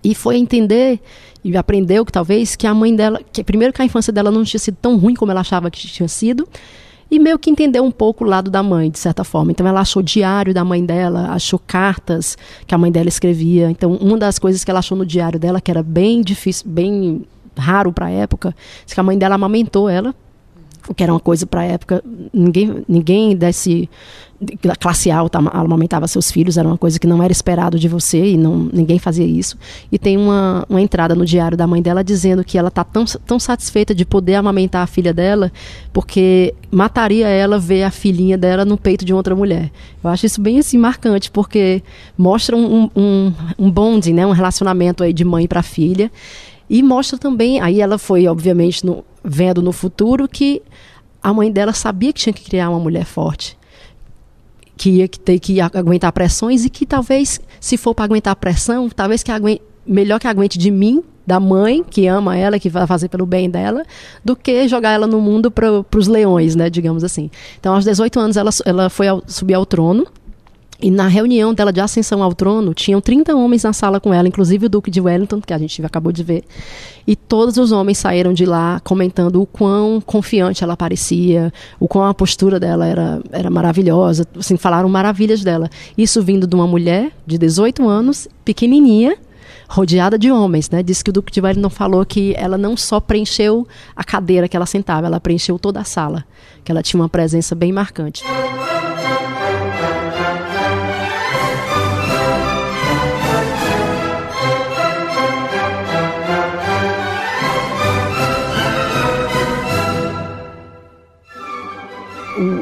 e 0.03 0.15
foi 0.15 0.37
entender 0.37 0.99
e 1.43 1.55
aprendeu 1.57 2.05
que 2.05 2.11
talvez 2.11 2.55
que 2.55 2.67
a 2.67 2.73
mãe 2.73 2.95
dela, 2.95 3.19
que 3.31 3.43
primeiro 3.43 3.73
que 3.73 3.81
a 3.81 3.85
infância 3.85 4.11
dela 4.11 4.31
não 4.31 4.43
tinha 4.43 4.59
sido 4.59 4.77
tão 4.81 4.97
ruim 4.97 5.15
como 5.15 5.31
ela 5.31 5.41
achava 5.41 5.71
que 5.71 5.87
tinha 5.87 6.07
sido, 6.07 6.47
e 7.11 7.17
meio 7.17 7.39
que 7.39 7.49
entendeu 7.49 7.83
um 7.83 7.91
pouco 7.91 8.23
o 8.23 8.27
lado 8.27 8.51
da 8.51 8.61
mãe, 8.61 8.91
de 8.91 8.99
certa 8.99 9.23
forma. 9.23 9.51
Então 9.51 9.65
ela 9.67 9.81
achou 9.81 10.01
diário 10.01 10.53
da 10.53 10.63
mãe 10.63 10.85
dela, 10.85 11.31
achou 11.31 11.59
cartas 11.59 12.37
que 12.67 12.75
a 12.75 12.77
mãe 12.77 12.91
dela 12.91 13.09
escrevia. 13.09 13.71
Então 13.71 13.93
uma 13.95 14.17
das 14.17 14.37
coisas 14.37 14.63
que 14.63 14.69
ela 14.69 14.79
achou 14.79 14.97
no 14.97 15.05
diário 15.05 15.39
dela 15.39 15.59
que 15.59 15.71
era 15.71 15.81
bem 15.81 16.21
difícil, 16.21 16.69
bem 16.69 17.25
raro 17.59 17.91
para 17.91 18.07
a 18.07 18.11
época. 18.11 18.55
Diz 18.85 18.93
que 18.93 18.99
a 18.99 19.03
mãe 19.03 19.17
dela 19.17 19.35
amamentou 19.35 19.89
ela, 19.89 20.15
o 20.87 20.93
que 20.93 21.03
era 21.03 21.13
uma 21.13 21.19
coisa 21.19 21.45
para 21.45 21.61
a 21.61 21.65
época. 21.65 22.03
Ninguém, 22.33 22.83
ninguém 22.87 23.35
desse 23.35 23.89
da 24.63 24.75
classe 24.75 25.11
alta 25.11 25.37
amamentava 25.37 26.07
seus 26.07 26.31
filhos, 26.31 26.57
era 26.57 26.65
uma 26.67 26.77
coisa 26.77 26.97
que 26.97 27.05
não 27.05 27.21
era 27.21 27.31
esperado 27.31 27.77
de 27.77 27.89
você 27.89 28.23
e 28.23 28.37
não, 28.37 28.69
ninguém 28.71 28.97
fazia 28.97 29.25
isso. 29.25 29.57
E 29.91 29.99
tem 29.99 30.15
uma, 30.15 30.65
uma 30.69 30.81
entrada 30.81 31.13
no 31.13 31.25
diário 31.25 31.57
da 31.57 31.67
mãe 31.67 31.81
dela 31.81 32.03
dizendo 32.03 32.43
que 32.43 32.57
ela 32.57 32.69
está 32.69 32.83
tão, 32.83 33.03
tão 33.03 33.37
satisfeita 33.37 33.93
de 33.93 34.05
poder 34.05 34.35
amamentar 34.35 34.81
a 34.81 34.87
filha 34.87 35.13
dela, 35.13 35.51
porque 35.91 36.55
mataria 36.71 37.27
ela 37.27 37.59
ver 37.59 37.83
a 37.83 37.91
filhinha 37.91 38.37
dela 38.37 38.63
no 38.63 38.77
peito 38.77 39.03
de 39.03 39.13
outra 39.13 39.35
mulher. 39.35 39.69
Eu 40.01 40.09
acho 40.09 40.25
isso 40.25 40.39
bem 40.39 40.59
assim 40.59 40.77
marcante, 40.77 41.29
porque 41.29 41.83
mostra 42.17 42.55
um, 42.55 42.89
um, 42.95 43.33
um 43.57 43.69
bonding, 43.69 44.13
né, 44.13 44.25
um 44.25 44.31
relacionamento 44.31 45.03
aí 45.03 45.11
de 45.11 45.25
mãe 45.25 45.47
para 45.47 45.61
filha. 45.61 46.09
E 46.69 46.83
mostra 46.83 47.17
também, 47.17 47.59
aí 47.59 47.81
ela 47.81 47.97
foi, 47.97 48.27
obviamente, 48.27 48.85
no, 48.85 49.03
vendo 49.23 49.61
no 49.61 49.71
futuro 49.71 50.27
que 50.27 50.61
a 51.21 51.33
mãe 51.33 51.51
dela 51.51 51.73
sabia 51.73 52.13
que 52.13 52.21
tinha 52.21 52.33
que 52.33 52.43
criar 52.43 52.69
uma 52.69 52.79
mulher 52.79 53.05
forte. 53.05 53.57
Que 54.77 54.89
ia 54.91 55.07
ter 55.07 55.39
que 55.39 55.59
aguentar 55.59 56.11
pressões 56.13 56.63
e 56.63 56.69
que 56.69 56.85
talvez, 56.85 57.41
se 57.59 57.75
for 57.75 57.93
para 57.95 58.05
aguentar 58.05 58.35
pressão, 58.35 58.87
talvez 58.89 59.23
que 59.23 59.31
aguente, 59.31 59.61
melhor 59.85 60.19
que 60.19 60.27
aguente 60.27 60.57
de 60.57 60.69
mim, 60.69 61.03
da 61.25 61.39
mãe, 61.39 61.83
que 61.83 62.07
ama 62.07 62.37
ela, 62.37 62.59
que 62.59 62.69
vai 62.69 62.87
fazer 62.87 63.09
pelo 63.09 63.25
bem 63.25 63.49
dela, 63.49 63.83
do 64.23 64.35
que 64.35 64.67
jogar 64.67 64.91
ela 64.91 65.05
no 65.05 65.19
mundo 65.19 65.51
para 65.51 65.83
os 65.95 66.07
leões, 66.07 66.55
né, 66.55 66.69
digamos 66.69 67.03
assim. 67.03 67.29
Então, 67.59 67.75
aos 67.75 67.83
18 67.83 68.19
anos, 68.19 68.37
ela, 68.37 68.49
ela 68.65 68.89
foi 68.89 69.07
ao, 69.07 69.21
subir 69.27 69.53
ao 69.53 69.65
trono 69.65 70.07
e 70.81 70.89
na 70.89 71.07
reunião 71.07 71.53
dela 71.53 71.73
de 71.73 71.81
ascensão 71.81 72.23
ao 72.23 72.33
trono, 72.33 72.73
tinham 72.73 73.01
30 73.01 73.35
homens 73.35 73.63
na 73.63 73.73
sala 73.73 73.99
com 73.99 74.13
ela, 74.13 74.27
inclusive 74.27 74.65
o 74.65 74.69
Duque 74.69 74.89
de 74.89 75.01
Wellington, 75.01 75.41
que 75.41 75.53
a 75.53 75.57
gente 75.57 75.83
acabou 75.85 76.11
de 76.11 76.23
ver. 76.23 76.45
E 77.05 77.17
todos 77.17 77.57
os 77.57 77.73
homens 77.73 77.97
saíram 77.97 78.33
de 78.33 78.45
lá 78.45 78.79
comentando 78.81 79.41
o 79.41 79.45
quão 79.45 79.99
confiante 79.99 80.63
ela 80.63 80.77
parecia, 80.77 81.51
o 81.79 81.87
quão 81.87 82.05
a 82.05 82.13
postura 82.13 82.59
dela 82.59 82.85
era, 82.85 83.21
era 83.31 83.49
maravilhosa, 83.49 84.25
assim, 84.37 84.55
falaram 84.55 84.87
maravilhas 84.87 85.43
dela. 85.43 85.69
Isso 85.97 86.21
vindo 86.21 86.47
de 86.47 86.55
uma 86.55 86.67
mulher 86.67 87.11
de 87.27 87.37
18 87.37 87.85
anos, 87.85 88.29
pequenininha, 88.45 89.17
rodeada 89.67 90.17
de 90.17 90.31
homens, 90.31 90.69
né? 90.69 90.81
Diz 90.81 91.03
que 91.03 91.09
o 91.09 91.13
Duque 91.13 91.31
de 91.31 91.41
Wellington 91.41 91.69
falou 91.69 92.05
que 92.05 92.33
ela 92.37 92.57
não 92.57 92.77
só 92.77 93.01
preencheu 93.01 93.67
a 93.93 94.03
cadeira 94.03 94.47
que 94.47 94.55
ela 94.55 94.65
sentava, 94.65 95.07
ela 95.07 95.19
preencheu 95.19 95.59
toda 95.59 95.81
a 95.81 95.83
sala, 95.83 96.23
que 96.63 96.71
ela 96.71 96.81
tinha 96.81 97.01
uma 97.01 97.09
presença 97.09 97.53
bem 97.53 97.73
marcante. 97.73 98.23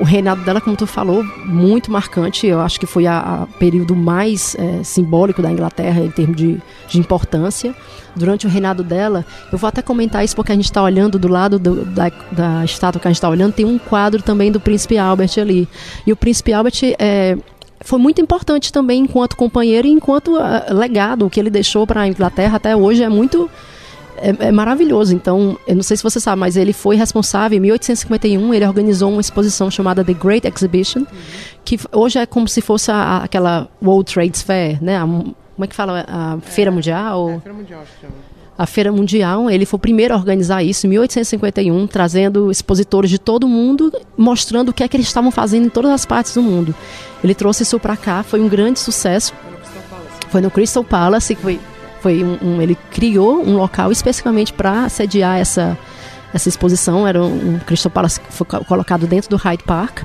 Reinado 0.07 0.43
dela, 0.43 0.59
como 0.61 0.75
tu 0.75 0.87
falou, 0.87 1.23
muito 1.45 1.91
marcante. 1.91 2.47
Eu 2.47 2.59
acho 2.61 2.79
que 2.79 2.85
foi 2.85 3.05
o 3.07 3.47
período 3.59 3.95
mais 3.95 4.55
é, 4.55 4.83
simbólico 4.83 5.41
da 5.41 5.51
Inglaterra 5.51 6.01
em 6.01 6.11
termos 6.11 6.35
de, 6.35 6.59
de, 6.87 6.99
importância. 6.99 7.75
Durante 8.15 8.47
o 8.47 8.49
reinado 8.49 8.83
dela, 8.83 9.25
eu 9.51 9.57
vou 9.57 9.67
até 9.67 9.81
comentar 9.81 10.23
isso 10.23 10.35
porque 10.35 10.51
a 10.51 10.55
gente 10.55 10.65
está 10.65 10.81
olhando 10.81 11.19
do 11.19 11.27
lado 11.27 11.59
do, 11.59 11.85
da, 11.85 12.11
da, 12.31 12.65
estátua 12.65 12.99
que 12.99 13.07
a 13.07 13.11
gente 13.11 13.17
está 13.17 13.29
olhando, 13.29 13.53
tem 13.53 13.65
um 13.65 13.77
quadro 13.77 14.23
também 14.23 14.51
do 14.51 14.59
príncipe 14.59 14.97
Albert 14.97 15.37
ali. 15.37 15.67
E 16.05 16.11
o 16.11 16.15
príncipe 16.15 16.51
Albert 16.51 16.79
é, 16.97 17.37
foi 17.81 17.99
muito 17.99 18.19
importante 18.19 18.71
também 18.71 19.01
enquanto 19.01 19.35
companheiro 19.35 19.87
e 19.87 19.91
enquanto 19.91 20.35
uh, 20.35 20.73
legado. 20.73 21.25
O 21.25 21.29
que 21.29 21.39
ele 21.39 21.49
deixou 21.49 21.85
para 21.85 22.01
a 22.01 22.07
Inglaterra 22.07 22.57
até 22.57 22.75
hoje 22.75 23.03
é 23.03 23.09
muito 23.09 23.49
é, 24.17 24.47
é, 24.47 24.51
maravilhoso. 24.51 25.13
Então, 25.13 25.57
eu 25.67 25.75
não 25.75 25.83
sei 25.83 25.97
se 25.97 26.03
você 26.03 26.19
sabe, 26.19 26.39
mas 26.39 26.57
ele 26.57 26.73
foi 26.73 26.95
responsável, 26.95 27.57
em 27.57 27.61
1851, 27.61 28.53
ele 28.53 28.65
organizou 28.65 29.11
uma 29.11 29.21
exposição 29.21 29.69
chamada 29.69 30.03
The 30.03 30.13
Great 30.13 30.47
Exhibition, 30.47 31.05
que 31.63 31.79
hoje 31.91 32.19
é 32.19 32.25
como 32.25 32.47
se 32.47 32.61
fosse 32.61 32.91
a, 32.91 33.17
aquela 33.17 33.69
World 33.81 34.13
Trade 34.13 34.43
Fair, 34.43 34.83
né? 34.83 34.97
A, 34.97 35.01
como 35.05 35.35
é 35.63 35.67
que 35.67 35.75
fala? 35.75 36.05
A 36.07 36.37
Feira 36.41 36.71
Mundial? 36.71 37.29
É, 37.29 37.35
a 37.35 37.39
Feira 37.39 37.57
Mundial, 37.57 37.81
acho 37.81 37.93
que 37.93 38.01
chama 38.01 38.27
a 38.57 38.65
Feira 38.65 38.91
Mundial. 38.91 39.49
Ele 39.49 39.65
foi 39.65 39.77
o 39.77 39.79
primeiro 39.79 40.13
a 40.13 40.17
organizar 40.17 40.63
isso 40.63 40.87
em 40.87 40.89
1851, 40.89 41.87
trazendo 41.87 42.49
expositores 42.49 43.09
de 43.09 43.19
todo 43.19 43.43
o 43.43 43.49
mundo, 43.49 43.93
mostrando 44.17 44.69
o 44.69 44.73
que 44.73 44.83
é 44.83 44.87
que 44.87 44.97
eles 44.97 45.07
estavam 45.07 45.29
fazendo 45.29 45.67
em 45.67 45.69
todas 45.69 45.91
as 45.91 46.05
partes 46.05 46.33
do 46.33 46.41
mundo. 46.41 46.73
Ele 47.23 47.35
trouxe 47.35 47.63
isso 47.63 47.79
para 47.79 47.95
cá, 47.95 48.23
foi 48.23 48.39
um 48.41 48.49
grande 48.49 48.79
sucesso. 48.79 49.33
Foi 50.29 50.41
no 50.41 50.49
Crystal 50.49 50.83
Palace, 50.83 51.35
que 51.35 51.41
foi 51.41 51.59
foi 52.01 52.23
um, 52.23 52.37
um, 52.41 52.61
ele 52.61 52.77
criou 52.91 53.41
um 53.43 53.55
local 53.55 53.91
especificamente 53.91 54.53
para 54.53 54.89
sediar 54.89 55.37
essa, 55.37 55.77
essa 56.33 56.49
exposição. 56.49 57.07
Era 57.07 57.21
um, 57.21 57.55
um 57.55 57.59
Crystal 57.59 57.91
Palace 57.91 58.19
foi 58.29 58.45
colocado 58.45 59.07
dentro 59.07 59.29
do 59.29 59.37
Hyde 59.37 59.63
Park. 59.63 60.03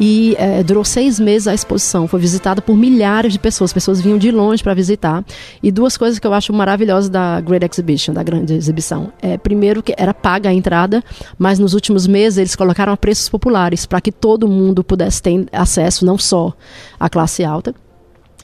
E 0.00 0.34
é, 0.38 0.62
durou 0.62 0.84
seis 0.84 1.20
meses 1.20 1.46
a 1.46 1.54
exposição. 1.54 2.08
Foi 2.08 2.18
visitada 2.18 2.60
por 2.60 2.76
milhares 2.76 3.32
de 3.32 3.38
pessoas. 3.38 3.72
Pessoas 3.72 4.00
vinham 4.00 4.18
de 4.18 4.30
longe 4.30 4.62
para 4.62 4.74
visitar. 4.74 5.24
E 5.62 5.70
duas 5.70 5.96
coisas 5.96 6.18
que 6.18 6.26
eu 6.26 6.34
acho 6.34 6.52
maravilhosas 6.52 7.08
da 7.08 7.40
Great 7.40 7.64
Exhibition, 7.64 8.12
da 8.12 8.22
grande 8.22 8.54
exibição. 8.54 9.12
É, 9.22 9.38
primeiro, 9.38 9.82
que 9.82 9.94
era 9.96 10.12
paga 10.12 10.50
a 10.50 10.52
entrada, 10.52 11.02
mas 11.38 11.58
nos 11.58 11.74
últimos 11.74 12.06
meses 12.06 12.38
eles 12.38 12.56
colocaram 12.56 12.92
a 12.92 12.96
preços 12.96 13.28
populares 13.28 13.86
para 13.86 14.00
que 14.00 14.10
todo 14.10 14.48
mundo 14.48 14.82
pudesse 14.82 15.22
ter 15.22 15.46
acesso, 15.52 16.04
não 16.04 16.18
só 16.18 16.52
a 16.98 17.08
classe 17.08 17.44
alta. 17.44 17.74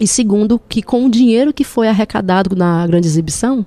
E 0.01 0.07
segundo, 0.07 0.59
que 0.59 0.82
com 0.82 1.05
o 1.05 1.11
dinheiro 1.11 1.53
que 1.53 1.62
foi 1.62 1.86
arrecadado 1.86 2.57
na 2.57 2.86
grande 2.86 3.07
exibição, 3.07 3.66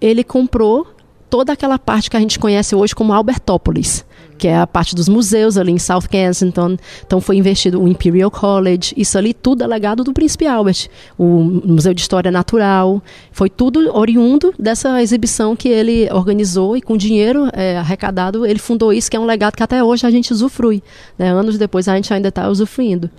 ele 0.00 0.22
comprou 0.22 0.86
toda 1.28 1.52
aquela 1.52 1.76
parte 1.76 2.08
que 2.08 2.16
a 2.16 2.20
gente 2.20 2.38
conhece 2.38 2.76
hoje 2.76 2.94
como 2.94 3.12
Albertópolis 3.12 4.05
que 4.38 4.48
é 4.48 4.58
a 4.58 4.66
parte 4.66 4.94
dos 4.94 5.08
museus 5.08 5.56
ali 5.56 5.72
em 5.72 5.78
South 5.78 6.08
Kensington. 6.10 6.76
Então 7.06 7.20
foi 7.20 7.36
investido 7.36 7.82
o 7.82 7.88
Imperial 7.88 8.30
College, 8.30 8.94
isso 8.96 9.16
ali 9.18 9.32
tudo 9.32 9.64
é 9.64 9.66
legado 9.66 10.04
do 10.04 10.12
Príncipe 10.12 10.46
Albert. 10.46 10.88
O 11.18 11.26
Museu 11.64 11.94
de 11.94 12.00
História 12.00 12.30
Natural, 12.30 13.02
foi 13.32 13.48
tudo 13.50 13.96
oriundo 13.96 14.54
dessa 14.58 15.02
exibição 15.02 15.56
que 15.56 15.68
ele 15.68 16.08
organizou 16.12 16.76
e 16.76 16.82
com 16.82 16.96
dinheiro 16.96 17.48
é, 17.52 17.76
arrecadado 17.78 18.46
ele 18.46 18.58
fundou 18.58 18.92
isso, 18.92 19.10
que 19.10 19.16
é 19.16 19.20
um 19.20 19.24
legado 19.24 19.56
que 19.56 19.62
até 19.62 19.82
hoje 19.82 20.06
a 20.06 20.10
gente 20.10 20.32
usufrui. 20.32 20.82
Né? 21.18 21.30
Anos 21.30 21.58
depois 21.58 21.88
a 21.88 21.94
gente 21.96 22.12
ainda 22.12 22.28
está 22.28 22.48
usufruindo. 22.48 23.10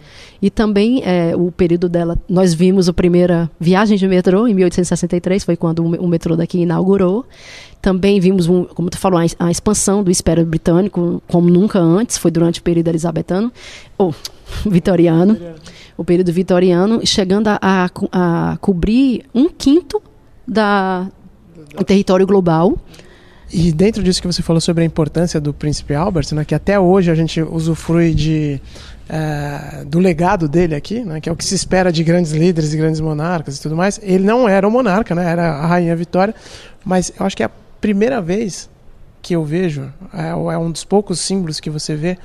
E 0.42 0.50
também 0.50 1.02
é, 1.04 1.36
o 1.36 1.52
período 1.52 1.90
dela, 1.90 2.18
nós 2.30 2.54
vimos 2.54 2.88
a 2.88 2.94
primeira 2.94 3.50
viagem 3.60 3.98
de 3.98 4.08
metrô 4.08 4.48
em 4.48 4.54
1863, 4.54 5.44
foi 5.44 5.56
quando 5.56 5.84
o 5.84 6.08
metrô 6.08 6.36
daqui 6.36 6.60
inaugurou. 6.60 7.26
Também 7.82 8.20
vimos, 8.20 8.48
um, 8.48 8.64
como 8.64 8.90
tu 8.90 8.98
falou, 8.98 9.20
a, 9.20 9.46
a 9.46 9.52
expansão 9.52 10.04
do 10.04 10.12
Espera 10.12 10.44
Britânico 10.44 11.22
como 11.28 11.50
nunca 11.50 11.80
antes, 11.80 12.18
foi 12.18 12.32
durante 12.32 12.60
o 12.60 12.64
período 12.64 12.88
elizabetano, 12.88 13.52
ou 13.98 14.14
vitoriano, 14.66 15.38
o 15.96 16.04
período 16.04 16.32
vitoriano, 16.32 17.06
chegando 17.06 17.48
a, 17.48 17.60
a, 17.62 17.90
a 18.12 18.58
cobrir 18.58 19.26
um 19.34 19.50
quinto 19.50 20.02
da, 20.48 21.08
do 21.76 21.84
território 21.84 22.26
global. 22.26 22.78
E 23.52 23.72
dentro 23.72 24.04
disso 24.04 24.22
que 24.22 24.28
você 24.28 24.42
falou 24.42 24.60
sobre 24.60 24.84
a 24.84 24.86
importância 24.86 25.40
do 25.40 25.54
príncipe 25.54 25.94
Albert, 25.94 26.34
né, 26.34 26.44
que 26.44 26.54
até 26.54 26.78
hoje 26.78 27.10
a 27.10 27.16
gente 27.16 27.42
usufrui 27.42 28.14
de, 28.14 28.60
é, 29.08 29.86
do 29.86 30.00
legado 30.00 30.50
dele 30.50 30.76
aqui, 30.76 31.00
né, 31.00 31.22
que 31.22 31.30
é 31.30 31.32
o 31.32 31.36
que 31.36 31.46
se 31.46 31.56
espera 31.56 31.92
de 31.92 32.04
grandes 32.04 32.34
líderes 32.34 32.74
e 32.74 32.78
grandes 32.78 33.00
monarcas 33.00 33.58
e 33.58 33.62
tudo 33.62 33.76
mais. 33.76 34.00
Ele 34.04 34.26
não 34.26 34.50
era 34.50 34.68
o 34.68 34.72
monarca, 34.72 35.16
né, 35.16 35.30
era 35.30 35.50
a 35.50 35.66
rainha 35.66 35.96
Vitória, 35.96 36.36
mas 36.84 37.14
eu 37.18 37.26
acho 37.26 37.38
que 37.38 37.44
é 37.44 37.46
a 37.46 37.52
primeira 37.80 38.22
vez 38.22 38.70
que 39.22 39.36
eu 39.36 39.44
vejo, 39.44 39.92
é, 40.14 40.30
é 40.30 40.58
um 40.58 40.72
dos 40.72 40.84
poucos 40.84 41.20
símbolos 41.20 41.60
que 41.60 41.70
você 41.70 41.96
vê 41.96 42.18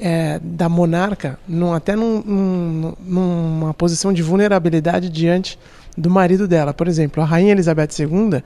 é, 0.00 0.38
da 0.42 0.68
monarca, 0.68 1.38
num, 1.48 1.72
até 1.72 1.96
num, 1.96 2.22
num, 2.22 2.94
numa 3.00 3.74
posição 3.74 4.12
de 4.12 4.22
vulnerabilidade 4.22 5.08
diante 5.08 5.58
do 5.96 6.10
marido 6.10 6.46
dela. 6.46 6.74
Por 6.74 6.88
exemplo, 6.88 7.22
a 7.22 7.26
rainha 7.26 7.52
Elizabeth 7.52 7.88
II, 7.98 8.42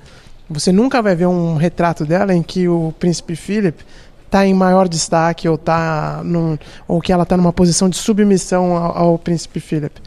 você 0.48 0.72
nunca 0.72 1.02
vai 1.02 1.14
ver 1.14 1.26
um 1.26 1.56
retrato 1.56 2.04
dela 2.04 2.34
em 2.34 2.42
que 2.42 2.68
o 2.68 2.94
príncipe 2.98 3.34
Philip 3.34 3.84
está 4.24 4.46
em 4.46 4.54
maior 4.54 4.88
destaque 4.88 5.48
ou 5.48 5.58
tá 5.58 6.22
num, 6.24 6.56
ou 6.86 7.00
que 7.00 7.12
ela 7.12 7.24
está 7.24 7.36
numa 7.36 7.52
posição 7.52 7.88
de 7.88 7.96
submissão 7.96 8.76
ao, 8.76 8.96
ao 8.96 9.18
príncipe 9.18 9.58
Philip. 9.58 10.00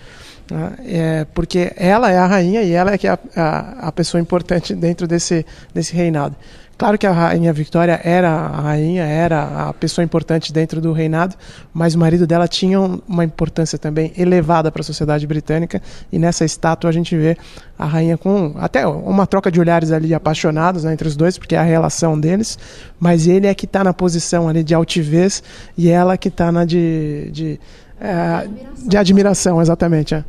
Né? 0.50 0.76
É, 0.86 1.28
porque 1.34 1.72
ela 1.76 2.12
é 2.12 2.18
a 2.18 2.26
rainha 2.26 2.62
e 2.64 2.72
ela 2.72 2.94
é 2.94 2.98
que 2.98 3.08
é 3.08 3.12
a, 3.12 3.20
a, 3.36 3.88
a, 3.88 3.92
pessoa 3.92 4.20
importante 4.20 4.76
dentro 4.76 5.08
desse, 5.08 5.46
desse 5.74 5.94
reinado. 5.96 6.36
Claro 6.76 6.98
que 6.98 7.06
a 7.06 7.12
rainha 7.12 7.54
Victoria 7.54 8.02
era 8.04 8.30
a 8.30 8.62
rainha, 8.62 9.04
era 9.04 9.70
a 9.70 9.74
pessoa 9.74 10.04
importante 10.04 10.52
dentro 10.52 10.82
do 10.82 10.92
reinado, 10.92 11.36
mas 11.72 11.94
o 11.94 12.00
marido 12.00 12.26
dela 12.26 12.48
tinha 12.48 12.80
uma 12.80 13.24
importância 13.24 13.78
também 13.78 14.12
elevada 14.18 14.72
para 14.72 14.82
a 14.82 14.84
sociedade 14.84 15.26
britânica 15.28 15.82
e 16.12 16.18
nessa 16.18 16.44
estátua 16.44 16.90
a 16.90 16.94
gente 16.94 17.16
vê 17.16 17.38
a 17.78 17.86
rainha 17.86 18.18
com 18.18 18.56
até 18.58 18.88
uma 18.88 19.28
troca 19.28 19.52
de 19.52 19.60
olhares 19.60 19.92
ali 19.92 20.16
apaixonados 20.16 20.84
né, 20.84 20.92
entre 20.92 21.08
os 21.08 21.16
dois, 21.16 21.38
porque 21.38 21.56
é 21.56 21.60
a 21.60 21.64
relação 21.64 22.20
deles, 22.20 22.58
mas 23.00 23.28
ele 23.28 23.46
é 23.46 23.54
que 23.54 23.66
está 23.66 23.84
na 23.84 23.94
posição 23.94 24.50
ali 24.50 24.64
de 24.64 24.74
altivez 24.74 25.44
e 25.78 25.90
ela 25.90 26.18
que 26.18 26.28
está 26.28 26.52
na 26.52 26.66
de, 26.66 27.30
de 27.32 27.60
é, 28.04 28.48
de 28.86 28.98
admiração, 28.98 29.62
exatamente. 29.62 30.14
É. 30.14 30.24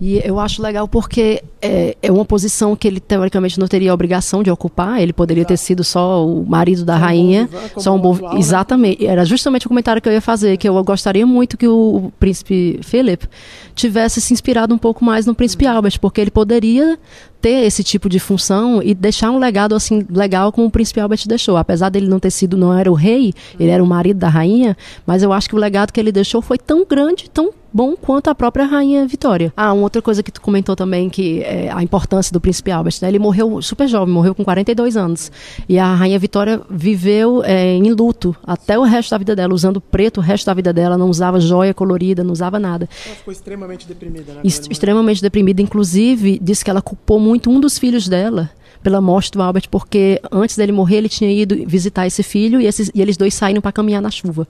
E 0.00 0.20
eu 0.24 0.38
acho 0.38 0.62
legal 0.62 0.86
porque 0.86 1.42
é, 1.60 1.96
é, 2.00 2.12
uma 2.12 2.24
posição 2.24 2.76
que 2.76 2.86
ele 2.86 3.00
teoricamente 3.00 3.58
não 3.58 3.66
teria 3.66 3.90
a 3.90 3.94
obrigação 3.94 4.42
de 4.42 4.50
ocupar. 4.50 5.02
Ele 5.02 5.12
poderia 5.12 5.40
Exato. 5.40 5.54
ter 5.54 5.56
sido 5.56 5.82
só 5.82 6.24
o 6.24 6.46
marido 6.46 6.84
da 6.84 6.94
só 6.94 7.00
rainha, 7.00 7.48
um 7.76 7.80
só 7.80 7.94
um 7.94 7.98
bom, 7.98 8.14
né? 8.14 8.38
exatamente. 8.38 9.04
Era 9.04 9.24
justamente 9.24 9.66
o 9.66 9.68
comentário 9.68 10.00
que 10.00 10.08
eu 10.08 10.12
ia 10.12 10.20
fazer, 10.20 10.56
que 10.56 10.68
eu 10.68 10.84
gostaria 10.84 11.26
muito 11.26 11.56
que 11.56 11.66
o, 11.66 12.12
príncipe 12.18 12.78
Philip 12.82 13.26
tivesse 13.74 14.20
se 14.20 14.32
inspirado 14.32 14.72
um 14.72 14.78
pouco 14.78 15.04
mais 15.04 15.26
no 15.26 15.34
príncipe 15.34 15.66
Albert, 15.66 15.98
porque 16.00 16.20
ele 16.20 16.30
poderia 16.30 16.98
ter 17.40 17.64
esse 17.64 17.84
tipo 17.84 18.08
de 18.08 18.18
função 18.18 18.82
e 18.82 18.94
deixar 18.94 19.30
um 19.30 19.38
legado 19.38 19.74
assim 19.74 20.04
legal 20.10 20.50
como 20.50 20.66
o 20.66 20.70
príncipe 20.70 21.00
Albert 21.00 21.20
deixou. 21.26 21.56
Apesar 21.56 21.88
dele 21.88 22.08
não 22.08 22.18
ter 22.18 22.30
sido, 22.30 22.56
não 22.56 22.76
era 22.76 22.90
o 22.90 22.94
rei, 22.94 23.32
ele 23.58 23.70
era 23.70 23.82
o 23.82 23.86
marido 23.86 24.18
da 24.18 24.28
rainha, 24.28 24.76
mas 25.06 25.22
eu 25.22 25.32
acho 25.32 25.48
que 25.48 25.54
o 25.54 25.58
legado 25.58 25.92
que 25.92 26.00
ele 26.00 26.12
deixou 26.12 26.42
foi 26.42 26.58
tão 26.58 26.84
grande, 26.84 27.30
tão 27.30 27.50
bom 27.72 27.96
quanto 27.96 28.28
a 28.28 28.34
própria 28.34 28.64
rainha 28.64 29.06
Vitória. 29.06 29.52
Ah, 29.56 29.72
uma 29.72 29.82
outra 29.82 30.00
coisa 30.02 30.22
que 30.22 30.30
tu 30.30 30.40
comentou 30.40 30.74
também 30.74 31.08
que 31.08 31.42
é 31.42 31.70
a 31.70 31.82
importância 31.82 32.32
do 32.32 32.40
príncipe 32.40 32.70
Albert, 32.70 32.94
né? 33.02 33.08
Ele 33.08 33.18
morreu 33.18 33.60
super 33.62 33.86
jovem, 33.88 34.12
morreu 34.12 34.34
com 34.34 34.44
42 34.44 34.96
anos. 34.96 35.30
E 35.68 35.78
a 35.78 35.94
rainha 35.94 36.18
Vitória 36.18 36.60
viveu 36.70 37.42
é, 37.44 37.74
em 37.74 37.92
luto 37.92 38.34
até 38.46 38.78
o 38.78 38.82
resto 38.82 39.10
da 39.10 39.18
vida 39.18 39.36
dela, 39.36 39.54
usando 39.54 39.80
preto 39.80 40.18
o 40.18 40.20
resto 40.20 40.46
da 40.46 40.54
vida 40.54 40.72
dela, 40.72 40.98
não 40.98 41.08
usava 41.08 41.40
joia 41.40 41.74
colorida, 41.74 42.24
não 42.24 42.32
usava 42.32 42.58
nada. 42.58 42.88
Ela 43.06 43.14
ficou 43.16 43.32
extremamente 43.32 43.86
deprimida, 43.86 44.34
né? 44.34 44.40
extremamente 44.44 45.22
deprimida, 45.22 45.62
inclusive 45.62 46.38
disse 46.42 46.64
que 46.64 46.70
ela 46.70 46.82
culpou 46.82 47.18
muito 47.20 47.50
um 47.50 47.60
dos 47.60 47.78
filhos 47.78 48.08
dela 48.08 48.50
pela 48.82 49.00
morte 49.00 49.32
do 49.32 49.42
Albert, 49.42 49.68
porque 49.70 50.20
antes 50.30 50.56
dele 50.56 50.72
morrer 50.72 50.96
ele 50.96 51.08
tinha 51.08 51.30
ido 51.30 51.56
visitar 51.66 52.06
esse 52.06 52.22
filho 52.22 52.60
e, 52.60 52.66
esses, 52.66 52.90
e 52.94 53.02
eles 53.02 53.16
dois 53.16 53.34
saíram 53.34 53.60
para 53.60 53.72
caminhar 53.72 54.00
na 54.00 54.10
chuva. 54.10 54.46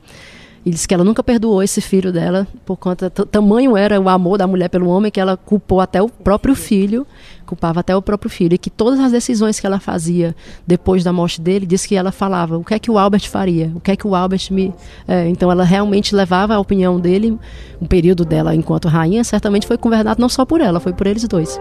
E 0.69 0.71
disse 0.71 0.87
que 0.87 0.93
ela 0.93 1.03
nunca 1.03 1.23
perdoou 1.23 1.63
esse 1.63 1.81
filho 1.81 2.13
dela, 2.13 2.47
por 2.67 2.77
conta. 2.77 3.09
Tamanho 3.09 3.75
era 3.75 3.99
o 3.99 4.07
amor 4.07 4.37
da 4.37 4.47
mulher 4.47 4.69
pelo 4.69 4.87
homem 4.91 5.11
que 5.11 5.19
ela 5.19 5.35
culpou 5.35 5.81
até 5.81 6.03
o 6.03 6.11
próprio 6.11 6.55
filho, 6.55 7.07
culpava 7.47 7.81
até 7.81 7.97
o 7.97 8.03
próprio 8.03 8.29
filho. 8.29 8.53
E 8.53 8.59
que 8.59 8.69
todas 8.69 9.01
as 9.01 9.11
decisões 9.11 9.59
que 9.59 9.67
ela 9.67 9.81
fazia 9.81 10.37
depois 10.67 11.03
da 11.03 11.11
morte 11.11 11.41
dele, 11.41 11.65
disse 11.65 11.89
que 11.89 11.97
ela 11.97 12.13
falava: 12.13 12.59
o 12.59 12.63
que 12.63 12.75
é 12.75 12.79
que 12.79 12.91
o 12.91 12.99
Albert 12.99 13.31
faria? 13.31 13.73
O 13.75 13.81
que 13.81 13.93
é 13.93 13.97
que 13.97 14.07
o 14.07 14.15
Albert 14.15 14.49
me. 14.51 14.75
É, 15.07 15.27
então 15.27 15.51
ela 15.51 15.65
realmente 15.65 16.15
levava 16.15 16.55
a 16.55 16.61
opinião 16.61 17.01
dele, 17.01 17.39
o 17.81 17.87
período 17.87 18.27
dela 18.27 18.55
enquanto 18.55 18.89
rainha, 18.89 19.25
certamente 19.25 19.67
foi 19.67 19.79
governado 19.79 20.21
não 20.21 20.29
só 20.29 20.45
por 20.45 20.61
ela, 20.61 20.81
foi 20.81 20.93
por 20.93 21.07
eles 21.07 21.27
dois. 21.27 21.59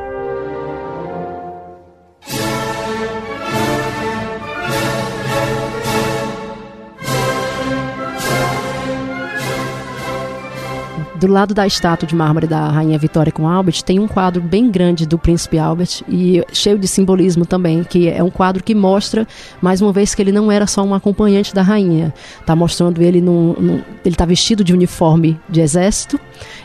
Do 11.19 11.27
lado 11.27 11.53
da 11.53 11.65
estátua 11.65 12.07
de 12.07 12.15
mármore 12.15 12.47
da 12.47 12.69
Rainha 12.69 12.97
Vitória 12.97 13.31
com 13.31 13.47
Albert, 13.47 13.81
tem 13.83 13.99
um 13.99 14.07
quadro 14.07 14.41
bem 14.41 14.69
grande 14.69 15.05
do 15.05 15.17
Príncipe 15.17 15.57
Albert 15.57 16.03
e 16.07 16.43
cheio 16.53 16.77
de 16.77 16.87
simbolismo 16.87 17.45
também, 17.45 17.83
que 17.83 18.07
é 18.07 18.23
um 18.23 18.29
quadro 18.29 18.63
que 18.63 18.75
mostra, 18.75 19.27
mais 19.61 19.81
uma 19.81 19.91
vez, 19.91 20.13
que 20.13 20.21
ele 20.21 20.31
não 20.31 20.51
era 20.51 20.67
só 20.67 20.83
um 20.83 20.93
acompanhante 20.93 21.53
da 21.53 21.61
rainha. 21.61 22.13
Está 22.39 22.55
mostrando 22.55 23.01
ele 23.01 23.19
num, 23.19 23.53
num 23.53 23.81
ele 24.05 24.15
está 24.15 24.25
vestido 24.25 24.63
de 24.63 24.73
uniforme 24.73 25.39
de 25.49 25.61
exército 25.61 26.19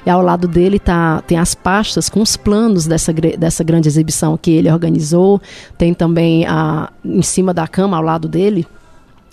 e 0.04 0.10
ao 0.10 0.22
lado 0.22 0.46
dele 0.46 0.78
tá, 0.78 1.22
tem 1.26 1.38
as 1.38 1.54
pastas 1.54 2.08
com 2.08 2.20
os 2.20 2.36
planos 2.36 2.86
dessa, 2.86 3.12
dessa 3.12 3.64
grande 3.64 3.88
exibição 3.88 4.36
que 4.36 4.50
ele 4.50 4.70
organizou. 4.70 5.40
Tem 5.78 5.94
também 5.94 6.46
a, 6.46 6.90
em 7.04 7.22
cima 7.22 7.54
da 7.54 7.66
cama, 7.66 7.96
ao 7.96 8.02
lado 8.02 8.28
dele, 8.28 8.66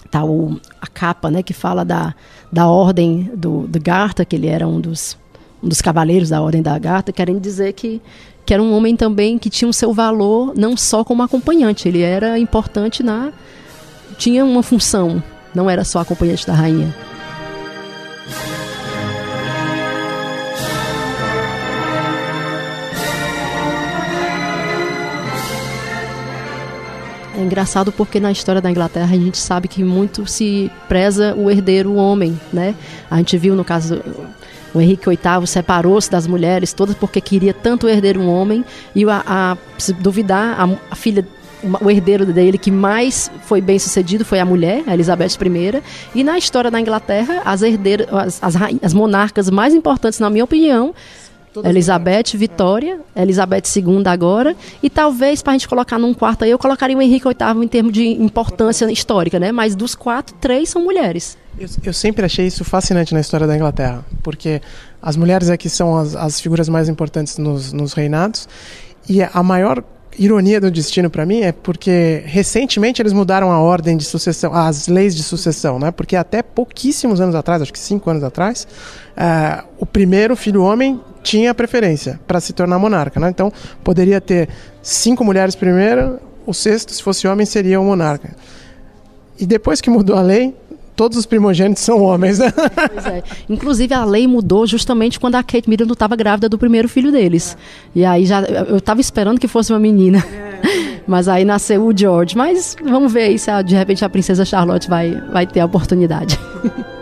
tá 0.09 0.23
o, 0.23 0.59
a 0.81 0.87
capa 0.87 1.29
né, 1.29 1.43
que 1.43 1.53
fala 1.53 1.85
da, 1.85 2.13
da 2.51 2.67
ordem 2.67 3.29
do, 3.35 3.67
do 3.67 3.79
Garta, 3.79 4.25
que 4.25 4.35
ele 4.35 4.47
era 4.47 4.67
um 4.67 4.79
dos, 4.79 5.17
um 5.63 5.67
dos 5.67 5.81
cavaleiros 5.81 6.29
da 6.29 6.41
ordem 6.41 6.61
da 6.61 6.77
Garta, 6.77 7.11
querendo 7.11 7.39
dizer 7.39 7.73
que, 7.73 8.01
que 8.45 8.53
era 8.53 8.61
um 8.61 8.73
homem 8.75 8.95
também 8.95 9.37
que 9.37 9.49
tinha 9.49 9.69
o 9.69 9.73
seu 9.73 9.93
valor 9.93 10.53
não 10.55 10.75
só 10.75 11.03
como 11.03 11.21
acompanhante, 11.21 11.87
ele 11.87 12.01
era 12.01 12.39
importante 12.39 13.03
na. 13.03 13.31
tinha 14.17 14.43
uma 14.43 14.63
função, 14.63 15.21
não 15.53 15.69
era 15.69 15.83
só 15.83 15.99
acompanhante 15.99 16.45
da 16.47 16.53
rainha. 16.53 16.93
Engraçado 27.49 27.91
porque 27.91 28.19
na 28.19 28.31
história 28.31 28.61
da 28.61 28.69
Inglaterra 28.69 29.13
a 29.13 29.17
gente 29.17 29.37
sabe 29.37 29.67
que 29.67 29.83
muito 29.83 30.25
se 30.27 30.71
preza 30.87 31.35
o 31.35 31.49
herdeiro 31.49 31.89
o 31.89 31.95
homem, 31.95 32.39
né? 32.53 32.75
A 33.09 33.17
gente 33.17 33.37
viu 33.37 33.55
no 33.55 33.65
caso 33.65 34.01
o 34.73 34.79
Henrique 34.79 35.09
VIII 35.09 35.47
separou-se 35.47 36.09
das 36.09 36.27
mulheres 36.27 36.73
todas 36.73 36.95
porque 36.95 37.19
queria 37.19 37.53
tanto 37.53 37.87
o 37.87 37.89
herdeiro 37.89 38.21
um 38.21 38.29
homem 38.29 38.63
e 38.95 39.03
a, 39.09 39.23
a 39.25 39.57
se 39.77 39.93
duvidar 39.93 40.59
a, 40.59 40.69
a 40.91 40.95
filha 40.95 41.25
o 41.81 41.91
herdeiro 41.91 42.25
dele 42.25 42.57
que 42.57 42.71
mais 42.71 43.29
foi 43.41 43.59
bem 43.59 43.77
sucedido 43.77 44.23
foi 44.23 44.39
a 44.39 44.45
mulher, 44.45 44.83
a 44.87 44.93
Elizabeth 44.93 45.31
I. 45.41 45.83
E 46.15 46.23
na 46.23 46.37
história 46.37 46.71
da 46.71 46.79
Inglaterra, 46.79 47.41
as 47.43 47.61
herdeiras, 47.61 48.07
as, 48.11 48.39
as, 48.41 48.55
as 48.81 48.93
monarcas 48.93 49.49
mais 49.49 49.73
importantes, 49.73 50.19
na 50.19 50.29
minha 50.29 50.45
opinião, 50.45 50.93
Todas 51.53 51.69
Elizabeth, 51.69 52.35
Vitória, 52.35 52.99
Elizabeth 53.15 53.63
II 53.75 54.03
agora, 54.05 54.55
e 54.83 54.89
talvez 54.89 55.41
para 55.41 55.53
a 55.53 55.57
gente 55.57 55.67
colocar 55.67 55.97
num 55.97 56.13
quarto 56.13 56.43
aí, 56.43 56.51
eu 56.51 56.59
colocaria 56.59 56.95
o 56.95 57.01
Henrique 57.01 57.27
VIII 57.27 57.63
em 57.63 57.67
termos 57.67 57.91
de 57.91 58.07
importância 58.07 58.91
histórica, 58.91 59.39
né? 59.39 59.51
Mas 59.51 59.75
dos 59.75 59.95
quatro, 59.95 60.35
três 60.39 60.69
são 60.69 60.83
mulheres. 60.83 61.37
Eu, 61.57 61.67
eu 61.85 61.93
sempre 61.93 62.23
achei 62.23 62.45
isso 62.45 62.63
fascinante 62.63 63.13
na 63.13 63.19
história 63.19 63.47
da 63.47 63.55
Inglaterra, 63.55 64.05
porque 64.21 64.61
as 65.01 65.17
mulheres 65.17 65.49
aqui 65.49 65.69
são 65.69 65.97
as, 65.97 66.15
as 66.15 66.39
figuras 66.39 66.69
mais 66.69 66.87
importantes 66.87 67.37
nos, 67.37 67.73
nos 67.73 67.93
reinados, 67.93 68.47
e 69.07 69.23
a 69.23 69.41
maior 69.41 69.83
ironia 70.19 70.59
do 70.59 70.69
destino 70.69 71.09
para 71.09 71.25
mim 71.25 71.39
é 71.39 71.53
porque 71.53 72.21
recentemente 72.25 73.01
eles 73.01 73.13
mudaram 73.13 73.51
a 73.51 73.59
ordem 73.59 73.95
de 73.95 74.03
sucessão, 74.03 74.53
as 74.53 74.89
leis 74.89 75.15
de 75.15 75.23
sucessão, 75.23 75.79
né? 75.79 75.91
Porque 75.91 76.15
até 76.15 76.43
pouquíssimos 76.43 77.21
anos 77.21 77.33
atrás, 77.33 77.61
acho 77.61 77.71
que 77.71 77.79
cinco 77.79 78.09
anos 78.09 78.23
atrás, 78.23 78.67
uh, 79.15 79.65
o 79.79 79.85
primeiro 79.85 80.35
filho 80.35 80.61
homem 80.61 80.99
tinha 81.23 81.53
preferência 81.55 82.19
para 82.27 82.41
se 82.41 82.51
tornar 82.51 82.77
monarca, 82.77 83.17
né? 83.17 83.29
Então 83.29 83.51
poderia 83.81 84.19
ter 84.19 84.49
cinco 84.83 85.23
mulheres 85.23 85.55
primeiro, 85.55 86.19
o 86.45 86.53
sexto, 86.53 86.93
se 86.93 87.01
fosse 87.01 87.25
homem, 87.25 87.45
seria 87.45 87.79
o 87.79 87.85
monarca. 87.85 88.35
E 89.39 89.45
depois 89.45 89.79
que 89.79 89.89
mudou 89.89 90.17
a 90.17 90.21
lei, 90.21 90.53
todos 90.99 91.17
os 91.17 91.25
primogênitos 91.25 91.81
são 91.81 92.01
homens, 92.01 92.39
né? 92.39 92.51
Pois 92.51 93.05
é. 93.05 93.23
Inclusive 93.49 93.93
a 93.93 94.03
lei 94.03 94.27
mudou 94.27 94.67
justamente 94.67 95.17
quando 95.17 95.35
a 95.35 95.41
Kate 95.41 95.69
Middleton 95.69 95.93
estava 95.93 96.13
grávida 96.13 96.49
do 96.49 96.57
primeiro 96.57 96.89
filho 96.89 97.09
deles. 97.09 97.55
É. 97.95 97.99
E 97.99 98.05
aí 98.05 98.25
já 98.25 98.41
eu 98.41 98.75
estava 98.75 98.99
esperando 98.99 99.39
que 99.39 99.47
fosse 99.47 99.71
uma 99.71 99.79
menina. 99.79 100.17
É. 100.17 100.99
Mas 101.07 101.29
aí 101.29 101.45
nasceu 101.45 101.87
o 101.87 101.97
George. 101.97 102.35
Mas 102.35 102.75
vamos 102.83 103.13
ver 103.13 103.21
aí 103.21 103.39
se 103.39 103.49
a, 103.49 103.61
de 103.61 103.75
repente 103.75 104.03
a 104.03 104.09
princesa 104.09 104.43
Charlotte 104.43 104.89
vai, 104.89 105.11
vai 105.31 105.47
ter 105.47 105.61
a 105.61 105.65
oportunidade. 105.65 106.37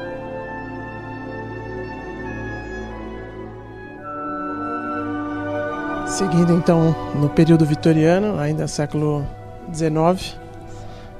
Seguindo 6.05 6.53
então 6.53 6.95
no 7.15 7.29
período 7.29 7.65
vitoriano, 7.65 8.39
ainda 8.39 8.67
século 8.67 9.25
XIX, 9.73 10.37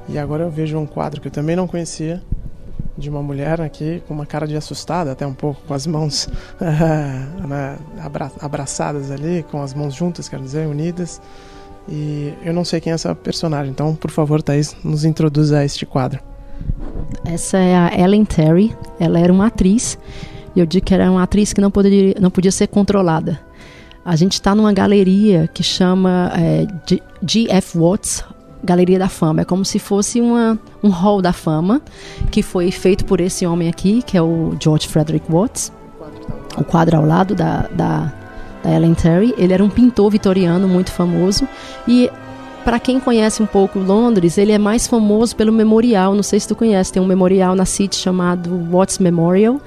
e 0.07 0.19
agora 0.19 0.43
eu 0.43 0.51
vejo 0.51 0.78
um 0.78 0.86
quadro 0.86 1.19
que 1.19 1.28
eu 1.28 1.32
também 1.32 1.55
não 1.55 1.65
conhecia, 1.67 2.21
de 2.98 3.10
uma 3.10 3.22
mulher 3.22 3.62
aqui 3.62 4.02
com 4.08 4.14
uma 4.14 4.26
cara 4.26 4.48
de 4.48 4.56
assustada, 4.56 5.12
até 5.12 5.26
um 5.26 5.34
pouco, 5.34 5.62
com 5.68 5.74
as 5.74 5.86
mãos 5.86 6.28
né, 7.48 7.78
abra 8.02 8.32
abraçadas 8.39 9.12
ali, 9.12 9.45
com 9.52 9.62
as 9.62 9.74
mãos 9.74 9.93
juntas, 9.93 10.28
quero 10.28 10.43
dizer, 10.43 10.68
unidas. 10.68 11.22
E 11.88 12.34
eu 12.43 12.54
não 12.54 12.66
sei 12.66 12.82
quem 12.82 12.91
é 12.91 12.95
essa 12.95 13.14
personagem, 13.16 13.72
então, 13.72 13.95
por 13.95 14.12
favor, 14.12 14.41
Thaís, 14.41 14.76
nos 14.84 15.06
introduza 15.06 15.60
a 15.60 15.66
este 15.66 15.86
quadro. 15.86 16.20
Essa 17.24 17.58
é 17.58 17.76
a 17.76 17.98
Ellen 17.98 18.26
Terry. 18.26 18.76
Ela 19.00 19.20
era 19.20 19.32
uma 19.32 19.48
atriz, 19.48 19.98
e 20.56 20.60
eu 20.60 20.66
digo 20.66 20.86
que 20.86 20.93
era 20.93 21.10
uma 21.10 21.24
atriz 21.24 21.54
que 21.54 21.62
não 21.62 21.72
podia, 21.72 22.16
não 22.20 22.32
podia 22.32 22.52
ser 22.52 22.68
controlada. 22.68 23.39
A 24.04 24.16
gente 24.16 24.34
está 24.34 24.56
numa 24.56 24.74
galeria 24.74 25.48
que 25.54 25.62
chama 25.62 26.32
é, 26.36 26.66
G.F. 27.26 27.78
Watts 27.78 28.24
Galeria 28.64 28.99
da 28.99 29.10
Fama. 29.10 29.41
É 29.41 29.45
como 29.45 29.64
se 29.64 29.80
fosse 29.80 30.22
uma, 30.22 30.58
um 30.84 30.89
hall 30.89 31.22
da 31.22 31.34
fama 31.34 31.82
que 32.32 32.41
foi 32.41 32.72
feito 32.72 33.05
por 33.05 33.22
esse 33.22 33.45
homem 33.45 33.70
aqui, 33.70 34.01
que 34.01 34.18
é 34.18 34.22
o 34.22 34.55
George 34.60 34.88
Frederick 34.88 35.32
Watts. 35.32 35.72
O 36.58 36.64
quadro 36.64 36.97
ao 36.97 37.05
lado 37.05 37.36
da, 37.36 37.68
da, 37.72 38.12
da 38.64 38.72
Ellen 38.72 38.93
Terry. 38.93 39.34
Ele 39.38 39.53
era 39.53 39.64
um 39.64 39.70
pintor 39.70 40.10
vitoriano 40.10 40.68
muito 40.68 40.91
famoso 40.91 41.47
e 41.88 42.10
para 42.68 42.82
quem 42.82 42.99
conhece 42.99 43.41
um 43.41 43.45
pouco 43.45 43.80
Londres, 43.80 44.38
ele 44.38 44.51
é 44.51 44.58
mais 44.58 44.88
famoso 44.88 45.34
pelo 45.38 45.53
memorial. 45.53 46.14
Não 46.14 46.22
sei 46.22 46.38
se 46.38 46.49
tu 46.49 46.53
conhece, 46.53 46.91
tem 46.91 47.01
um 47.01 47.05
memorial 47.05 47.55
na 47.55 47.64
City 47.64 47.95
chamado 47.95 48.49
Watts 48.70 48.99
Memorial, 48.99 49.62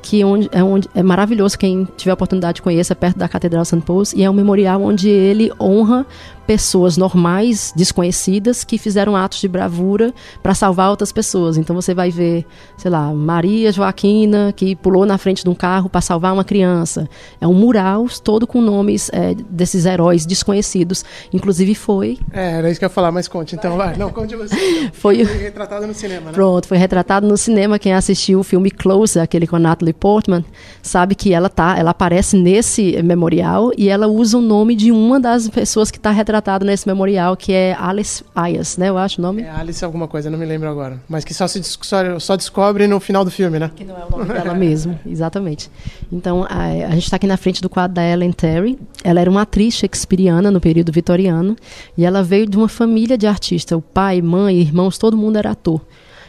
que 0.00 0.24
onde, 0.24 0.48
é, 0.52 0.62
onde, 0.62 0.88
é 0.94 1.02
maravilhoso. 1.02 1.58
Quem 1.58 1.88
tiver 1.96 2.12
a 2.12 2.14
oportunidade 2.14 2.56
de 2.56 2.62
conhecer, 2.62 2.92
é 2.92 2.94
perto 2.94 3.18
da 3.18 3.28
Catedral 3.28 3.64
St. 3.64 3.80
Paul's, 3.80 4.12
e 4.12 4.22
é 4.22 4.30
um 4.30 4.32
memorial 4.32 4.80
onde 4.80 5.08
ele 5.08 5.50
honra 5.58 6.06
pessoas 6.46 6.96
normais, 6.96 7.72
desconhecidas, 7.74 8.62
que 8.62 8.78
fizeram 8.78 9.16
atos 9.16 9.40
de 9.40 9.48
bravura 9.48 10.14
para 10.42 10.54
salvar 10.54 10.90
outras 10.90 11.10
pessoas. 11.10 11.56
Então 11.56 11.74
você 11.74 11.92
vai 11.92 12.10
ver, 12.10 12.46
sei 12.76 12.90
lá, 12.90 13.12
Maria 13.12 13.72
Joaquina, 13.72 14.52
que 14.54 14.76
pulou 14.76 15.04
na 15.04 15.18
frente 15.18 15.42
de 15.42 15.50
um 15.50 15.54
carro 15.54 15.88
para 15.88 16.00
salvar 16.00 16.32
uma 16.32 16.44
criança. 16.44 17.08
É 17.40 17.46
um 17.46 17.54
mural 17.54 18.06
todo 18.22 18.46
com 18.46 18.60
nomes 18.60 19.10
é, 19.12 19.34
desses 19.50 19.84
heróis 19.84 20.24
desconhecidos. 20.24 21.04
Inclusive 21.32 21.74
foi. 21.74 22.18
É, 22.32 22.58
era 22.58 22.70
isso 22.70 22.78
que 22.78 22.84
eu 22.84 22.88
ia 22.88 22.94
falar, 22.94 23.10
mas 23.10 23.26
conte 23.26 23.56
então, 23.56 23.76
vai. 23.76 23.96
Não, 23.96 24.10
conte 24.10 24.36
você. 24.36 24.56
Foi... 24.92 25.24
foi 25.24 25.38
retratado 25.38 25.86
no 25.86 25.94
cinema, 25.94 26.26
né? 26.26 26.32
Pronto, 26.32 26.66
foi 26.68 26.78
retratado 26.78 27.26
no 27.26 27.36
cinema. 27.36 27.78
Quem 27.78 27.92
assistiu 27.92 28.40
o 28.40 28.44
filme 28.44 28.70
Close, 28.70 29.18
aquele 29.18 29.46
com 29.46 29.56
a 29.56 29.58
Natalie 29.58 29.92
Portman, 29.92 30.44
sabe 30.82 31.14
que 31.14 31.32
ela 31.32 31.48
tá, 31.48 31.76
ela 31.78 31.90
aparece 31.90 32.36
nesse 32.36 33.00
memorial 33.02 33.72
e 33.76 33.88
ela 33.88 34.06
usa 34.06 34.38
o 34.38 34.40
nome 34.40 34.74
de 34.74 34.90
uma 34.92 35.18
das 35.18 35.48
pessoas 35.48 35.90
que 35.90 35.98
está 35.98 36.10
retratada 36.10 36.35
retratado 36.36 36.64
nesse 36.64 36.86
memorial, 36.86 37.36
que 37.36 37.52
é 37.52 37.74
Alice 37.78 38.22
Ayas, 38.34 38.76
né? 38.76 38.88
Eu 38.88 38.98
acho 38.98 39.20
o 39.20 39.22
nome. 39.22 39.42
É 39.42 39.50
Alice 39.50 39.84
alguma 39.84 40.06
coisa, 40.06 40.30
não 40.30 40.38
me 40.38 40.44
lembro 40.44 40.68
agora. 40.68 41.00
Mas 41.08 41.24
que 41.24 41.32
só 41.32 41.48
se 41.48 41.62
só, 41.62 42.18
só 42.18 42.36
descobre 42.36 42.86
no 42.86 43.00
final 43.00 43.24
do 43.24 43.30
filme, 43.30 43.58
né? 43.58 43.70
Que 43.74 43.84
não 43.84 43.96
é 43.96 44.04
o 44.04 44.10
nome 44.10 44.32
dela 44.32 44.54
mesmo, 44.54 44.98
exatamente. 45.06 45.70
Então, 46.12 46.44
a, 46.48 46.64
a 46.64 46.90
gente 46.90 47.04
está 47.04 47.16
aqui 47.16 47.26
na 47.26 47.36
frente 47.36 47.62
do 47.62 47.68
quadro 47.68 47.94
da 47.94 48.04
Ellen 48.04 48.32
Terry. 48.32 48.78
Ela 49.02 49.20
era 49.20 49.30
uma 49.30 49.42
atriz 49.42 49.74
shakespeariana 49.74 50.50
no 50.50 50.60
período 50.60 50.92
vitoriano 50.92 51.56
e 51.96 52.04
ela 52.04 52.22
veio 52.22 52.46
de 52.46 52.56
uma 52.56 52.68
família 52.68 53.16
de 53.16 53.26
artistas. 53.26 53.76
O 53.76 53.82
pai, 53.82 54.20
mãe, 54.20 54.60
irmãos, 54.60 54.98
todo 54.98 55.16
mundo 55.16 55.36
era 55.36 55.50
ator. 55.50 55.80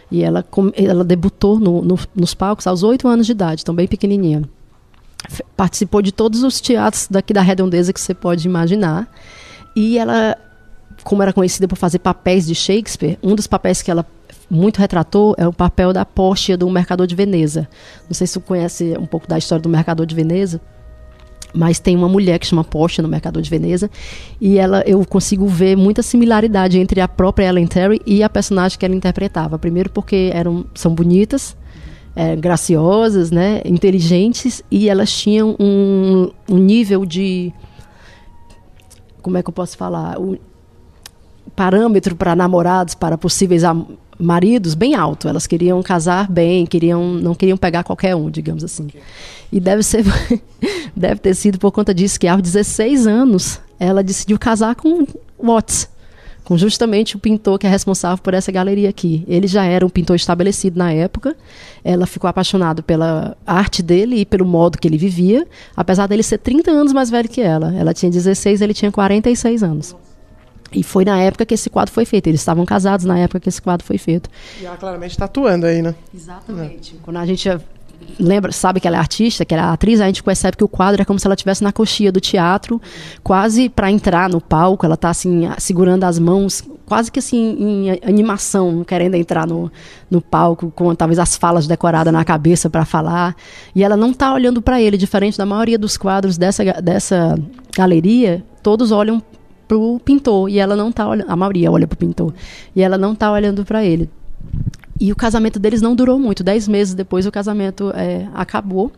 E 0.10 0.24
ela, 0.24 0.46
ela 0.76 1.04
debutou 1.04 1.60
no, 1.60 1.82
no, 1.82 2.00
nos 2.16 2.34
palcos 2.34 2.66
aos 2.66 2.82
oito 2.82 3.10
anos 3.10 3.26
de 3.26 3.34
idade, 3.34 3.62
então 3.62 3.76
bem 3.76 3.88
pequenininha. 3.88 4.44
Participou 5.58 6.02
de 6.02 6.14
todos 6.14 6.44
os 6.44 6.62
teatros 6.62 7.08
daqui 7.12 7.34
da 7.34 7.42
redondeza 7.42 7.92
que 7.92 8.00
você 8.00 8.14
pode 8.14 8.48
imaginar. 8.48 9.12
E 9.78 10.00
ela, 10.00 10.36
como 11.04 11.22
era 11.22 11.32
conhecida 11.32 11.68
por 11.68 11.76
fazer 11.76 12.00
papéis 12.00 12.48
de 12.48 12.56
Shakespeare, 12.56 13.20
um 13.22 13.36
dos 13.36 13.46
papéis 13.46 13.80
que 13.80 13.92
ela 13.92 14.04
muito 14.50 14.80
retratou 14.80 15.36
é 15.38 15.48
o 15.48 15.54
papel 15.54 15.94
da 15.94 16.04
Portia 16.04 16.58
do 16.58 16.68
Mercador 16.68 17.06
de 17.06 17.14
Veneza. 17.14 17.70
Não 18.10 18.16
sei 18.16 18.26
se 18.26 18.34
você 18.34 18.40
conhece 18.40 18.96
um 19.00 19.06
pouco 19.06 19.28
da 19.28 19.38
história 19.38 19.62
do 19.62 19.70
Mercador 19.70 20.08
de 20.08 20.16
Veneza, 20.16 20.60
mas 21.54 21.78
tem 21.78 21.96
uma 21.96 22.10
mulher 22.10 22.40
que 22.40 22.48
chama 22.48 22.64
Portia 22.64 23.04
no 23.04 23.08
Mercador 23.08 23.40
de 23.40 23.52
Veneza 23.52 23.88
e 24.42 24.58
ela 24.58 24.82
eu 24.88 25.06
consigo 25.06 25.46
ver 25.46 25.78
muita 25.78 26.02
similaridade 26.02 26.80
entre 26.80 27.00
a 27.00 27.08
própria 27.08 27.46
Ellen 27.46 27.68
Terry 27.68 28.02
e 28.04 28.24
a 28.24 28.30
personagem 28.30 28.80
que 28.80 28.86
ela 28.86 28.96
interpretava. 28.96 29.60
Primeiro 29.60 29.92
porque 29.92 30.32
eram 30.34 30.66
são 30.74 30.92
bonitas, 30.92 31.56
é, 32.16 32.36
graciosas, 32.36 33.30
né, 33.30 33.62
inteligentes 33.64 34.64
e 34.72 34.90
elas 34.90 35.12
tinham 35.16 35.56
um, 35.60 36.32
um 36.50 36.58
nível 36.58 37.06
de 37.06 37.54
como 39.28 39.38
é 39.38 39.44
que 39.44 39.50
eu 39.50 39.54
posso 39.54 39.76
falar? 39.76 40.18
O 40.18 40.38
parâmetro 41.54 42.16
para 42.16 42.34
namorados, 42.34 42.96
para 42.96 43.18
possíveis 43.18 43.62
maridos 44.18 44.74
bem 44.74 44.96
alto. 44.96 45.28
Elas 45.28 45.46
queriam 45.46 45.84
casar 45.84 46.32
bem, 46.32 46.66
queriam 46.66 47.16
não 47.16 47.36
queriam 47.36 47.58
pegar 47.58 47.84
qualquer 47.84 48.16
um, 48.16 48.30
digamos 48.30 48.64
assim. 48.64 48.86
Okay. 48.86 49.02
E 49.52 49.60
deve 49.60 49.84
ser 49.84 50.06
deve 50.96 51.20
ter 51.20 51.36
sido 51.36 51.60
por 51.60 51.74
conta 51.74 51.94
disso 51.94 52.18
que 52.18 52.26
aos 52.26 52.42
16 52.42 53.06
anos 53.06 53.60
ela 53.78 54.02
decidiu 54.02 54.40
casar 54.40 54.76
com 54.76 55.06
Watts, 55.38 55.90
com 56.48 56.58
justamente 56.58 57.18
o 57.18 57.20
pintor 57.20 57.60
que 57.60 57.68
é 57.68 57.70
responsável 57.70 58.24
por 58.24 58.34
essa 58.34 58.50
galeria 58.54 58.88
aqui. 58.88 59.22
Ele 59.28 59.48
já 59.48 59.66
era 59.66 59.86
um 59.86 59.90
pintor 59.90 60.16
estabelecido 60.16 60.80
na 60.80 60.94
época. 60.94 61.36
Ela 61.84 62.06
ficou 62.06 62.30
apaixonada 62.30 62.82
pela 62.82 63.36
arte 63.46 63.84
dele 63.84 64.22
e 64.22 64.26
pelo 64.26 64.46
modo 64.46 64.78
que 64.78 64.88
ele 64.88 64.98
vivia, 64.98 65.46
apesar 65.76 66.08
dele 66.08 66.24
ser 66.24 66.38
30 66.38 66.72
anos 66.72 66.94
mais 66.94 67.10
velho 67.10 67.28
que 67.28 67.42
ela. 67.42 67.76
Ela 67.76 67.94
tinha 67.94 68.10
16, 68.10 68.62
ele 68.62 68.74
tinha 68.74 68.90
46 68.90 69.62
anos. 69.62 69.94
E 70.72 70.82
foi 70.84 71.04
na 71.04 71.20
época 71.20 71.46
que 71.46 71.54
esse 71.54 71.70
quadro 71.70 71.94
foi 71.94 72.06
feito. 72.06 72.28
Eles 72.28 72.40
estavam 72.40 72.66
casados 72.66 73.06
na 73.06 73.20
época 73.20 73.42
que 73.42 73.50
esse 73.50 73.62
quadro 73.62 73.86
foi 73.86 73.98
feito. 73.98 74.30
E 74.62 74.66
ela 74.66 74.78
claramente 74.78 75.12
está 75.12 75.26
atuando 75.26 75.66
aí, 75.66 75.82
né? 75.82 75.94
Exatamente. 76.16 76.96
É. 76.96 77.00
Quando 77.04 77.18
a 77.18 77.26
gente 77.26 77.50
lembra, 78.20 78.52
sabe 78.52 78.80
que 78.80 78.88
ela 78.88 78.98
é 78.98 79.00
artista, 79.00 79.46
que 79.46 79.54
ela 79.54 79.64
é 79.64 79.74
atriz, 79.74 80.02
a 80.02 80.06
gente 80.08 80.24
percebe 80.24 80.58
que 80.58 80.64
o 80.64 80.68
quadro 80.68 81.02
é 81.02 81.06
como 81.06 81.20
se 81.20 81.28
ela 81.28 81.36
estivesse 81.36 81.64
na 81.64 81.72
coxia 81.72 82.12
do 82.12 82.20
teatro, 82.20 82.82
quase 83.24 83.70
para 83.70 83.92
entrar 83.92 84.30
no 84.30 84.42
palco, 84.42 84.86
ela 84.86 84.96
está 84.96 85.10
assim 85.10 85.48
segurando 85.58 86.04
as 86.04 86.18
mãos, 86.18 86.64
quase 86.86 87.12
que 87.12 87.20
assim 87.20 87.56
em 87.60 87.92
animação, 88.08 88.84
querendo 88.84 89.16
entrar 89.16 89.46
no, 89.46 89.72
no 90.10 90.22
palco 90.22 90.72
com 90.76 90.94
talvez 90.96 91.20
as 91.20 91.36
falas 91.36 91.68
decoradas 91.68 92.12
na 92.12 92.26
cabeça 92.26 92.70
para 92.70 92.86
falar, 92.86 93.36
e 93.76 93.84
ela 93.84 93.98
não 93.98 94.12
está 94.12 94.34
olhando 94.34 94.62
para 94.62 94.82
ele, 94.82 94.98
diferente 94.98 95.38
da 95.38 95.46
maioria 95.46 95.78
dos 95.78 95.98
quadros 95.98 96.38
dessa 96.38 96.64
dessa 96.82 97.38
galeria, 97.76 98.44
todos 98.64 98.92
olham 98.92 99.22
pro 99.68 100.00
pintor. 100.04 100.50
E 100.50 100.60
ela 100.60 100.76
não 100.76 100.92
tá 100.92 101.08
olhando, 101.08 101.30
a 101.30 101.36
maioria 101.36 101.72
olha 101.72 101.88
pro 101.88 101.98
pintor. 101.98 102.34
E 102.76 102.82
ela 102.82 102.98
não 102.98 103.14
tá 103.14 103.32
olhando 103.32 103.66
para 103.66 103.84
ele. 103.84 104.10
E 105.00 105.12
o 105.12 105.16
casamento 105.16 105.60
deles 105.60 105.82
não 105.82 105.96
durou 105.96 106.18
muito, 106.18 106.44
dez 106.44 106.68
meses 106.68 106.94
depois 106.94 107.26
o 107.26 107.32
casamento 107.32 107.92
é, 107.96 108.28
acabou. 108.34 108.92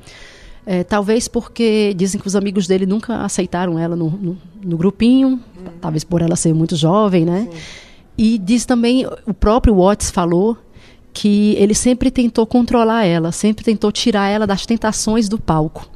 É, 0.66 0.84
talvez 0.84 1.28
porque 1.28 1.94
dizem 1.96 2.20
que 2.20 2.28
os 2.28 2.36
amigos 2.36 2.68
dele 2.68 2.86
nunca 2.86 3.22
aceitaram 3.22 3.80
ela 3.80 3.96
no, 3.96 4.10
no, 4.10 4.38
no 4.64 4.78
grupinho, 4.78 5.30
hum. 5.58 5.70
talvez 5.82 6.04
por 6.04 6.22
ela 6.22 6.36
ser 6.36 6.54
muito 6.54 6.76
jovem, 6.76 7.26
né? 7.26 7.48
Sim. 7.52 7.58
E 8.18 8.38
diz 8.38 8.66
também, 8.66 9.06
o 9.26 9.34
próprio 9.34 9.76
Watts 9.76 10.12
falou 10.12 10.58
que 11.14 11.56
ele 11.58 11.74
sempre 11.74 12.12
tentou 12.12 12.46
controlar 12.46 13.06
ela, 13.06 13.32
sempre 13.32 13.64
tentou 13.64 13.92
tirar 13.92 14.28
ela 14.28 14.46
das 14.46 14.66
tentações 14.66 15.28
do 15.28 15.40
palco 15.40 15.90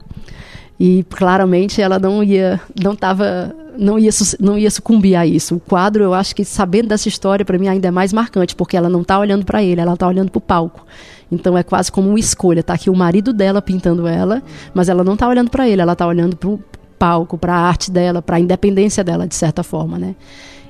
e 0.80 1.04
claramente 1.10 1.82
ela 1.82 2.00
não 2.00 2.24
ia 2.24 2.60
não 2.82 2.96
tava 2.96 3.56
não 3.78 3.98
ia 3.98 4.12
não 4.40 4.58
ia 4.58 4.70
sucumbir 4.70 5.16
a 5.16 5.26
isso. 5.26 5.56
O 5.56 5.60
quadro, 5.60 6.04
eu 6.04 6.14
acho 6.14 6.36
que 6.36 6.46
sabendo 6.46 6.90
dessa 6.90 7.08
história 7.08 7.46
para 7.46 7.58
mim 7.58 7.68
ainda 7.68 7.88
é 7.88 7.92
mais 7.92 8.14
marcante, 8.14 8.56
porque 8.56 8.78
ela 8.78 8.90
não 8.90 9.02
está 9.02 9.20
olhando 9.20 9.46
para 9.46 9.64
ele, 9.64 9.82
ela 9.82 9.94
está 9.94 10.08
olhando 10.08 10.32
para 10.32 10.38
o 10.38 10.42
palco. 10.42 10.86
Então 11.32 11.58
é 11.58 11.64
quase 11.64 11.92
como 11.92 12.10
uma 12.10 12.20
escolha, 12.20 12.62
tá 12.62 12.74
aqui 12.74 12.90
o 12.90 12.96
marido 12.96 13.34
dela 13.34 13.62
pintando 13.62 14.08
ela, 14.08 14.44
mas 14.74 14.90
ela 14.90 15.04
não 15.04 15.14
está 15.14 15.28
olhando 15.28 15.50
para 15.50 15.68
ele, 15.68 15.82
ela 15.82 15.94
está 15.94 16.06
olhando 16.06 16.36
para 16.36 16.50
o 16.50 16.64
palco, 17.00 17.38
para 17.38 17.54
a 17.54 17.60
arte 17.60 17.92
dela, 17.92 18.22
para 18.22 18.38
a 18.38 18.40
independência 18.40 19.04
dela 19.04 19.28
de 19.28 19.36
certa 19.36 19.64
forma, 19.64 19.98
né? 19.98 20.16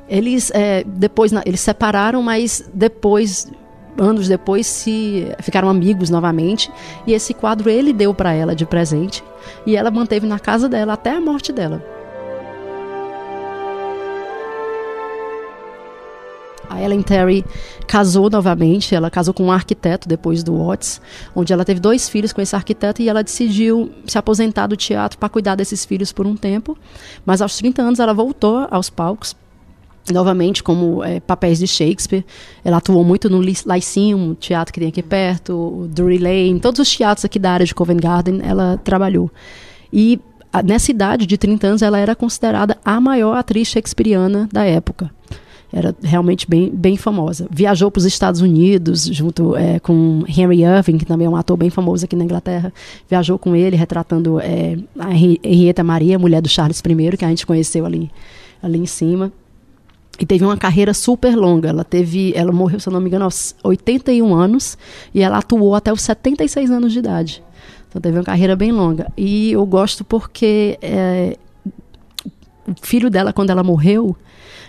Eles 0.07 0.51
é, 0.53 0.83
depois 0.85 1.31
eles 1.45 1.59
separaram, 1.59 2.21
mas 2.21 2.69
depois 2.73 3.51
anos 3.97 4.27
depois 4.27 4.65
se 4.65 5.27
ficaram 5.39 5.69
amigos 5.69 6.09
novamente 6.09 6.71
e 7.05 7.13
esse 7.13 7.33
quadro 7.33 7.69
ele 7.69 7.93
deu 7.93 8.13
para 8.13 8.33
ela 8.33 8.55
de 8.55 8.65
presente 8.65 9.23
e 9.67 9.75
ela 9.75 9.91
manteve 9.91 10.25
na 10.25 10.39
casa 10.39 10.67
dela 10.67 10.93
até 10.93 11.11
a 11.11 11.21
morte 11.21 11.51
dela. 11.51 11.92
A 16.73 16.81
Ellen 16.81 17.03
Terry 17.03 17.45
casou 17.87 18.29
novamente, 18.29 18.95
ela 18.95 19.11
casou 19.11 19.33
com 19.33 19.43
um 19.43 19.51
arquiteto 19.51 20.09
depois 20.09 20.43
do 20.43 20.57
Watts, 20.57 20.99
onde 21.35 21.53
ela 21.53 21.63
teve 21.63 21.79
dois 21.79 22.09
filhos 22.09 22.33
com 22.33 22.41
esse 22.41 22.55
arquiteto 22.55 23.01
e 23.01 23.07
ela 23.07 23.23
decidiu 23.23 23.91
se 24.07 24.17
aposentar 24.17 24.67
do 24.67 24.75
teatro 24.75 25.19
para 25.19 25.29
cuidar 25.29 25.55
desses 25.55 25.85
filhos 25.85 26.11
por 26.11 26.25
um 26.25 26.35
tempo. 26.35 26.77
Mas 27.25 27.41
aos 27.41 27.55
30 27.57 27.81
anos 27.81 27.99
ela 27.99 28.13
voltou 28.13 28.67
aos 28.71 28.89
palcos 28.89 29.35
novamente 30.11 30.61
como 30.61 31.03
é, 31.03 31.19
papéis 31.19 31.59
de 31.59 31.67
Shakespeare. 31.67 32.25
Ela 32.65 32.77
atuou 32.77 33.03
muito 33.03 33.29
no 33.29 33.39
Lyceum, 33.39 34.33
teatro 34.33 34.73
que 34.73 34.79
tem 34.79 34.89
aqui 34.89 35.03
perto, 35.03 35.53
o 35.53 35.87
Drury 35.87 36.17
Lane, 36.17 36.59
todos 36.59 36.79
os 36.79 36.95
teatros 36.95 37.23
aqui 37.23 37.39
da 37.39 37.51
área 37.51 37.65
de 37.65 37.73
Covent 37.73 38.01
Garden, 38.01 38.41
ela 38.43 38.79
trabalhou. 38.83 39.31
E 39.91 40.19
a, 40.51 40.61
nessa 40.61 40.91
idade 40.91 41.25
de 41.25 41.37
30 41.37 41.67
anos, 41.67 41.81
ela 41.81 41.99
era 41.99 42.15
considerada 42.15 42.77
a 42.83 42.99
maior 42.99 43.37
atriz 43.37 43.67
shakespeariana 43.67 44.49
da 44.51 44.65
época. 44.65 45.09
Era 45.75 45.95
realmente 46.03 46.47
bem, 46.47 46.69
bem 46.69 46.95
famosa. 46.95 47.47
Viajou 47.49 47.89
para 47.89 47.97
os 47.97 48.05
Estados 48.05 48.41
Unidos 48.41 49.05
junto 49.05 49.55
é, 49.55 49.79
com 49.79 50.23
Henry 50.27 50.61
Irving, 50.61 50.99
que 50.99 51.05
também 51.05 51.25
é 51.25 51.29
um 51.29 51.35
ator 51.35 51.57
bem 51.57 51.71
famoso 51.71 52.05
aqui 52.05 52.15
na 52.15 52.23
Inglaterra. 52.23 52.71
Viajou 53.09 53.39
com 53.39 53.55
ele, 53.55 53.75
retratando 53.75 54.39
é, 54.39 54.77
a 54.99 55.11
Henrietta 55.11 55.83
Maria, 55.83 56.19
mulher 56.19 56.41
do 56.41 56.47
Charles 56.47 56.79
I, 56.79 57.17
que 57.17 57.25
a 57.25 57.29
gente 57.29 57.45
conheceu 57.47 57.87
ali, 57.87 58.11
ali 58.61 58.77
em 58.77 58.85
cima 58.85 59.31
e 60.19 60.25
teve 60.25 60.45
uma 60.45 60.57
carreira 60.57 60.93
super 60.93 61.35
longa. 61.35 61.69
Ela 61.69 61.83
teve, 61.83 62.33
ela 62.35 62.51
morreu, 62.51 62.79
se 62.79 62.87
eu 62.87 62.93
não 62.93 63.01
me 63.01 63.07
engano, 63.07 63.25
aos 63.25 63.55
81 63.63 64.33
anos 64.33 64.77
e 65.13 65.21
ela 65.21 65.39
atuou 65.39 65.75
até 65.75 65.91
os 65.91 66.01
76 66.01 66.69
anos 66.69 66.93
de 66.93 66.99
idade. 66.99 67.43
Então 67.89 68.01
teve 68.01 68.17
uma 68.17 68.23
carreira 68.23 68.55
bem 68.55 68.71
longa. 68.71 69.11
E 69.17 69.51
eu 69.51 69.65
gosto 69.65 70.03
porque 70.03 70.77
é, 70.81 71.37
o 72.67 72.73
filho 72.81 73.09
dela, 73.09 73.33
quando 73.33 73.49
ela 73.49 73.63
morreu, 73.63 74.15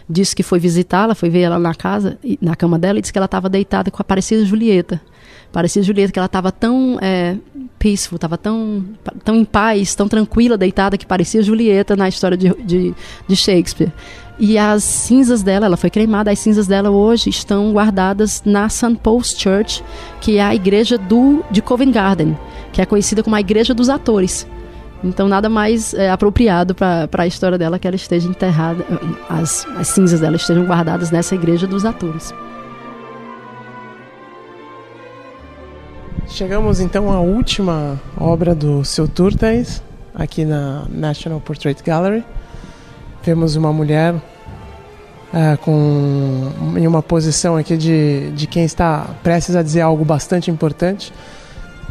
disse 0.09 0.35
que 0.35 0.43
foi 0.43 0.59
visitá-la, 0.59 1.15
foi 1.15 1.31
ver 1.31 1.43
ela 1.43 1.59
na 1.59 1.75
casa, 1.75 2.19
na 2.41 2.55
cama 2.55 2.79
dela, 2.79 2.99
e 2.99 3.01
disse 3.01 3.13
que 3.13 3.19
ela 3.19 3.27
estava 3.27 3.49
deitada 3.49 3.91
com 3.91 4.01
a 4.01 4.05
parecida 4.05 4.45
Julieta. 4.45 5.01
Parecia 5.53 5.83
Julieta 5.83 6.13
que 6.13 6.19
ela 6.19 6.27
estava 6.27 6.51
tão 6.51 6.99
é, 7.01 7.37
peaceful, 7.79 8.17
estava 8.17 8.37
tão, 8.37 8.85
tão 9.23 9.37
em 9.37 9.45
paz, 9.45 9.95
tão 9.95 10.09
tranquila, 10.09 10.59
deitada, 10.59 10.99
que 10.99 11.07
parecia 11.07 11.43
Julieta 11.43 11.95
na 11.95 12.09
história 12.09 12.37
de, 12.37 12.53
de, 12.65 12.95
de 13.27 13.37
Shakespeare. 13.37 13.93
E 14.39 14.59
as 14.59 14.83
cinzas 14.83 15.45
dela, 15.45 15.67
ela 15.67 15.77
foi 15.77 15.91
cremada, 15.91 16.31
as 16.31 16.41
cinzas 16.41 16.67
dela 16.67 16.91
hoje 16.91 17.31
estão 17.31 17.73
guardadas 17.73 18.43
na 18.45 18.69
St. 18.69 18.97
Paul's 19.01 19.33
Church, 19.39 19.85
que 20.21 20.39
é 20.39 20.43
a 20.43 20.55
igreja 20.55 20.99
do, 20.99 21.45
de 21.53 21.63
Covent 21.63 21.93
Garden, 21.93 22.37
que 22.73 22.83
é 22.83 22.87
conhecida 22.87 23.23
como 23.23 23.37
a 23.37 23.41
igreja 23.41 23.73
dos 23.73 23.89
atores. 23.89 24.45
Então, 25.05 25.29
nada 25.29 25.51
mais 25.51 25.93
é, 25.93 26.11
apropriado 26.11 26.75
para 26.75 27.09
a 27.13 27.27
história 27.27 27.59
dela 27.59 27.79
que 27.79 27.87
ela 27.87 27.95
esteja 27.95 28.27
enterrada, 28.27 28.83
as, 29.29 29.67
as 29.77 29.89
cinzas 29.89 30.21
dela 30.21 30.37
estejam 30.37 30.65
guardadas 30.65 31.11
nessa 31.11 31.35
igreja 31.35 31.67
dos 31.67 31.85
atores. 31.85 32.33
Chegamos 36.27 36.81
então 36.81 37.13
à 37.13 37.21
última 37.21 38.01
obra 38.19 38.55
do 38.55 38.83
seu 38.83 39.07
Turtais, 39.07 39.83
aqui 40.15 40.47
na 40.47 40.87
National 40.89 41.39
Portrait 41.39 41.81
Gallery. 41.85 42.25
Vemos 43.23 43.57
uma 43.57 43.73
mulher 43.75 44.15
é, 45.35 45.57
com, 45.59 46.51
em 46.79 46.87
uma 46.87 47.03
posição 47.03 47.57
aqui 47.57 47.77
de, 47.77 48.31
de 48.31 48.47
quem 48.47 48.65
está 48.65 49.07
prestes 49.23 49.55
a 49.55 49.63
dizer 49.63 49.83
algo 49.83 50.03
bastante 50.03 50.51
importante. 50.51 51.13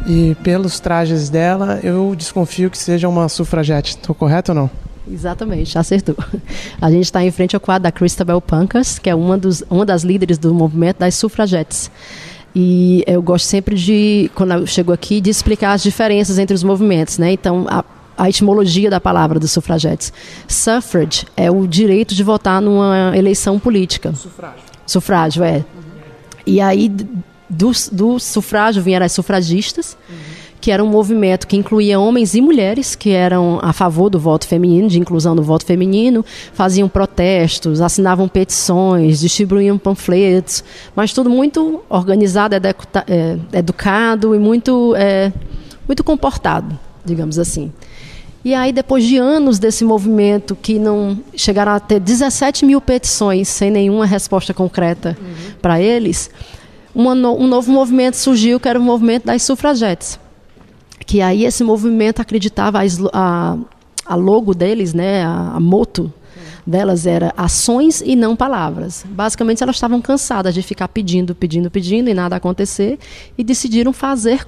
E 0.06 0.36
pelos 0.42 0.80
trajes 0.80 1.28
dela, 1.28 1.80
eu 1.82 2.14
desconfio 2.16 2.70
que 2.70 2.78
seja 2.78 3.08
uma 3.08 3.28
sufragete. 3.28 3.96
Estou 3.96 4.14
correto 4.14 4.52
ou 4.52 4.56
não? 4.56 4.70
Exatamente, 5.10 5.78
acertou. 5.78 6.16
A 6.80 6.90
gente 6.90 7.04
está 7.04 7.22
em 7.22 7.30
frente 7.30 7.54
ao 7.54 7.60
quadro 7.60 7.84
da 7.84 7.92
Christabel 7.92 8.40
Pancas, 8.40 8.98
que 8.98 9.10
é 9.10 9.14
uma, 9.14 9.36
dos, 9.36 9.62
uma 9.68 9.84
das 9.84 10.02
líderes 10.02 10.38
do 10.38 10.52
movimento 10.54 10.98
das 10.98 11.14
sufragetes. 11.14 11.90
E 12.54 13.02
eu 13.06 13.20
gosto 13.20 13.46
sempre 13.46 13.74
de, 13.74 14.30
quando 14.34 14.52
eu 14.52 14.66
chego 14.66 14.92
aqui, 14.92 15.20
de 15.20 15.28
explicar 15.28 15.72
as 15.72 15.82
diferenças 15.82 16.38
entre 16.38 16.54
os 16.54 16.62
movimentos, 16.62 17.18
né? 17.18 17.32
Então, 17.32 17.66
a, 17.68 17.84
a 18.16 18.28
etimologia 18.28 18.88
da 18.88 19.00
palavra 19.00 19.40
dos 19.40 19.50
sufragetes. 19.50 20.12
Suffrage 20.46 21.26
é 21.36 21.50
o 21.50 21.66
direito 21.66 22.14
de 22.14 22.22
votar 22.22 22.62
numa 22.62 23.12
eleição 23.16 23.58
política. 23.58 24.14
Sufrágio. 24.14 24.62
Sufrágio, 24.86 25.44
é. 25.44 25.64
E 26.46 26.60
aí, 26.60 26.92
do, 27.48 27.72
do 27.92 28.18
sufrágio 28.18 28.82
vieram 28.82 29.04
as 29.04 29.12
sufragistas, 29.12 29.96
uhum. 30.08 30.16
que 30.60 30.70
era 30.70 30.82
um 30.82 30.86
movimento 30.86 31.46
que 31.46 31.56
incluía 31.56 32.00
homens 32.00 32.34
e 32.34 32.40
mulheres 32.40 32.94
que 32.94 33.10
eram 33.10 33.58
a 33.62 33.72
favor 33.72 34.08
do 34.08 34.18
voto 34.18 34.46
feminino, 34.46 34.88
de 34.88 34.98
inclusão 34.98 35.36
do 35.36 35.42
voto 35.42 35.64
feminino, 35.64 36.24
faziam 36.52 36.88
protestos, 36.88 37.80
assinavam 37.80 38.28
petições, 38.28 39.20
distribuíam 39.20 39.76
panfletos, 39.78 40.64
mas 40.96 41.12
tudo 41.12 41.28
muito 41.28 41.82
organizado, 41.88 42.54
é, 42.56 43.38
educado 43.52 44.34
e 44.34 44.38
muito, 44.38 44.94
é, 44.96 45.32
muito 45.86 46.02
comportado, 46.02 46.78
digamos 47.04 47.38
assim. 47.38 47.70
E 48.44 48.52
aí, 48.52 48.72
depois 48.72 49.04
de 49.04 49.16
anos 49.16 49.58
desse 49.58 49.86
movimento, 49.86 50.54
que 50.54 50.78
não 50.78 51.18
chegaram 51.34 51.72
a 51.72 51.80
ter 51.80 51.98
17 51.98 52.66
mil 52.66 52.78
petições 52.78 53.48
sem 53.48 53.70
nenhuma 53.70 54.04
resposta 54.04 54.52
concreta 54.52 55.16
uhum. 55.18 55.54
para 55.62 55.80
eles, 55.80 56.30
no, 56.94 57.36
um 57.36 57.46
novo 57.46 57.72
movimento 57.72 58.16
surgiu, 58.16 58.60
que 58.60 58.68
era 58.68 58.78
o 58.78 58.82
movimento 58.82 59.24
das 59.24 59.42
sufragetes. 59.42 60.18
Que 61.06 61.20
aí 61.20 61.44
esse 61.44 61.64
movimento 61.64 62.20
acreditava, 62.20 62.80
a, 62.80 62.84
a, 63.12 63.58
a 64.06 64.14
logo 64.14 64.54
deles, 64.54 64.94
né, 64.94 65.24
a, 65.24 65.52
a 65.54 65.60
moto, 65.60 66.12
delas 66.66 67.06
era 67.06 67.32
ações 67.36 68.00
e 68.00 68.16
não 68.16 68.34
palavras. 68.34 69.04
Basicamente, 69.08 69.62
elas 69.62 69.76
estavam 69.76 70.00
cansadas 70.00 70.54
de 70.54 70.62
ficar 70.62 70.88
pedindo, 70.88 71.34
pedindo, 71.34 71.70
pedindo 71.70 72.08
e 72.08 72.14
nada 72.14 72.36
acontecer 72.36 72.98
e 73.36 73.44
decidiram 73.44 73.92
fazer 73.92 74.46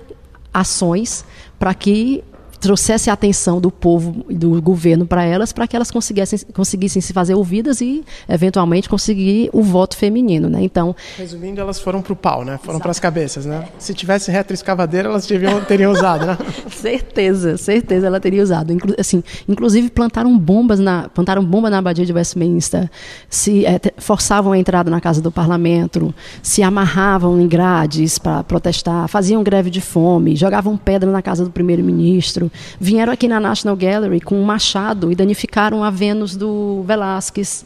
ações 0.52 1.24
para 1.58 1.74
que 1.74 2.24
trouxesse 2.58 3.10
a 3.10 3.12
atenção 3.12 3.60
do 3.60 3.70
povo 3.70 4.24
e 4.28 4.34
do 4.34 4.60
governo 4.60 5.06
para 5.06 5.24
elas, 5.24 5.52
para 5.52 5.66
que 5.66 5.76
elas 5.76 5.90
conseguissem, 5.90 6.38
conseguissem 6.52 7.02
se 7.02 7.12
fazer 7.12 7.34
ouvidas 7.34 7.80
e, 7.80 8.04
eventualmente, 8.28 8.88
conseguir 8.88 9.50
o 9.52 9.62
voto 9.62 9.96
feminino. 9.96 10.48
Né? 10.48 10.62
Então, 10.62 10.94
Resumindo, 11.16 11.60
elas 11.60 11.80
foram 11.80 12.02
para 12.02 12.12
o 12.12 12.16
pau, 12.16 12.44
né? 12.44 12.58
foram 12.62 12.78
para 12.78 12.90
as 12.90 12.98
cabeças. 12.98 13.46
Né? 13.46 13.66
Se 13.78 13.94
tivesse 13.94 14.30
retroescavadeira, 14.30 15.08
elas 15.08 15.26
deviam, 15.26 15.60
teriam 15.64 15.92
usado. 15.92 16.26
Né? 16.26 16.38
certeza, 16.70 17.56
certeza 17.56 18.06
ela 18.06 18.20
teria 18.20 18.42
usado. 18.42 18.72
Inclu 18.72 18.94
assim, 18.98 19.22
inclusive, 19.48 19.90
plantaram 19.90 20.36
bombas 20.38 20.78
na, 20.78 21.08
plantaram 21.08 21.44
bomba 21.44 21.70
na 21.70 21.78
abadia 21.78 22.04
de 22.04 22.12
Westminster, 22.12 22.90
se 23.28 23.66
é, 23.66 23.80
forçavam 23.98 24.52
a 24.52 24.58
entrada 24.58 24.90
na 24.90 25.00
casa 25.00 25.20
do 25.20 25.30
parlamento, 25.30 26.14
se 26.42 26.62
amarravam 26.62 27.40
em 27.40 27.46
grades 27.46 28.18
para 28.18 28.42
protestar, 28.42 29.08
faziam 29.08 29.42
greve 29.42 29.70
de 29.70 29.80
fome, 29.80 30.36
jogavam 30.36 30.76
pedra 30.76 31.10
na 31.10 31.22
casa 31.22 31.44
do 31.44 31.50
primeiro-ministro 31.50 32.45
vieram 32.80 33.12
aqui 33.12 33.28
na 33.28 33.40
National 33.40 33.76
Gallery 33.76 34.20
com 34.20 34.40
um 34.40 34.44
machado 34.44 35.10
e 35.10 35.14
danificaram 35.14 35.82
a 35.82 35.90
Vênus 35.90 36.36
do 36.36 36.82
Velázquez. 36.86 37.64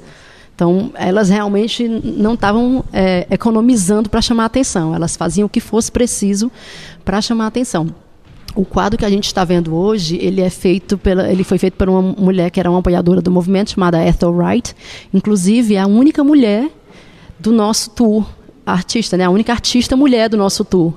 Então, 0.55 0.93
elas 0.95 1.31
realmente 1.31 1.89
não 1.89 2.35
estavam 2.35 2.85
é, 2.93 3.27
economizando 3.31 4.11
para 4.11 4.21
chamar 4.21 4.45
atenção, 4.45 4.95
elas 4.95 5.17
faziam 5.17 5.47
o 5.47 5.49
que 5.49 5.61
fosse 5.61 5.91
preciso 5.91 6.53
para 7.03 7.23
chamar 7.23 7.47
atenção. 7.47 7.89
O 8.55 8.65
quadro 8.65 8.99
que 8.99 9.05
a 9.05 9.09
gente 9.09 9.27
está 9.27 9.45
vendo 9.45 9.75
hoje, 9.75 10.19
ele 10.21 10.41
é 10.41 10.51
feito 10.51 10.99
pela, 10.99 11.31
ele 11.31 11.45
foi 11.45 11.57
feito 11.57 11.75
por 11.75 11.89
uma 11.89 12.03
mulher 12.03 12.51
que 12.51 12.61
era 12.61 12.69
uma 12.69 12.81
apoiadora 12.81 13.23
do 13.23 13.31
movimento 13.31 13.71
chamada 13.71 14.05
Ethel 14.05 14.33
Wright, 14.33 14.75
inclusive 15.15 15.77
é 15.77 15.81
a 15.81 15.87
única 15.87 16.23
mulher 16.23 16.69
do 17.39 17.53
nosso 17.53 17.91
tour 17.91 18.27
artista, 18.67 19.17
né? 19.17 19.25
A 19.25 19.31
única 19.31 19.53
artista 19.53 19.97
mulher 19.97 20.29
do 20.29 20.37
nosso 20.37 20.65
tour. 20.65 20.95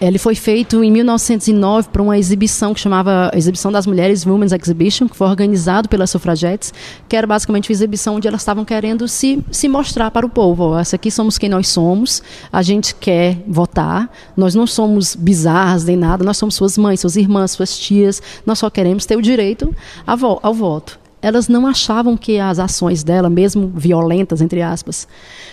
Ele 0.00 0.18
foi 0.18 0.34
feito 0.34 0.82
em 0.82 0.90
1909 0.90 1.90
para 1.90 2.00
uma 2.00 2.16
exibição 2.16 2.72
que 2.72 2.80
chamava 2.80 3.30
Exibição 3.34 3.70
das 3.70 3.86
Mulheres 3.86 4.24
Women's 4.24 4.50
Exhibition, 4.50 5.06
que 5.06 5.14
foi 5.14 5.28
organizado 5.28 5.90
pelas 5.90 6.08
sufragettes, 6.08 6.72
que 7.06 7.14
era 7.14 7.26
basicamente 7.26 7.68
uma 7.68 7.74
exibição 7.74 8.14
onde 8.14 8.26
elas 8.26 8.40
estavam 8.40 8.64
querendo 8.64 9.06
se, 9.06 9.44
se 9.50 9.68
mostrar 9.68 10.10
para 10.10 10.24
o 10.24 10.28
povo. 10.30 10.78
Essa 10.78 10.96
aqui 10.96 11.10
somos 11.10 11.36
quem 11.36 11.50
nós 11.50 11.68
somos, 11.68 12.22
a 12.50 12.62
gente 12.62 12.94
quer 12.94 13.42
votar, 13.46 14.10
nós 14.34 14.54
não 14.54 14.66
somos 14.66 15.14
bizarras 15.14 15.84
nem 15.84 15.96
nada, 15.96 16.24
nós 16.24 16.38
somos 16.38 16.54
suas 16.54 16.78
mães, 16.78 17.00
suas 17.00 17.16
irmãs, 17.16 17.50
suas 17.50 17.78
tias, 17.78 18.22
nós 18.46 18.58
só 18.58 18.70
queremos 18.70 19.04
ter 19.04 19.16
o 19.16 19.22
direito 19.22 19.74
ao 20.06 20.54
voto 20.54 20.98
elas 21.22 21.48
não 21.48 21.66
achavam 21.66 22.16
que 22.16 22.38
as 22.38 22.58
ações 22.58 23.02
dela, 23.02 23.28
mesmo 23.28 23.70
violentas, 23.74 24.40
entre 24.40 24.62
aspas, 24.62 25.06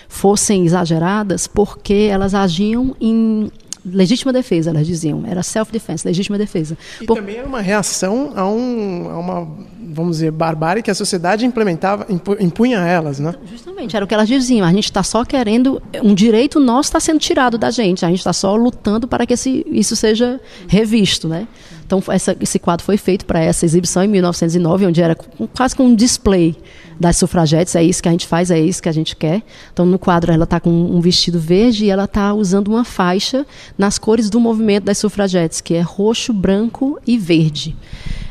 fossem 0.08 0.66
exageradas, 0.66 1.46
porque 1.46 2.08
elas 2.10 2.34
agiam 2.34 2.96
em 3.02 3.52
legítima 3.92 4.34
defesa, 4.34 4.70
elas 4.70 4.86
diziam. 4.86 5.24
Era 5.26 5.44
self-defense, 5.44 6.08
legítima 6.08 6.38
defesa. 6.38 6.78
E 7.02 7.06
Por... 7.06 7.16
também 7.16 7.38
era 7.38 7.48
uma 7.48 7.62
reação 7.62 8.34
a, 8.36 8.46
um, 8.48 9.10
a 9.10 9.20
uma, 9.20 9.48
vamos 9.80 10.18
dizer, 10.18 10.32
barbárie 10.32 10.84
que 10.84 10.92
a 10.92 10.96
sociedade 10.96 11.46
implementava, 11.46 12.06
impunha 12.40 12.82
a 12.82 12.88
elas, 12.88 13.20
né? 13.20 13.34
Justamente, 13.50 13.96
era 13.96 14.04
o 14.04 14.08
que 14.08 14.14
elas 14.14 14.28
diziam. 14.28 14.66
A 14.66 14.72
gente 14.72 14.86
está 14.86 15.04
só 15.04 15.24
querendo, 15.24 15.82
um 16.04 16.14
direito 16.14 16.60
nosso 16.60 16.90
está 16.90 17.00
sendo 17.00 17.20
tirado 17.20 17.58
da 17.58 17.72
gente. 17.72 18.06
A 18.06 18.10
gente 18.10 18.20
está 18.20 18.34
só 18.34 18.56
lutando 18.56 19.08
para 19.08 19.26
que 19.26 19.34
esse, 19.34 19.66
isso 19.70 19.96
seja 19.96 20.40
revisto, 20.68 21.28
né? 21.28 21.48
Então, 21.86 22.04
essa, 22.10 22.36
esse 22.42 22.60
quadro 22.60 22.86
foi 22.86 22.98
feito 22.98 23.26
para 23.26 23.40
essa 23.40 23.66
exibição 23.66 24.04
em 24.04 24.10
1909, 24.10 24.88
onde 24.88 25.02
era 25.02 25.16
quase 25.56 25.74
como 25.74 25.90
um 25.90 25.96
display 25.96 26.56
das 27.00 27.18
sufragetes, 27.18 27.76
é 27.76 27.84
isso 27.84 28.02
que 28.02 28.10
a 28.10 28.12
gente 28.12 28.28
faz, 28.28 28.50
é 28.52 28.60
isso 28.60 28.82
que 28.82 28.90
a 28.90 28.92
gente 28.92 29.16
quer. 29.16 29.44
Então, 29.72 29.86
no 29.86 30.00
quadro, 30.00 30.32
ela 30.32 30.44
está 30.44 30.60
com 30.60 30.70
um 30.70 31.00
vestido 31.00 31.40
verde 31.40 31.86
e 31.86 31.90
ela 31.90 32.06
está 32.06 32.34
usando 32.34 32.70
uma 32.70 32.84
faixa 32.84 33.46
nas 33.78 33.98
cores 33.98 34.30
do 34.30 34.40
movimento 34.40 34.86
das 34.86 34.98
sufragetes, 34.98 35.62
que 35.62 35.74
é 35.74 35.82
roxo, 35.82 36.34
branco 36.34 37.00
e 37.06 37.18
verde. 37.18 37.76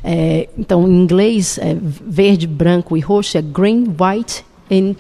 É, 0.03 0.49
então, 0.57 0.87
em 0.87 1.03
inglês, 1.03 1.59
é 1.59 1.77
verde, 1.81 2.47
branco 2.47 2.97
e 2.97 3.01
roxo 3.01 3.39
é 3.39 3.43
green, 3.43 3.85
white 3.89 4.45
and 4.71 4.95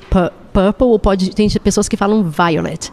purple, 0.52 0.86
ou 0.86 0.98
pode, 0.98 1.30
tem 1.30 1.48
pessoas 1.62 1.88
que 1.88 1.96
falam 1.96 2.24
violet. 2.24 2.92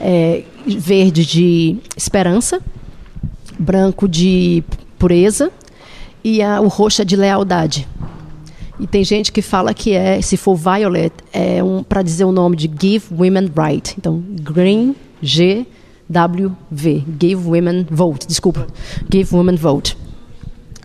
É, 0.00 0.42
verde 0.66 1.24
de 1.24 1.78
esperança, 1.96 2.60
branco 3.58 4.08
de 4.08 4.62
pureza 4.98 5.50
e 6.22 6.42
a, 6.42 6.60
o 6.60 6.68
roxo 6.68 7.02
é 7.02 7.04
de 7.04 7.16
lealdade. 7.16 7.86
E 8.78 8.86
tem 8.86 9.02
gente 9.04 9.32
que 9.32 9.40
fala 9.40 9.72
que 9.72 9.92
é, 9.92 10.20
se 10.20 10.36
for 10.36 10.54
violet, 10.54 11.12
é 11.32 11.62
um 11.62 11.82
para 11.82 12.02
dizer 12.02 12.24
o 12.24 12.32
nome 12.32 12.56
de 12.56 12.70
Give 12.80 13.04
Women 13.10 13.50
Right. 13.56 13.94
Então, 13.98 14.22
Green 14.42 14.94
G 15.22 15.66
W 16.08 16.54
V, 16.70 17.04
Give 17.20 17.48
Women 17.48 17.86
Vote. 17.90 18.26
Desculpa, 18.26 18.66
Give 19.10 19.34
Women 19.34 19.56
Vote. 19.56 19.96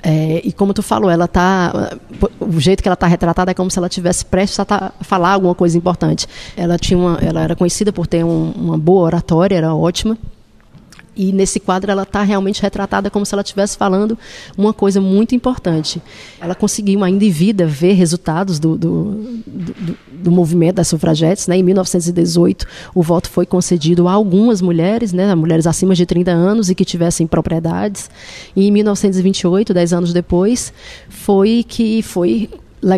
É, 0.03 0.41
e 0.43 0.51
como 0.51 0.73
tu 0.73 0.81
falou, 0.81 1.11
ela 1.11 1.27
tá 1.27 1.95
o 2.39 2.59
jeito 2.59 2.81
que 2.81 2.89
ela 2.89 2.95
está 2.95 3.05
retratada 3.05 3.51
é 3.51 3.53
como 3.53 3.69
se 3.69 3.77
ela 3.77 3.87
tivesse 3.87 4.25
prestes 4.25 4.59
a 4.59 4.65
tá, 4.65 4.91
falar 5.01 5.33
alguma 5.33 5.53
coisa 5.53 5.77
importante. 5.77 6.25
Ela 6.57 6.79
tinha 6.79 6.97
uma, 6.97 7.19
ela 7.21 7.41
era 7.41 7.55
conhecida 7.55 7.93
por 7.93 8.07
ter 8.07 8.23
um, 8.23 8.51
uma 8.51 8.77
boa 8.79 9.03
oratória, 9.03 9.55
era 9.55 9.75
ótima. 9.75 10.17
E 11.15 11.33
nesse 11.33 11.59
quadro 11.59 11.91
ela 11.91 12.03
está 12.03 12.23
realmente 12.23 12.61
retratada 12.61 13.09
como 13.09 13.25
se 13.25 13.35
ela 13.35 13.41
estivesse 13.41 13.77
falando 13.77 14.17
uma 14.57 14.71
coisa 14.73 15.01
muito 15.01 15.35
importante. 15.35 16.01
Ela 16.39 16.55
conseguiu 16.55 17.03
ainda 17.03 17.25
em 17.25 17.29
vida 17.29 17.65
ver 17.65 17.93
resultados 17.93 18.59
do, 18.59 18.77
do, 18.77 19.41
do, 19.45 19.97
do 20.09 20.31
movimento 20.31 20.75
das 20.75 20.87
sufragetes. 20.87 21.47
Né? 21.47 21.57
Em 21.57 21.63
1918, 21.63 22.65
o 22.95 23.03
voto 23.03 23.29
foi 23.29 23.45
concedido 23.45 24.07
a 24.07 24.13
algumas 24.13 24.61
mulheres, 24.61 25.11
né? 25.11 25.35
mulheres 25.35 25.67
acima 25.67 25.93
de 25.93 26.05
30 26.05 26.31
anos 26.31 26.69
e 26.69 26.75
que 26.75 26.85
tivessem 26.85 27.27
propriedades. 27.27 28.09
E 28.55 28.67
em 28.67 28.71
1928, 28.71 29.73
dez 29.73 29.91
anos 29.91 30.13
depois, 30.13 30.71
foi 31.09 31.65
que 31.67 32.01
foi 32.01 32.49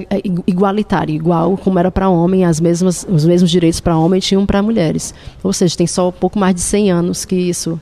é, 0.10 0.22
igualitário, 0.48 1.14
igual 1.14 1.58
como 1.58 1.78
era 1.78 1.92
para 1.92 2.10
homem, 2.10 2.46
as 2.46 2.60
mesmas, 2.60 3.06
os 3.10 3.26
mesmos 3.26 3.52
direitos 3.52 3.80
para 3.80 3.98
homem 3.98 4.20
tinham 4.20 4.46
para 4.46 4.62
mulheres. 4.62 5.14
Ou 5.44 5.52
seja, 5.52 5.76
tem 5.76 5.88
só 5.88 6.12
pouco 6.12 6.40
mais 6.40 6.56
de 6.56 6.62
100 6.62 6.92
anos 6.92 7.26
que 7.26 7.36
isso 7.36 7.80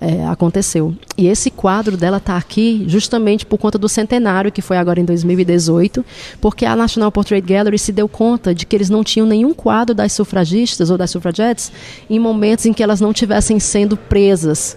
é, 0.00 0.24
aconteceu. 0.26 0.94
E 1.18 1.26
esse 1.26 1.50
quadro 1.50 1.96
dela 1.96 2.16
está 2.16 2.36
aqui 2.36 2.84
justamente 2.86 3.44
por 3.44 3.58
conta 3.58 3.76
do 3.76 3.88
centenário, 3.88 4.50
que 4.50 4.62
foi 4.62 4.78
agora 4.78 5.00
em 5.00 5.04
2018, 5.04 6.04
porque 6.40 6.64
a 6.64 6.74
National 6.74 7.12
Portrait 7.12 7.44
Gallery 7.46 7.78
se 7.78 7.92
deu 7.92 8.08
conta 8.08 8.54
de 8.54 8.64
que 8.64 8.74
eles 8.74 8.88
não 8.88 9.04
tinham 9.04 9.26
nenhum 9.26 9.52
quadro 9.52 9.94
das 9.94 10.12
sufragistas 10.12 10.88
ou 10.88 10.96
das 10.96 11.10
sufragettes 11.10 11.70
em 12.08 12.18
momentos 12.18 12.64
em 12.64 12.72
que 12.72 12.82
elas 12.82 13.00
não 13.00 13.12
tivessem 13.12 13.60
sendo 13.60 13.96
presas 13.96 14.76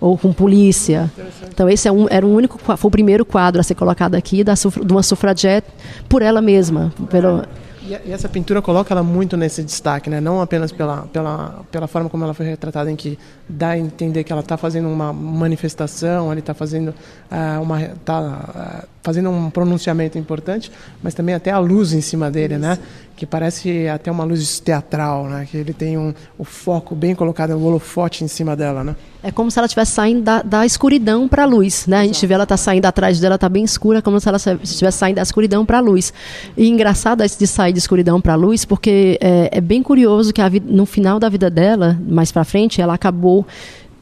ou 0.00 0.16
com 0.16 0.32
polícia. 0.32 1.10
Então 1.48 1.68
esse 1.68 1.88
é 1.88 1.92
um, 1.92 2.06
era 2.08 2.26
o 2.26 2.32
único 2.32 2.58
foi 2.58 2.88
o 2.88 2.90
primeiro 2.90 3.24
quadro 3.24 3.60
a 3.60 3.64
ser 3.64 3.74
colocado 3.74 4.14
aqui 4.14 4.44
da 4.44 4.54
de 4.54 4.92
uma 4.92 5.02
sufragette 5.02 5.68
por 6.08 6.22
ela 6.22 6.40
mesma, 6.40 6.92
pelo 7.10 7.42
e, 7.88 8.12
essa 8.12 8.28
pintura 8.28 8.60
coloca 8.60 8.92
ela 8.92 9.02
muito 9.02 9.36
nesse 9.36 9.62
destaque, 9.62 10.10
né? 10.10 10.20
Não 10.20 10.42
apenas 10.42 10.70
pela, 10.70 11.06
pela, 11.06 11.64
pela 11.72 11.86
forma 11.86 12.10
como 12.10 12.22
ela 12.22 12.34
foi 12.34 12.44
retratada, 12.44 12.90
em 12.90 12.96
que 12.96 13.18
dá 13.48 13.70
a 13.70 13.78
entender 13.78 14.24
que 14.24 14.32
ela 14.32 14.42
está 14.42 14.58
fazendo 14.58 14.88
uma 14.88 15.10
manifestação, 15.10 16.30
ele 16.30 16.40
está 16.40 16.52
fazendo 16.52 16.88
uh, 16.88 17.62
uma 17.62 17.80
tá, 18.04 18.20
uh, 18.20 18.97
fazendo 19.08 19.30
um 19.30 19.48
pronunciamento 19.48 20.18
importante, 20.18 20.70
mas 21.02 21.14
também 21.14 21.34
até 21.34 21.50
a 21.50 21.58
luz 21.58 21.94
em 21.94 22.02
cima 22.02 22.30
dele, 22.30 22.58
né? 22.58 22.72
Isso. 22.72 22.82
né? 22.82 22.88
Que 23.16 23.24
parece 23.24 23.88
até 23.88 24.12
uma 24.12 24.22
luz 24.22 24.60
teatral, 24.60 25.24
né? 25.24 25.48
Que 25.50 25.56
ele 25.56 25.72
tem 25.72 25.96
um, 25.96 26.12
o 26.36 26.44
foco 26.44 26.94
bem 26.94 27.14
colocado, 27.14 27.52
o 27.52 27.64
holofote 27.64 28.22
em 28.22 28.28
cima 28.28 28.54
dela, 28.54 28.84
né? 28.84 28.94
É 29.22 29.32
como 29.32 29.50
se 29.50 29.58
ela 29.58 29.64
estivesse 29.64 29.92
saindo 29.92 30.20
da, 30.20 30.42
da 30.42 30.66
escuridão 30.66 31.26
para 31.26 31.44
a 31.44 31.46
luz, 31.46 31.86
né? 31.86 32.00
A 32.00 32.04
gente 32.04 32.24
vê 32.26 32.34
ela 32.34 32.44
tá 32.44 32.58
saindo 32.58 32.84
atrás 32.84 33.18
dela, 33.18 33.38
tá 33.38 33.48
bem 33.48 33.64
escura, 33.64 34.02
como 34.02 34.20
se 34.20 34.28
ela 34.28 34.36
estivesse 34.62 34.98
saindo 34.98 35.16
da 35.16 35.22
escuridão 35.22 35.64
para 35.64 35.78
a 35.78 35.80
luz. 35.80 36.12
E 36.54 36.68
engraçado 36.68 37.24
de 37.26 37.46
sair 37.46 37.72
de 37.72 37.78
escuridão 37.78 38.20
para 38.20 38.34
a 38.34 38.36
luz, 38.36 38.66
porque 38.66 39.18
é, 39.22 39.48
é, 39.52 39.60
bem 39.62 39.82
curioso 39.82 40.34
que 40.34 40.46
vida, 40.50 40.66
no 40.70 40.84
final 40.84 41.18
da 41.18 41.30
vida 41.30 41.48
dela, 41.48 41.98
mais 42.06 42.30
para 42.30 42.44
frente, 42.44 42.82
ela 42.82 42.92
acabou 42.92 43.46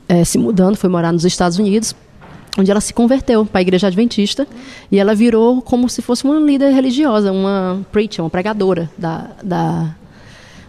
é, 0.09 0.25
se 0.25 0.37
mudando, 0.37 0.75
foi 0.75 0.91
morar 0.91 1.13
nos 1.13 1.25
Estados 1.25 1.61
Unidos 1.61 1.95
onde 2.59 2.71
ela 2.71 2.81
se 2.81 2.93
converteu 2.95 3.45
para 3.45 3.61
a 3.61 3.63
igreja 3.63 3.87
adventista 3.87 4.47
e 4.91 4.99
ela 4.99 5.15
virou 5.15 5.61
como 5.61 5.89
se 5.89 6.01
fosse 6.01 6.25
uma 6.25 6.39
líder 6.39 6.73
religiosa, 6.73 7.33
uma 7.33 7.85
preacher, 7.93 8.25
uma 8.25 8.31
pregadora 8.31 8.91
da, 8.97 9.31
da, 9.43 9.95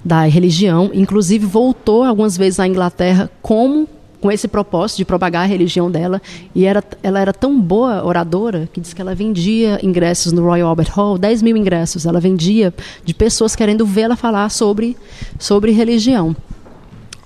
da 0.04 0.22
religião. 0.24 0.92
Inclusive 0.94 1.46
voltou 1.46 2.04
algumas 2.04 2.38
vezes 2.38 2.60
à 2.60 2.68
Inglaterra 2.68 3.30
como 3.42 3.88
com 4.20 4.32
esse 4.32 4.48
propósito 4.48 4.98
de 4.98 5.06
propagar 5.06 5.44
a 5.44 5.46
religião 5.46 5.92
dela 5.92 6.22
e 6.54 6.66
era, 6.66 6.84
ela 7.04 7.20
era 7.20 7.32
tão 7.32 7.60
boa 7.60 8.04
oradora 8.04 8.68
que 8.74 8.82
diz 8.82 8.94
que 8.94 9.02
ela 9.02 9.14
vendia 9.14 9.80
ingressos 9.84 10.34
no 10.34 10.44
Royal 10.44 10.70
Albert 10.70 10.92
Hall, 10.92 11.18
10 11.18 11.44
mil 11.44 11.56
ingressos, 11.56 12.06
ela 12.06 12.20
vendia 12.20 12.74
de 13.06 13.14
pessoas 13.14 13.56
querendo 13.56 13.86
vê-la 13.86 14.16
falar 14.16 14.50
sobre, 14.50 14.98
sobre 15.38 15.72
religião. 15.72 16.36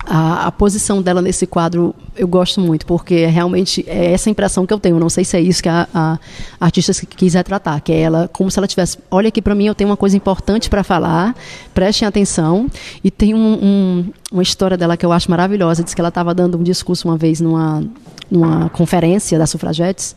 A, 0.04 0.46
a, 0.46 0.52
posição 0.52 1.00
dela 1.00 1.22
nesse 1.22 1.46
quadro 1.46 1.94
eu 2.16 2.26
gosto 2.26 2.60
muito, 2.60 2.84
porque 2.86 3.14
é 3.14 3.26
realmente 3.28 3.84
é 3.86 4.12
essa 4.12 4.28
impressão 4.28 4.66
que 4.66 4.72
eu 4.72 4.78
tenho. 4.78 4.98
Não 4.98 5.08
sei 5.08 5.24
se 5.24 5.36
é 5.36 5.40
isso 5.40 5.62
que 5.62 5.68
a, 5.68 5.86
a 5.94 6.18
artista 6.60 6.92
quis 7.06 7.34
retratar, 7.34 7.80
que 7.82 7.92
é 7.92 8.00
ela 8.00 8.28
como 8.32 8.50
se 8.50 8.58
ela 8.58 8.66
tivesse, 8.66 8.98
olha 9.10 9.28
aqui 9.28 9.40
para 9.40 9.54
mim, 9.54 9.66
eu 9.66 9.74
tenho 9.74 9.90
uma 9.90 9.96
coisa 9.96 10.16
importante 10.16 10.68
para 10.68 10.82
falar, 10.82 11.34
prestem 11.72 12.06
atenção. 12.06 12.68
E 13.02 13.10
tem 13.10 13.34
um, 13.34 13.38
um, 13.38 14.04
uma 14.32 14.42
história 14.42 14.76
dela 14.76 14.96
que 14.96 15.06
eu 15.06 15.12
acho 15.12 15.30
maravilhosa. 15.30 15.82
Diz 15.84 15.94
que 15.94 16.00
ela 16.00 16.08
estava 16.08 16.34
dando 16.34 16.58
um 16.58 16.62
discurso 16.62 17.08
uma 17.08 17.16
vez 17.16 17.40
numa, 17.40 17.84
numa 18.30 18.68
conferência 18.70 19.38
das 19.38 19.50
sufragetes 19.50 20.16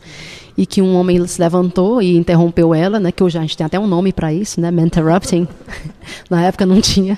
e 0.58 0.66
que 0.66 0.82
um 0.82 0.96
homem 0.96 1.26
se 1.28 1.40
levantou 1.40 2.02
e 2.02 2.16
interrompeu 2.16 2.74
ela, 2.74 3.00
né? 3.00 3.12
Que 3.12 3.24
hoje 3.24 3.38
a 3.38 3.42
gente 3.42 3.58
tem 3.58 3.66
até 3.66 3.80
um 3.80 3.88
nome 3.88 4.14
para 4.14 4.34
isso, 4.34 4.60
né? 4.60 4.70
Interrupting. 4.70 5.48
Na 6.30 6.44
época 6.44 6.66
não 6.66 6.80
tinha. 6.82 7.18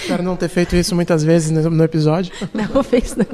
Espero 0.00 0.22
não 0.22 0.36
ter 0.36 0.48
feito 0.48 0.76
isso 0.76 0.94
muitas 0.94 1.22
vezes 1.22 1.50
no 1.50 1.84
episódio. 1.84 2.32
Não 2.54 2.82
fez 2.82 3.16
não. 3.16 3.26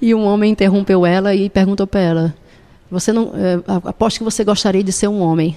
E 0.00 0.14
um 0.14 0.24
homem 0.24 0.52
interrompeu 0.52 1.06
ela 1.06 1.34
e 1.34 1.48
perguntou 1.48 1.86
para 1.86 2.00
ela: 2.00 2.34
"Você 2.90 3.12
não? 3.12 3.32
É, 3.34 3.60
aposto 3.84 4.18
que 4.18 4.24
você 4.24 4.44
gostaria 4.44 4.82
de 4.82 4.92
ser 4.92 5.08
um 5.08 5.20
homem." 5.20 5.56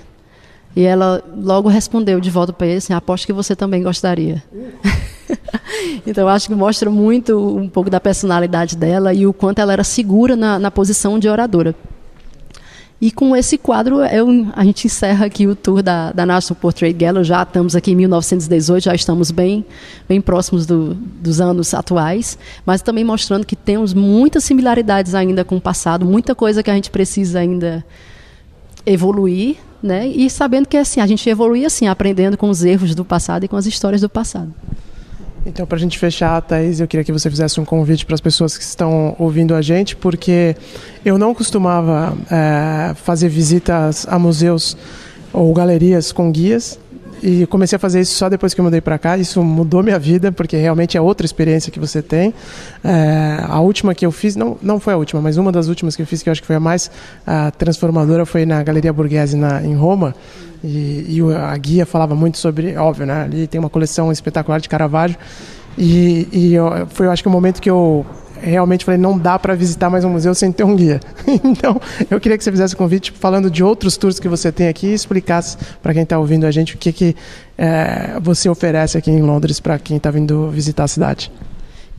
E 0.75 0.83
ela 0.83 1.21
logo 1.35 1.67
respondeu 1.67 2.21
de 2.21 2.29
volta 2.29 2.53
para 2.53 2.67
ele 2.67 2.77
assim: 2.77 2.93
"Aposto 2.93 3.25
que 3.25 3.33
você 3.33 3.55
também 3.55 3.83
gostaria." 3.83 4.41
então 6.07 6.27
acho 6.27 6.47
que 6.47 6.55
mostra 6.55 6.89
muito 6.89 7.57
um 7.57 7.67
pouco 7.67 7.89
da 7.89 7.99
personalidade 7.99 8.77
dela 8.77 9.13
e 9.13 9.27
o 9.27 9.33
quanto 9.33 9.59
ela 9.59 9.73
era 9.73 9.83
segura 9.83 10.35
na, 10.35 10.57
na 10.57 10.71
posição 10.71 11.19
de 11.19 11.27
oradora. 11.27 11.75
E 13.01 13.09
com 13.09 13.35
esse 13.35 13.57
quadro, 13.57 14.05
eu, 14.05 14.27
a 14.55 14.63
gente 14.63 14.85
encerra 14.85 15.25
aqui 15.25 15.47
o 15.47 15.55
tour 15.55 15.81
da, 15.81 16.11
da 16.11 16.23
National 16.23 16.61
Portrait 16.61 16.93
Gallery. 16.93 17.25
Já 17.25 17.41
estamos 17.41 17.75
aqui 17.75 17.93
em 17.93 17.95
1918, 17.95 18.83
já 18.83 18.93
estamos 18.93 19.31
bem, 19.31 19.65
bem 20.07 20.21
próximos 20.21 20.67
do, 20.67 20.93
dos 20.93 21.41
anos 21.41 21.73
atuais, 21.73 22.37
mas 22.63 22.83
também 22.83 23.03
mostrando 23.03 23.43
que 23.43 23.55
temos 23.55 23.91
muitas 23.95 24.43
similaridades 24.43 25.15
ainda 25.15 25.43
com 25.43 25.57
o 25.57 25.61
passado, 25.61 26.05
muita 26.05 26.35
coisa 26.35 26.61
que 26.61 26.69
a 26.69 26.75
gente 26.75 26.91
precisa 26.91 27.39
ainda 27.39 27.83
evoluir, 28.85 29.57
né? 29.81 30.07
E 30.07 30.29
sabendo 30.29 30.67
que 30.67 30.77
assim, 30.77 31.01
a 31.01 31.07
gente 31.07 31.27
evolui 31.27 31.65
assim, 31.65 31.87
aprendendo 31.87 32.37
com 32.37 32.51
os 32.51 32.63
erros 32.63 32.93
do 32.93 33.03
passado 33.03 33.43
e 33.43 33.47
com 33.47 33.55
as 33.55 33.65
histórias 33.65 34.01
do 34.01 34.09
passado. 34.09 34.53
Então, 35.45 35.65
para 35.65 35.75
a 35.75 35.79
gente 35.79 35.97
fechar, 35.97 36.39
Thaís, 36.41 36.79
eu 36.79 36.87
queria 36.87 37.03
que 37.03 37.11
você 37.11 37.29
fizesse 37.29 37.59
um 37.59 37.65
convite 37.65 38.05
para 38.05 38.13
as 38.13 38.21
pessoas 38.21 38.57
que 38.57 38.63
estão 38.63 39.15
ouvindo 39.17 39.55
a 39.55 39.61
gente, 39.61 39.95
porque 39.95 40.55
eu 41.03 41.17
não 41.17 41.33
costumava 41.33 42.15
é, 42.29 42.93
fazer 42.93 43.27
visitas 43.27 44.05
a 44.07 44.19
museus 44.19 44.77
ou 45.33 45.51
galerias 45.53 46.11
com 46.11 46.31
guias, 46.31 46.79
e 47.21 47.45
comecei 47.45 47.75
a 47.75 47.79
fazer 47.79 48.01
isso 48.01 48.15
só 48.15 48.29
depois 48.29 48.53
que 48.53 48.59
eu 48.59 48.65
mudei 48.65 48.81
para 48.81 48.97
cá. 48.97 49.17
Isso 49.17 49.41
mudou 49.43 49.83
minha 49.83 49.99
vida, 49.99 50.31
porque 50.31 50.57
realmente 50.57 50.97
é 50.97 51.01
outra 51.01 51.25
experiência 51.25 51.71
que 51.71 51.79
você 51.79 52.01
tem. 52.01 52.33
É, 52.83 53.43
a 53.47 53.59
última 53.59 53.93
que 53.93 54.05
eu 54.05 54.11
fiz, 54.11 54.35
não, 54.35 54.57
não 54.61 54.79
foi 54.79 54.93
a 54.93 54.97
última, 54.97 55.21
mas 55.21 55.37
uma 55.37 55.51
das 55.51 55.67
últimas 55.67 55.95
que 55.95 56.01
eu 56.01 56.05
fiz, 56.05 56.23
que 56.23 56.29
eu 56.29 56.31
acho 56.31 56.41
que 56.41 56.47
foi 56.47 56.55
a 56.55 56.59
mais 56.59 56.89
a 57.25 57.51
transformadora, 57.51 58.25
foi 58.25 58.45
na 58.45 58.61
Galeria 58.63 58.91
Borghese 58.91 59.37
na, 59.37 59.61
em 59.63 59.75
Roma. 59.75 60.15
E, 60.63 61.17
e, 61.17 61.21
a 61.35 61.57
guia 61.57 61.85
falava 61.85 62.15
muito 62.15 62.37
sobre, 62.37 62.75
óbvio, 62.77 63.05
né? 63.05 63.23
Ali 63.23 63.47
tem 63.47 63.59
uma 63.59 63.69
coleção 63.69 64.11
espetacular 64.11 64.59
de 64.59 64.69
Caravaggio. 64.69 65.17
E, 65.77 66.27
e 66.31 66.53
eu, 66.53 66.87
foi, 66.89 67.07
eu 67.07 67.11
acho 67.11 67.23
que 67.23 67.29
o 67.29 67.31
momento 67.31 67.61
que 67.61 67.69
eu 67.69 68.05
realmente 68.41 68.85
falei, 68.85 68.99
não 68.99 69.17
dá 69.17 69.37
para 69.37 69.55
visitar 69.55 69.89
mais 69.89 70.03
um 70.03 70.09
museu 70.09 70.33
sem 70.33 70.51
ter 70.51 70.63
um 70.63 70.75
guia. 70.75 70.99
então, 71.43 71.79
eu 72.09 72.19
queria 72.19 72.37
que 72.37 72.43
você 72.43 72.51
fizesse 72.51 72.73
o 72.73 72.77
convite 72.77 73.11
falando 73.11 73.49
de 73.49 73.63
outros 73.63 73.97
tours 73.97 74.19
que 74.19 74.27
você 74.27 74.51
tem 74.51 74.67
aqui 74.67 74.87
e 74.87 74.93
explicasse 74.93 75.57
para 75.81 75.93
quem 75.93 76.03
está 76.03 76.17
ouvindo 76.17 76.45
a 76.45 76.51
gente 76.51 76.75
o 76.75 76.77
que, 76.77 76.91
que 76.91 77.15
é, 77.57 78.19
você 78.21 78.49
oferece 78.49 78.97
aqui 78.97 79.11
em 79.11 79.21
Londres 79.21 79.59
para 79.59 79.77
quem 79.77 79.97
está 79.97 80.09
vindo 80.09 80.49
visitar 80.49 80.85
a 80.85 80.87
cidade. 80.87 81.31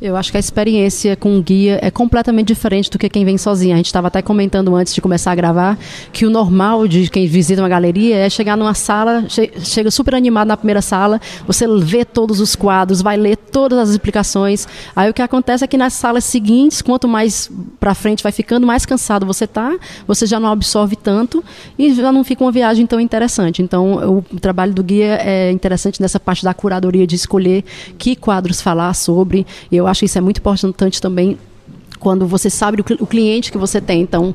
Eu 0.03 0.17
acho 0.17 0.33
que 0.33 0.37
a 0.37 0.41
experiência 0.41 1.15
com 1.15 1.39
o 1.39 1.41
guia 1.41 1.79
é 1.81 1.89
completamente 1.89 2.49
diferente 2.49 2.91
do 2.91 2.99
que 2.99 3.09
quem 3.09 3.25
vem 3.25 3.39
sozinho. 3.39 3.73
A 3.73 3.77
gente 3.77 3.87
estava 3.87 4.09
até 4.09 4.21
comentando 4.21 4.75
antes 4.75 4.93
de 4.93 5.01
começar 5.01 5.31
a 5.31 5.35
gravar 5.37 5.79
que 6.13 6.27
o 6.27 6.31
normal 6.31 6.89
de 6.89 7.09
quem 7.09 7.25
visita 7.29 7.63
uma 7.63 7.69
galeria 7.69 8.17
é 8.17 8.29
chegar 8.29 8.57
numa 8.57 8.75
sala, 8.75 9.27
che 9.29 9.53
chega 9.61 9.93
super 9.93 10.17
animado 10.17 10.49
na 10.49 10.57
primeira 10.57 10.83
sala, 10.83 11.21
você 11.47 11.69
vê 11.79 12.05
todos 12.05 12.41
os 12.41 12.57
quadros, 12.57 13.01
vai 13.01 13.17
ler 13.17 13.37
todas 13.37 13.79
as 13.79 13.91
explicações. 13.91 14.67
Aí 14.97 15.09
o 15.09 15.15
que 15.15 15.23
acontece 15.23 15.63
é 15.63 15.69
que 15.69 15.77
nas 15.77 15.93
salas 15.93 16.25
seguintes, 16.25 16.83
quanto 16.83 17.07
mais 17.07 17.49
para 17.79 17.95
frente 17.95 18.25
vai 18.25 18.33
ficando, 18.33 18.67
mais 18.67 18.85
cansado 18.85 19.25
você 19.25 19.47
tá, 19.47 19.73
você 20.05 20.27
já 20.27 20.41
não 20.41 20.49
absorve 20.49 20.97
tanto 20.97 21.45
e 21.79 21.95
já 21.95 22.11
não 22.11 22.25
fica 22.25 22.43
uma 22.43 22.51
viagem 22.51 22.89
tão 22.89 22.99
interessante. 22.99 23.63
Então, 23.63 24.19
o 24.19 24.41
trabalho 24.41 24.75
do 24.75 24.83
guia 24.83 25.21
é 25.23 25.53
interessante 25.53 26.03
nessa 26.03 26.19
parte 26.19 26.43
da 26.43 26.53
curadoria 26.53 27.07
de 27.07 27.15
escolher 27.15 27.63
que 27.97 28.17
quadros 28.17 28.61
falar 28.61 28.93
sobre. 28.95 29.47
Eu 29.71 29.92
acho 29.93 30.01
que 30.01 30.07
isso 30.07 30.19
é 30.19 30.21
muito 30.21 30.39
importante 30.39 31.01
também 31.01 31.39
quando 32.03 32.27
você 32.27 32.51
sabe 32.51 32.81
o, 32.81 33.07
cliente 33.07 33.53
que 33.53 33.57
você 33.57 33.81
tem. 33.81 34.01
Então, 34.01 34.35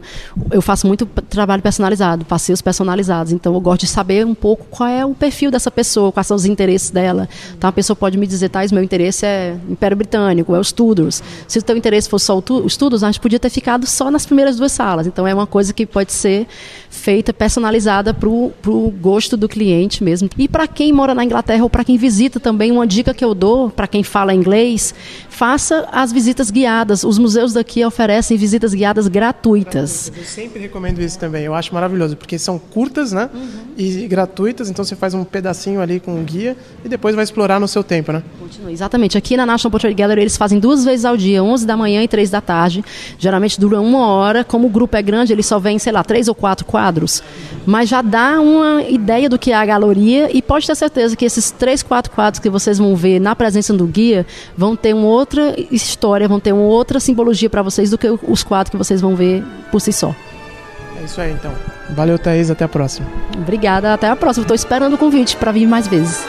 eu 0.51 0.61
faço 0.61 0.87
muito 0.87 1.05
trabalho 1.05 1.61
personalizado, 1.61 2.23
passeios 2.23 2.61
personalizados. 2.61 3.33
Então, 3.33 3.53
eu 3.53 3.59
gosto 3.59 3.81
de 3.81 3.87
saber 3.87 4.25
um 4.25 4.33
pouco 4.33 4.65
qual 4.69 4.87
é 4.87 5.05
o 5.05 5.13
perfil 5.13 5.51
dessa 5.51 5.69
pessoa, 5.69 6.09
quais 6.09 6.25
são 6.25 6.37
os 6.37 6.45
interesses 6.45 6.89
dela. 6.89 7.27
Então, 7.57 7.69
a 7.69 7.73
pessoa 7.73 7.93
pode 7.93 8.17
me 8.17 8.25
dizer, 8.25 8.47
Tais, 8.47 8.71
meu 8.71 8.81
interesse 8.81 9.25
é 9.25 9.57
Império 9.69 9.97
Britânico, 9.97 10.55
é 10.55 10.59
os 10.59 10.71
Tudors. 10.71 11.21
Se 11.45 11.59
o 11.59 11.61
teu 11.61 11.75
interesse 11.75 12.07
fosse 12.07 12.25
só 12.25 12.37
os 12.37 12.77
Tudors, 12.77 13.03
a 13.03 13.07
gente 13.07 13.19
podia 13.19 13.37
ter 13.37 13.49
ficado 13.49 13.85
só 13.85 14.09
nas 14.09 14.25
primeiras 14.25 14.55
duas 14.55 14.71
salas. 14.71 15.05
Então, 15.05 15.27
é 15.27 15.33
uma 15.33 15.45
coisa 15.45 15.73
que 15.73 15.85
pode 15.85 16.13
ser 16.13 16.47
feita, 16.89 17.33
personalizada 17.33 18.13
para 18.13 18.29
o 18.29 18.93
gosto 19.01 19.35
do 19.35 19.49
cliente 19.49 20.01
mesmo. 20.01 20.29
E 20.37 20.47
para 20.47 20.67
quem 20.67 20.93
mora 20.93 21.13
na 21.13 21.25
Inglaterra 21.25 21.63
ou 21.63 21.69
para 21.69 21.83
quem 21.83 21.97
visita 21.97 22.39
também, 22.39 22.71
uma 22.71 22.87
dica 22.87 23.13
que 23.13 23.25
eu 23.25 23.35
dou 23.35 23.69
para 23.69 23.87
quem 23.87 24.03
fala 24.03 24.33
inglês, 24.33 24.95
faça 25.29 25.87
as 25.91 26.13
visitas 26.13 26.49
guiadas. 26.49 27.03
Os 27.03 27.17
museus 27.17 27.56
daqui 27.57 27.83
oferecem 27.83 28.37
visitas 28.37 28.73
guiadas 28.73 29.07
gratuitas. 29.07 30.11
Eu 30.15 30.23
sempre 30.23 30.59
recomendo 30.59 30.99
isso 30.99 31.19
também. 31.19 31.43
Eu 31.43 31.53
acho 31.53 31.73
maravilhoso, 31.73 32.15
porque 32.15 32.37
são 32.39 32.57
curtas, 32.57 33.11
né? 33.11 33.29
Uhum. 33.33 33.47
E 33.77 34.07
gratuitas, 34.07 34.69
então 34.69 34.83
você 34.83 34.95
faz 34.95 35.13
um 35.13 35.23
pedacinho 35.23 35.81
ali 35.81 35.99
com 35.99 36.19
o 36.19 36.23
guia 36.23 36.55
e 36.83 36.89
depois 36.89 37.15
vai 37.15 37.23
explorar 37.23 37.59
no 37.59 37.67
seu 37.67 37.83
tempo, 37.83 38.11
né? 38.11 38.23
Continua. 38.39 38.71
Exatamente. 38.71 39.17
Aqui 39.17 39.35
na 39.35 39.45
National 39.45 39.71
Portrait 39.71 39.95
Gallery 39.95 40.21
eles 40.21 40.37
fazem 40.37 40.59
duas 40.59 40.85
vezes 40.85 41.05
ao 41.05 41.17
dia, 41.17 41.43
11 41.43 41.65
da 41.65 41.75
manhã 41.75 42.03
e 42.03 42.07
3 42.07 42.29
da 42.29 42.41
tarde. 42.41 42.83
Geralmente 43.17 43.59
dura 43.59 43.79
uma 43.79 44.07
hora. 44.07 44.43
Como 44.43 44.67
o 44.67 44.69
grupo 44.69 44.95
é 44.95 45.01
grande, 45.01 45.33
eles 45.33 45.45
só 45.45 45.59
vêm, 45.59 45.77
sei 45.79 45.91
lá, 45.91 46.03
três 46.03 46.27
ou 46.27 46.35
quatro 46.35 46.65
quadros. 46.65 47.21
Mas 47.65 47.89
já 47.89 48.01
dá 48.01 48.39
uma 48.39 48.83
ideia 48.83 49.29
do 49.29 49.37
que 49.37 49.51
é 49.51 49.55
a 49.55 49.65
galeria 49.65 50.29
e 50.35 50.41
pode 50.41 50.65
ter 50.65 50.75
certeza 50.75 51.15
que 51.15 51.25
esses 51.25 51.51
três, 51.51 51.83
quatro 51.83 52.11
quadros 52.11 52.39
que 52.39 52.49
vocês 52.49 52.77
vão 52.77 52.95
ver 52.95 53.19
na 53.19 53.35
presença 53.35 53.73
do 53.73 53.85
guia 53.85 54.25
vão 54.55 54.75
ter 54.75 54.93
uma 54.93 55.07
outra 55.07 55.55
história, 55.71 56.27
vão 56.27 56.39
ter 56.39 56.53
uma 56.53 56.63
outra 56.63 56.99
simbologia 56.99 57.46
para 57.49 57.61
vocês 57.61 57.89
do 57.89 57.97
que 57.97 58.07
os 58.09 58.43
quatro 58.43 58.71
que 58.71 58.77
vocês 58.77 59.01
vão 59.01 59.15
ver 59.15 59.43
por 59.71 59.79
si 59.81 59.93
só. 59.93 60.15
É 60.99 61.03
isso 61.03 61.21
aí, 61.21 61.31
então. 61.31 61.53
Valeu, 61.91 62.17
Thaís. 62.17 62.49
Até 62.49 62.65
a 62.65 62.67
próxima. 62.67 63.07
Obrigada. 63.35 63.93
Até 63.93 64.09
a 64.09 64.15
próxima. 64.15 64.43
Estou 64.43 64.55
esperando 64.55 64.93
o 64.93 64.97
convite 64.97 65.37
para 65.37 65.51
vir 65.51 65.67
mais 65.67 65.87
vezes. 65.87 66.25